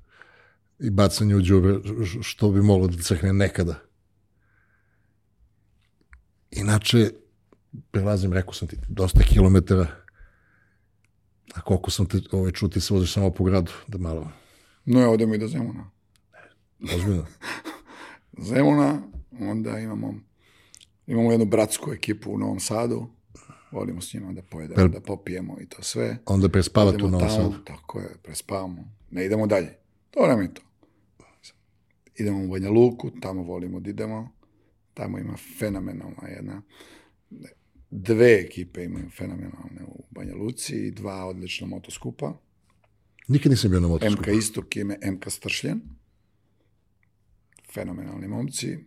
[0.80, 1.76] i bacanje u džubre
[2.22, 3.76] što bi moglo da crkne nekada.
[6.52, 7.12] Inače,
[7.92, 9.88] prelazim, rekao sam ti, dosta kilometara,
[11.54, 14.32] a koliko sam te ovaj, čuti se voziš samo po gradu, da malo...
[14.86, 15.95] No, ja odemo i do Zemuna.
[16.96, 17.26] Ozbiljno.
[18.38, 19.02] Zemuna,
[19.40, 20.14] onda imamo,
[21.08, 23.08] imamo jednu bratsku ekipu u Novom Sadu,
[23.72, 26.18] volimo s njima da pojedemo, da popijemo i to sve.
[26.26, 27.54] Onda prespavate u Novom Sadu.
[27.66, 28.92] Tako je, prespavamo.
[29.12, 29.78] Ne idemo dalje.
[30.12, 30.62] To nam je to.
[32.16, 34.30] Idemo u Banja Luku, tamo volimo da idemo.
[34.94, 36.62] Tamo ima fenomenalna jedna
[37.92, 42.38] dve ekipe imaju fenomenalne u Banja Luci i dva odlična motoskupa.
[43.28, 44.22] Nikad nisam bio na motoskupu.
[44.22, 45.82] MK Istok i MK Stršljen.
[47.76, 48.78] Fenomenalni momci.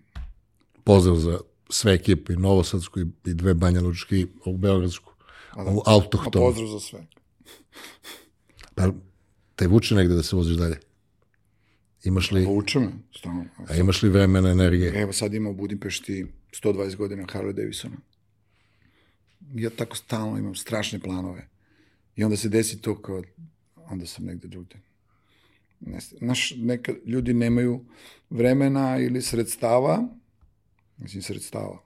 [0.85, 1.39] Pozdrav za
[1.71, 5.13] sve ekipe, i Novosadsku i dve Banja Lučke i ovu Beogradsku.
[5.57, 6.47] Ovu autohtonu.
[6.47, 7.07] Pozdrav za sve.
[8.75, 8.93] Pa,
[9.57, 10.79] te vuče negde da se voziš dalje?
[12.05, 12.93] Imaš li, Povuče me.
[13.19, 13.45] Stalno.
[13.69, 15.03] a imaš li vremena, energije?
[15.03, 16.27] Evo sad ima u Budimpešti
[16.63, 17.97] 120 godina Harley Davidsona.
[19.55, 21.49] Ja tako stalno imam strašne planove.
[22.17, 23.23] I onda se desi to kao,
[23.77, 24.77] onda sam negde drugde.
[25.81, 27.85] Ne, znaš, neka ljudi nemaju
[28.31, 30.09] vremena ili sredstava,
[30.97, 31.83] mislim sredstava.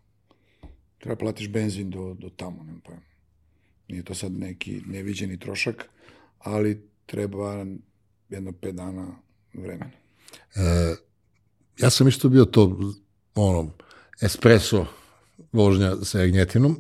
[0.99, 3.03] Treba platiš benzin do, do tamo, nema pojma.
[3.89, 5.89] Nije to sad neki neviđeni trošak,
[6.39, 7.67] ali treba
[8.29, 9.17] jedno pet dana
[9.55, 9.91] vremena.
[11.79, 12.95] Ja sam isto bio to,
[13.35, 13.71] ono,
[14.21, 14.87] espresso
[15.53, 16.77] vožnja sa jagnjetinom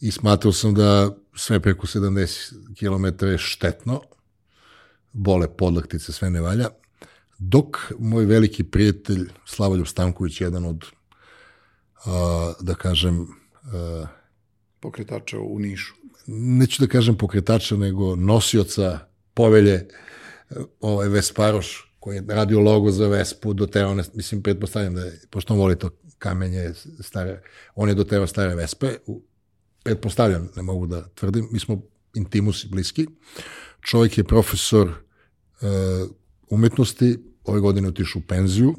[0.00, 4.02] i smatrao sam da sve preko 70 km je štetno,
[5.12, 6.68] bole podlaktice, sve ne valja,
[7.38, 10.84] dok moj veliki prijatelj Slavoljub Stanković, jedan od,
[12.04, 13.26] a, da kažem,
[13.72, 14.06] a,
[14.80, 15.94] Pokretača u Nišu.
[16.26, 18.98] neću da kažem pokretača, nego nosioca
[19.34, 19.88] povelje,
[20.80, 25.54] ovaj Vesparoš, koji je radio logo za Vespu, doterao, ne, mislim, pretpostavljam da je, pošto
[25.54, 27.42] on voli to kamenje, stare,
[27.74, 28.96] on je doterao stare Vespe,
[29.82, 31.82] pretpostavljam, ne mogu da tvrdim, mi smo
[32.14, 33.06] intimusi bliski.
[33.82, 34.94] Čovjek je profesor e,
[36.50, 38.74] umetnosti, ove godine otišao u penziju,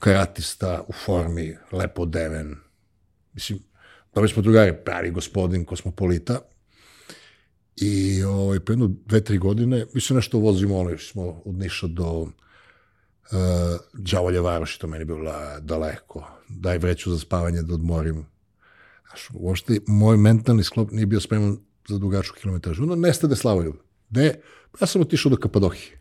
[0.00, 2.56] karatista u formi, lepo deven,
[3.32, 3.58] mislim,
[4.14, 6.40] dobri smo drugari, pravi gospodin, kosmopolita,
[7.80, 12.10] I ovaj, pre jedno dve, tri godine, mislim nešto vozimo, ono, smo od Niša do
[12.10, 12.28] uh,
[13.92, 16.26] Đavolje Varoši, to meni bilo la- daleko.
[16.48, 18.26] Daj vreću za spavanje da odmorim.
[19.08, 21.58] Znaš, uopšte, moj mentalni sklop nije bio spreman
[21.94, 22.82] za dugačku kilometražu.
[22.82, 23.74] Ono, nestade Slavoljub.
[24.10, 24.40] Gde?
[24.80, 26.00] Ja sam otišao do Kapadohije.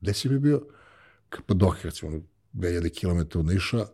[0.00, 0.66] Gde si mi bio?
[1.28, 2.20] Kapadohije, recimo, ono,
[2.52, 3.86] 2000 km od Niša,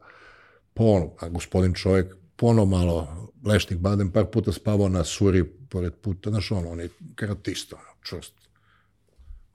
[0.75, 5.95] po ono, a gospodin čovjek, pono malo lešnik badem, par puta spavao na suri pored
[5.95, 8.35] puta, znaš ono, on je karatista, ono, čvrst.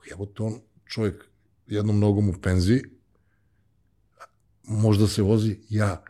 [0.10, 1.26] Jebote, on čovjek
[1.68, 2.82] jednom nogom u penziji,
[4.64, 6.04] možda se vozi, ja,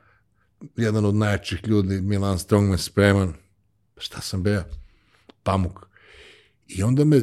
[0.76, 3.34] jedan od najjačih ljudi, Milan Strongman, spreman,
[3.98, 4.64] šta sam bea?
[5.46, 5.86] Pamuk.
[6.68, 7.22] I onda me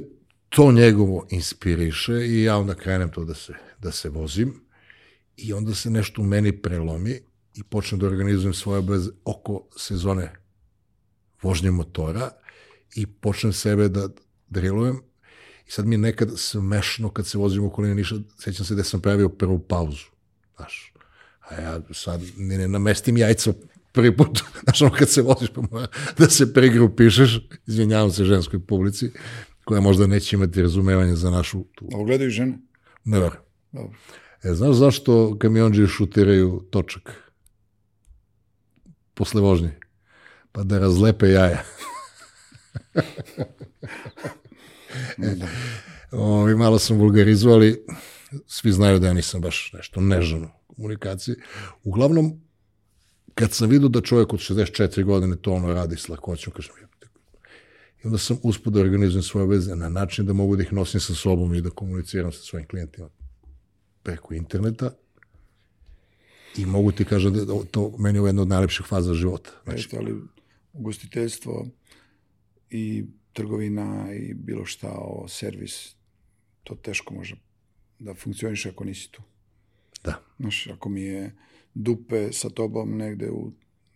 [0.49, 4.55] to njegovo inspiriše i ja onda krenem to da se, da se vozim.
[5.37, 7.21] I onda se nešto u meni prelomi
[7.55, 10.33] i počnem da organizujem svoje obaveze oko sezone
[11.43, 12.31] vožnje motora
[12.95, 14.09] i počnem sebe da
[14.49, 15.01] drilujem.
[15.69, 18.85] I sad mi je nekad smešno kad se vozim u okolini Niša, sećam se da
[18.85, 20.07] sam pravio prvu pauzu,
[20.57, 20.93] znaš,
[21.41, 23.53] a ja sad ni ne namestim jajca
[23.93, 25.87] prvi put, znaš, ono kad se voziš pa mora
[26.19, 29.11] da se pregrupišeš, izvinjavam se ženskoj publici,
[29.65, 32.59] koja možda neće imati razumevanje za našu tu, Ovo gledaju žene?
[33.05, 33.43] ne verujem.
[34.43, 37.33] E, znaš zašto kamionđe šutiraju točak
[39.15, 39.79] posle vožnje?
[40.53, 41.63] Pa da razlepe jaja.
[45.17, 45.47] Da.
[46.19, 47.85] Ovi, malo sam vulgarizovali,
[48.47, 51.35] svi znaju da ja nisam baš nešto nežan u komunikaciji.
[51.83, 52.41] Uglavnom,
[53.35, 56.75] kad sam vidio da čovjek od 64 godine to ono radi s lakoćom, kažem,
[58.03, 61.01] i onda sam uspio da organizujem svoje veze na način da mogu da ih nosim
[61.01, 63.09] sa sobom i da komuniciram sa svojim klijentima
[64.03, 64.91] preko interneta
[66.57, 69.51] i mogu ti kažem da to meni je jedna od najlepših faza života.
[69.65, 70.15] Znači, Jeste, ali
[70.73, 71.67] ugostiteljstvo
[72.71, 75.95] i trgovina i bilo šta o servis,
[76.65, 77.37] to teško može
[77.99, 79.23] da funkcioniše ako nisi tu.
[80.05, 80.23] Da.
[80.39, 81.37] Znaš, ako mi je
[81.75, 83.53] dupe sa tobom negde u,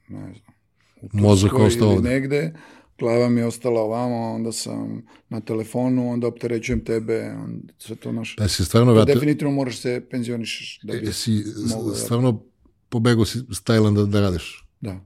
[0.09, 0.55] ne znam,
[1.03, 2.09] u Mozak ostao ovde.
[2.09, 2.53] negde,
[2.99, 8.13] glava mi je ostala ovamo, onda sam na telefonu, onda opterećujem tebe, onda sve to
[8.13, 8.37] naš...
[8.37, 10.81] Da si stvarno vratio, definitivno moraš se penzionišeš.
[10.83, 11.45] Da bi, si
[11.77, 12.43] mogu da- stvarno
[12.89, 14.69] pobegao si s Tajlanda da radiš.
[14.81, 15.01] da.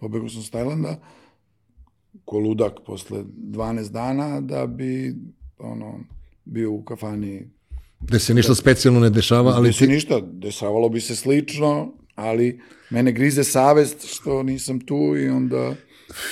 [0.00, 1.00] Pobegao sam s Tajlanda,
[2.24, 5.16] ko ludak posle 12 dana, da bi
[5.58, 6.00] ono,
[6.44, 7.50] bio u kafani
[8.00, 11.92] Gde se ništa specijalno ne dešava, ali Ali se ti, ništa, dešavalo bi se slično,
[12.14, 12.60] ali
[12.90, 15.74] mene grize savest što nisam tu i onda...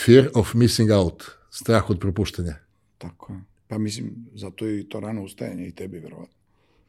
[0.05, 2.55] fear of missing out, strah od propuštanja.
[2.99, 3.41] Tako je.
[3.69, 6.35] Pa mislim, zato je i to rano ustajanje i tebi, verovatno.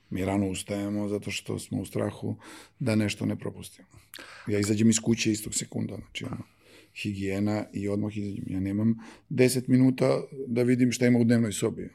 [0.09, 2.35] Mi rano ustajemo zato što smo u strahu
[2.79, 3.87] da nešto ne propustimo.
[4.47, 6.43] Ja izađem iz kuće istog sekunda, znači ono,
[6.95, 8.43] higijena i odmah izađem.
[8.47, 8.95] Ja nemam
[9.29, 11.89] 10 minuta da vidim šta ima u dnevnoj sobi.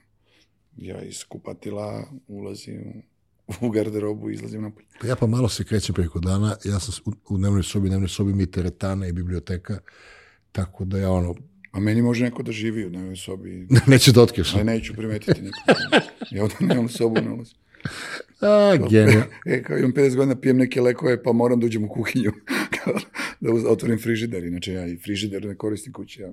[0.81, 3.03] Ja iz kupatila ulazim
[3.61, 4.87] u garderobu i izlazim napolje.
[5.01, 8.09] Pa ja pa malo se krećem preko dana, ja sam u, u dnevnoj sobi, dnevnoj
[8.09, 9.79] sobi mi teretana i biblioteka,
[10.53, 11.35] tako da ja ono,
[11.73, 14.55] A meni može neko da živi u dnevnoj sobi neću da otkriš.
[14.55, 15.65] Ali neću primetiti nikog.
[16.31, 17.57] Ja ovdje nemam sobu ne ulazim.
[18.41, 19.27] A, genija.
[19.47, 22.33] E, kao imam 50 godina, pijem neke lekove, pa moram da uđem u kuhinju.
[23.41, 24.45] Da otvorim frižider.
[24.45, 26.23] Inače, ja i frižider ne koristim kući.
[26.23, 26.33] Ja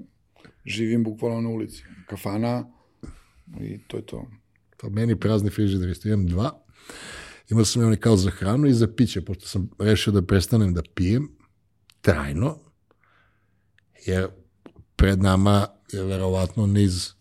[0.66, 1.84] živim bukvalno na ulici.
[2.10, 2.77] Kafana
[3.60, 4.28] i to je to.
[4.82, 6.64] Pa meni prazni frižider, isto imam dva.
[7.50, 10.82] Imao sam onaj kao za hranu i za piće, pošto sam rešio da prestanem da
[10.96, 11.30] pijem
[12.02, 12.58] trajno,
[14.06, 14.28] jer
[14.96, 17.12] pred nama je verovatno niz e,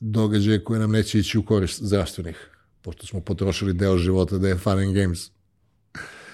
[0.00, 2.50] događaja koje nam neće ići u korist zdravstvenih,
[2.82, 5.30] pošto smo potrošili deo života da je fun and games.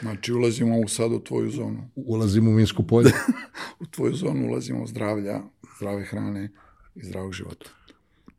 [0.01, 1.91] Znači, ulazimo u sad u tvoju zonu.
[1.95, 3.13] Ulazimo u Minsko polje.
[3.81, 5.41] U tvoju zonu ulazimo zdravlja,
[5.77, 6.53] zdrave hrane
[6.95, 7.71] i zdravog života.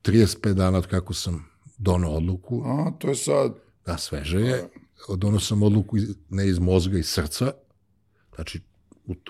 [0.03, 1.45] 35 dana od kako sam
[1.77, 3.53] donao odluku, A, to je sad.
[3.85, 4.69] da sveže je,
[5.17, 7.51] donao sam odluku iz, ne iz mozga, iz srca,
[8.35, 8.61] znači,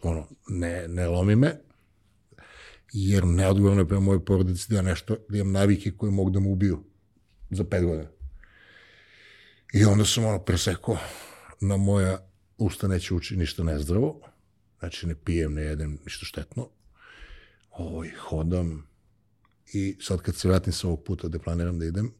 [0.02, 1.61] ono, ne, ne lomi me,
[2.93, 6.39] jer neodgovorno je prema mojoj porodici da ja nešto, da imam navike koje mogu da
[6.39, 6.84] mu ubiju
[7.49, 8.10] za pet godina.
[9.73, 10.98] I onda sam ono presekao
[11.61, 12.27] na moja
[12.57, 14.22] usta neće ući ništa nezdravo,
[14.80, 16.69] znači ne pijem, ne jedem ništa štetno,
[17.72, 18.90] ovaj, hodam
[19.73, 22.11] i sad kad se vratim sa ovog puta gde planiram da idem,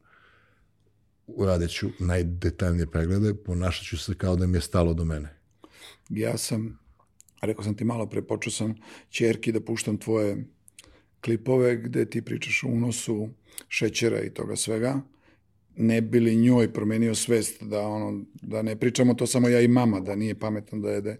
[1.26, 5.28] uradit ću najdetaljnije preglede, ponašat ću se kao da mi je stalo do mene.
[6.08, 6.78] ja sam,
[7.42, 8.74] rekao sam ti malo pre, počeo sam
[9.08, 10.44] čerki da puštam tvoje
[11.20, 13.28] klipove gde ti pričaš o unosu
[13.68, 15.00] šećera i toga svega,
[15.76, 19.68] ne bi li njoj promenio svest da, ono, da ne pričamo to samo ja i
[19.68, 21.16] mama, da nije pametno da jede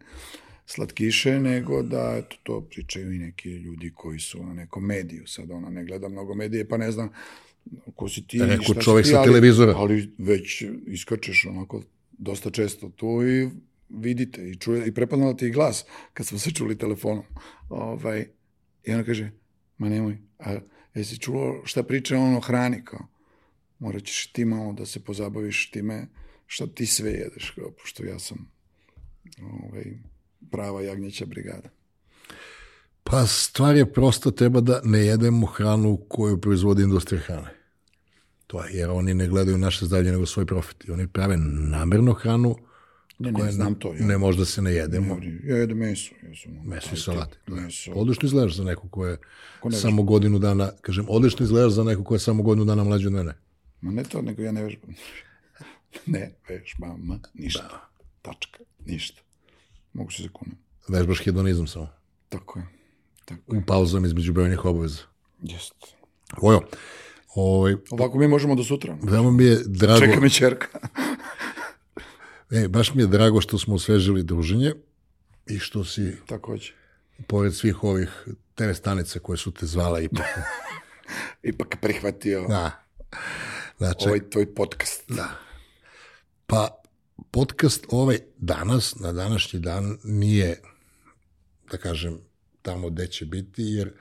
[0.74, 5.26] slatkiše, nego da eto, to pričaju i neki ljudi koji su na nekom mediju.
[5.26, 7.08] Sad ona ne gleda mnogo medije, pa ne znam
[7.96, 9.74] ko si ti, Rekao šta si čovek ti, sa ali- televizora.
[9.76, 11.82] Ali već iskačeš onako
[12.12, 13.50] dosta često tu i
[13.88, 15.84] vidite i čuje i prepoznala ti i glas
[16.14, 17.24] kad smo se čuli telefonom.
[17.68, 18.26] Ovaj,
[18.84, 19.30] I ona kaže,
[19.78, 20.58] ma nemoj, a
[20.94, 23.06] jesi čuo šta priča on o hrani kao?
[23.78, 26.06] Morat ćeš ti malo da se pozabaviš time
[26.46, 28.50] šta ti sve jedeš, kao, pošto ja sam
[29.40, 29.84] ovaj,
[30.52, 31.68] prava jagnjeća brigada.
[33.04, 37.54] Pa stvar je prosto, treba da ne jedemo hranu koju proizvodi industrija hrane.
[38.46, 40.84] To je, jer oni ne gledaju naše zdravlje nego svoj profit.
[40.84, 42.56] I oni prave namerno hranu
[43.18, 43.94] Ne, ne, koja znam to.
[43.94, 45.18] Ja, ne možda se ne jedemo.
[45.44, 46.14] ja jedem meso.
[46.22, 47.38] Ja sam, Meso i salate.
[47.44, 47.92] tip, Meso.
[47.92, 49.18] Odlično izgledaš za neko ko je
[49.64, 53.06] ne samo godinu dana, kažem, odlično izgledaš za neko ko je samo godinu dana mlađi
[53.06, 53.34] od mene.
[53.80, 54.94] Ma ne to, nego ja ne vežbam.
[56.06, 57.88] ne vežbam, ništa.
[58.22, 59.22] Tačka, ništa.
[59.92, 60.56] Mogu se zakunem.
[60.88, 61.88] Vežbaš hedonizam samo.
[62.28, 62.66] Tako je.
[63.24, 65.02] Tako U pauzama između brojnih obaveza.
[65.42, 65.74] Jest.
[66.42, 66.60] Ojo,
[67.34, 68.96] ovaj, Ovako mi možemo do sutra.
[69.02, 70.66] veoma mi je drago, Čeka me čerka.
[72.64, 74.74] e, baš mi je drago što smo osvežili druženje
[75.46, 76.72] i što si, Takođe.
[77.26, 80.26] pored svih ovih TV stanica koje su te zvala ipak,
[81.42, 82.70] Ipak prihvatio da,
[83.78, 85.04] znači, ovaj tvoj podcast.
[85.08, 85.28] Da.
[86.46, 86.81] Pa,
[87.30, 90.60] podcast ovaj danas, na današnji dan, nije,
[91.70, 92.18] da kažem,
[92.62, 93.92] tamo gde će biti, jer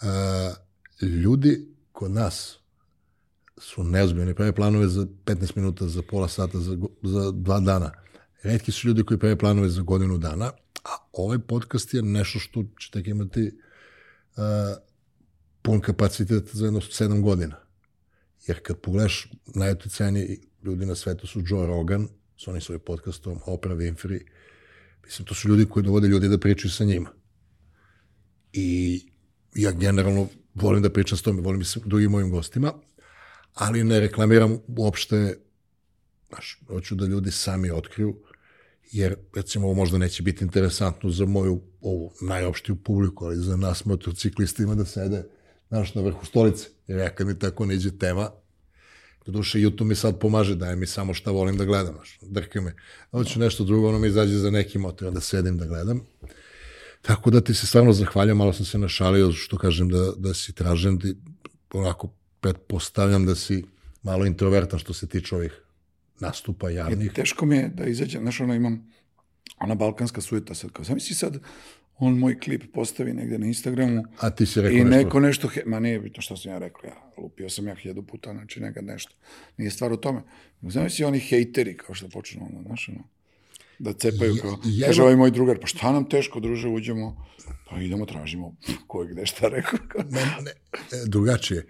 [0.00, 0.54] a,
[1.02, 2.58] ljudi kod nas
[3.58, 7.92] su neozbiljni, prave planove za 15 minuta, za pola sata, za, za dva dana.
[8.42, 10.50] Redki su ljudi koji prave planove za godinu dana,
[10.84, 13.58] a ovaj podcast je nešto što će tek imati
[14.36, 14.74] a,
[15.62, 17.56] pun kapacitet za jedno 7 godina.
[18.46, 23.76] Jer kad pogledaš, najuticajniji ljudi na svetu su Joe Rogan, s onim svojim podcastom, Oprah
[23.76, 24.20] Winfrey.
[25.04, 27.10] Mislim, to su ljudi koji dovode ljudi da pričaju sa njima.
[28.52, 29.00] I
[29.54, 32.72] ja generalno volim da pričam s tome, volim i s drugim mojim gostima,
[33.54, 35.38] ali ne reklamiram uopšte,
[36.28, 38.22] znaš, hoću da ljudi sami otkriju,
[38.92, 43.84] jer recimo ovo možda neće biti interesantno za moju ovu najopštiju publiku, ali za nas
[43.84, 45.24] motociklistima da sede
[45.68, 48.30] znaš, na vrhu stolice, jer ja kad mi tako neđe tema,
[49.26, 52.74] Doduše, YouTube mi sad pomaže, daje mi samo šta volim da gledam, drka me.
[53.10, 56.00] Hoću nešto drugo, ono mi izađe za neki motor, da sedim da gledam.
[57.02, 60.52] Tako da ti se stvarno zahvaljam, malo sam se našalio, što kažem da, da si
[60.52, 61.08] tražen, da,
[61.72, 62.08] onako
[62.40, 63.64] pretpostavljam da si
[64.02, 65.62] malo introvertan što se tiče ovih
[66.20, 67.10] nastupa javnih.
[67.10, 68.92] E, teško mi je da izađem, znaš, ono imam
[69.60, 71.38] ona balkanska sueta sad, kao, zamisli sad,
[71.98, 74.96] on moj klip postavi negde na Instagramu A ti si rekao i nešto?
[74.96, 78.02] neko nešto, he, ma nije bitno što sam ja rekao, ja lupio sam ja hiljadu
[78.02, 79.14] puta, znači nekad nešto,
[79.56, 80.22] nije stvar u tome.
[80.62, 83.04] Zamisli oni hejteri, kao što počnu, ono, znaš, ono,
[83.78, 87.26] da cepaju kao, ja kaže ovaj moj drugar, pa šta nam teško, druže, uđemo,
[87.70, 88.56] pa idemo, tražimo
[88.86, 89.78] ko je gde šta rekao.
[90.10, 91.58] Ne, ne, e, drugačije.
[91.58, 91.66] E,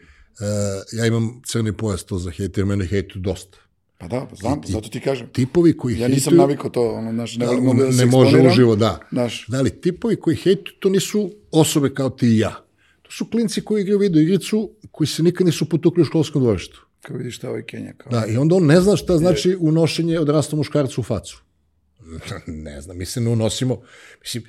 [0.92, 3.58] ja imam crni pojas to za hejt, jer mene hejtuju dosta.
[3.98, 5.28] Pa da, pa znam, zato ti kažem.
[5.32, 6.40] Tipovi koji Ja nisam hejtuju...
[6.40, 9.00] navikao to, ono, znaš, ne, volim da ne, se ne može uživo, da.
[9.12, 12.54] Znaš, Da li, tipovi koji hejtuju, to nisu osobe kao ti i ja.
[13.02, 16.86] To su klinci koji igraju video igricu, koji se nikad nisu potukli u školskom dvorištu.
[17.02, 18.12] kao vidiš šta ovaj Kenja, kao.
[18.12, 21.42] Da, i onda on ne zna šta znači unošenje odrasla muškarca u facu.
[22.46, 23.80] ne znam, mi se ne unosimo,
[24.20, 24.44] mislim,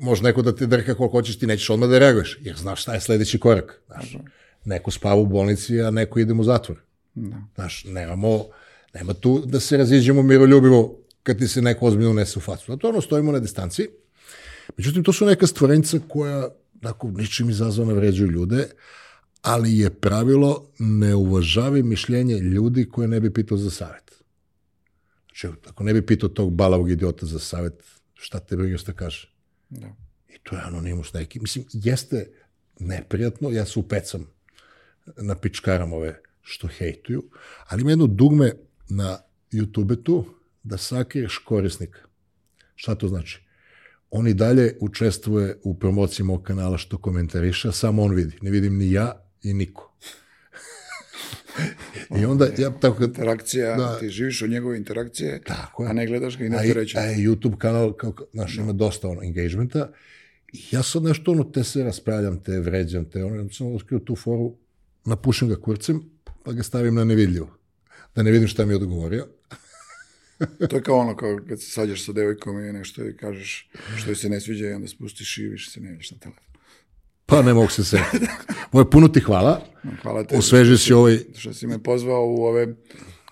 [0.00, 2.94] može neko da te drka koliko hoćeš, ti nećeš odmah da reaguješ, jer znaš šta
[2.94, 3.82] je sledeći korak.
[3.86, 4.16] Znaš,
[4.64, 6.78] neko spava u bolnici, a neko ide u zatvor.
[7.14, 7.36] Da.
[7.54, 8.44] Znaš, nemamo,
[8.98, 12.72] nema tu da se raziđemo miroljubivo kad ti se neko ozbiljno unese u facu.
[12.72, 13.88] Zato ono, stojimo na distanci.
[14.76, 16.48] Međutim, to su neka stvorenca koja,
[16.82, 18.68] tako, ničim izazvana vređuju ljude,
[19.42, 24.22] ali je pravilo ne uvažavi mišljenje ljudi koje ne bi pitao za savjet.
[25.26, 27.82] Znači, ako ne bi pitao tog balavog idiota za savjet,
[28.14, 29.32] šta te briga šta kaže?
[29.68, 29.86] Da.
[30.28, 31.40] I to je anonimus neki.
[31.40, 32.30] Mislim, jeste
[32.78, 34.26] neprijatno, ja se upecam
[35.16, 37.22] na pičkaram ove što hejtuju,
[37.66, 38.52] ali ima jedno dugme
[38.88, 39.18] na
[39.52, 40.24] YouTube tu
[40.62, 41.98] da sakriješ korisnika.
[42.74, 43.42] Šta to znači?
[44.10, 48.38] On i dalje učestvuje u promociji mog kanala što komentariše, a samo on vidi.
[48.42, 49.92] Ne vidim ni ja i niko.
[52.20, 53.98] I onda ja tako Interakcija, Da.
[53.98, 55.90] ti živiš od njegove interakcije, Tako je.
[55.90, 56.98] a ne gledaš ga i a, ne reći.
[56.98, 59.90] a je YouTube kanal, kao, znaš, ima dosta ono, engagementa,
[60.52, 64.16] i ja sad nešto ono, te se raspravljam, te vređam, te ono, sam otkrio tu
[64.16, 64.56] foru,
[65.04, 66.02] napušim ga kurcem,
[66.44, 67.56] pa ga stavim na nevidljivo.
[68.16, 69.26] Da ne vidim šta mi je odgovorio.
[70.70, 74.10] To je kao ono, kao kad se sađaš sa devojkom i nešto i kažeš što
[74.10, 76.44] joj se ne sviđa i onda spustiš i više se ne vidiš na telefon.
[77.26, 78.26] Pa ne mogu se setiti.
[78.72, 79.66] Moje puno ti hvala,
[80.02, 80.36] Hvala te.
[80.36, 82.74] osveži si ovaj, Što si me pozvao u ove,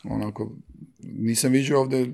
[0.05, 0.52] onako,
[0.98, 2.06] nisam viđao ovde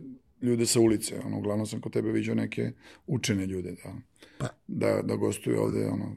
[0.42, 2.72] ljude sa ulice, ono, uglavnom sam kod tebe viđao neke
[3.06, 3.92] učene ljude, da,
[4.38, 4.48] Pa.
[4.66, 6.16] da, da gostuju ovde, ono,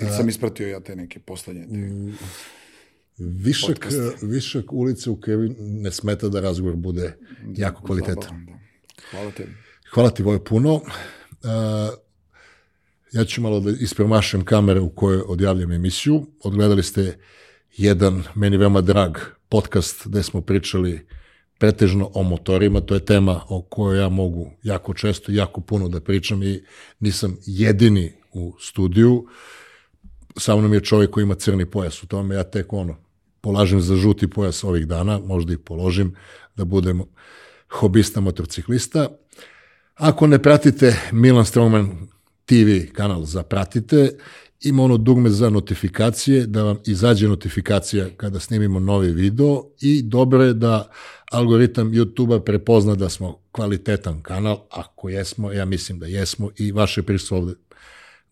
[0.00, 1.62] ili sam ispratio ja te neke poslednje.
[1.62, 2.12] Te, Mm.
[3.18, 3.88] Višak,
[4.22, 7.16] višak ulice u krvi ne smeta da razgovor bude
[7.56, 8.22] jako kvalitetan.
[8.22, 8.52] zabavan, da.
[9.10, 9.52] Hvala tebi.
[9.90, 10.74] Hvala ti Voje puno.
[10.74, 10.82] Uh,
[13.12, 16.26] ja ću malo da ispremašem kamere u kojoj odjavljam emisiju.
[16.44, 17.18] Odgledali ste
[17.76, 19.16] jedan, meni veoma drag,
[19.48, 21.06] podcast gde smo pričali
[21.58, 26.00] pretežno o motorima, to je tema o kojoj ja mogu jako često jako puno da
[26.00, 26.64] pričam i
[27.00, 29.26] nisam jedini u studiju.
[30.38, 32.96] Sa mnom je čovjek koji ima crni pojas u tome, ja tek ono,
[33.40, 36.14] polažem za žuti pojas ovih dana, možda i položim,
[36.56, 37.02] da budem
[37.70, 39.08] hobista motociklista.
[39.94, 42.08] Ako ne pratite Milan Strongman
[42.46, 44.10] TV kanal, zapratite.
[44.60, 50.44] Ima ono dugme za notifikacije, da vam izađe notifikacija kada snimimo novi video i dobro
[50.44, 50.90] je da
[51.32, 57.02] algoritam YouTube-a prepozna da smo kvalitetan kanal, ako jesmo, ja mislim da jesmo i vaše
[57.02, 57.54] prisustvo ovde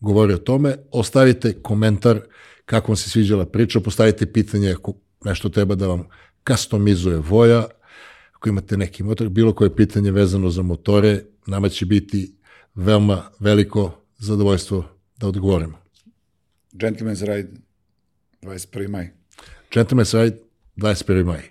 [0.01, 0.75] govori o tome.
[0.91, 2.19] Ostavite komentar
[2.65, 4.93] kako vam se sviđala priča, postavite pitanje ako
[5.25, 6.07] nešto treba da vam
[6.43, 7.67] kastomizuje voja,
[8.35, 12.35] ako imate neki motor, bilo koje pitanje vezano za motore, nama će biti
[12.75, 14.85] veoma veliko zadovoljstvo
[15.17, 15.77] da odgovorimo.
[16.73, 17.49] Gentleman's Ride,
[18.41, 18.87] 21.
[18.87, 19.09] maj.
[19.71, 20.37] Gentleman's Ride,
[20.77, 21.25] 21.
[21.25, 21.50] maj.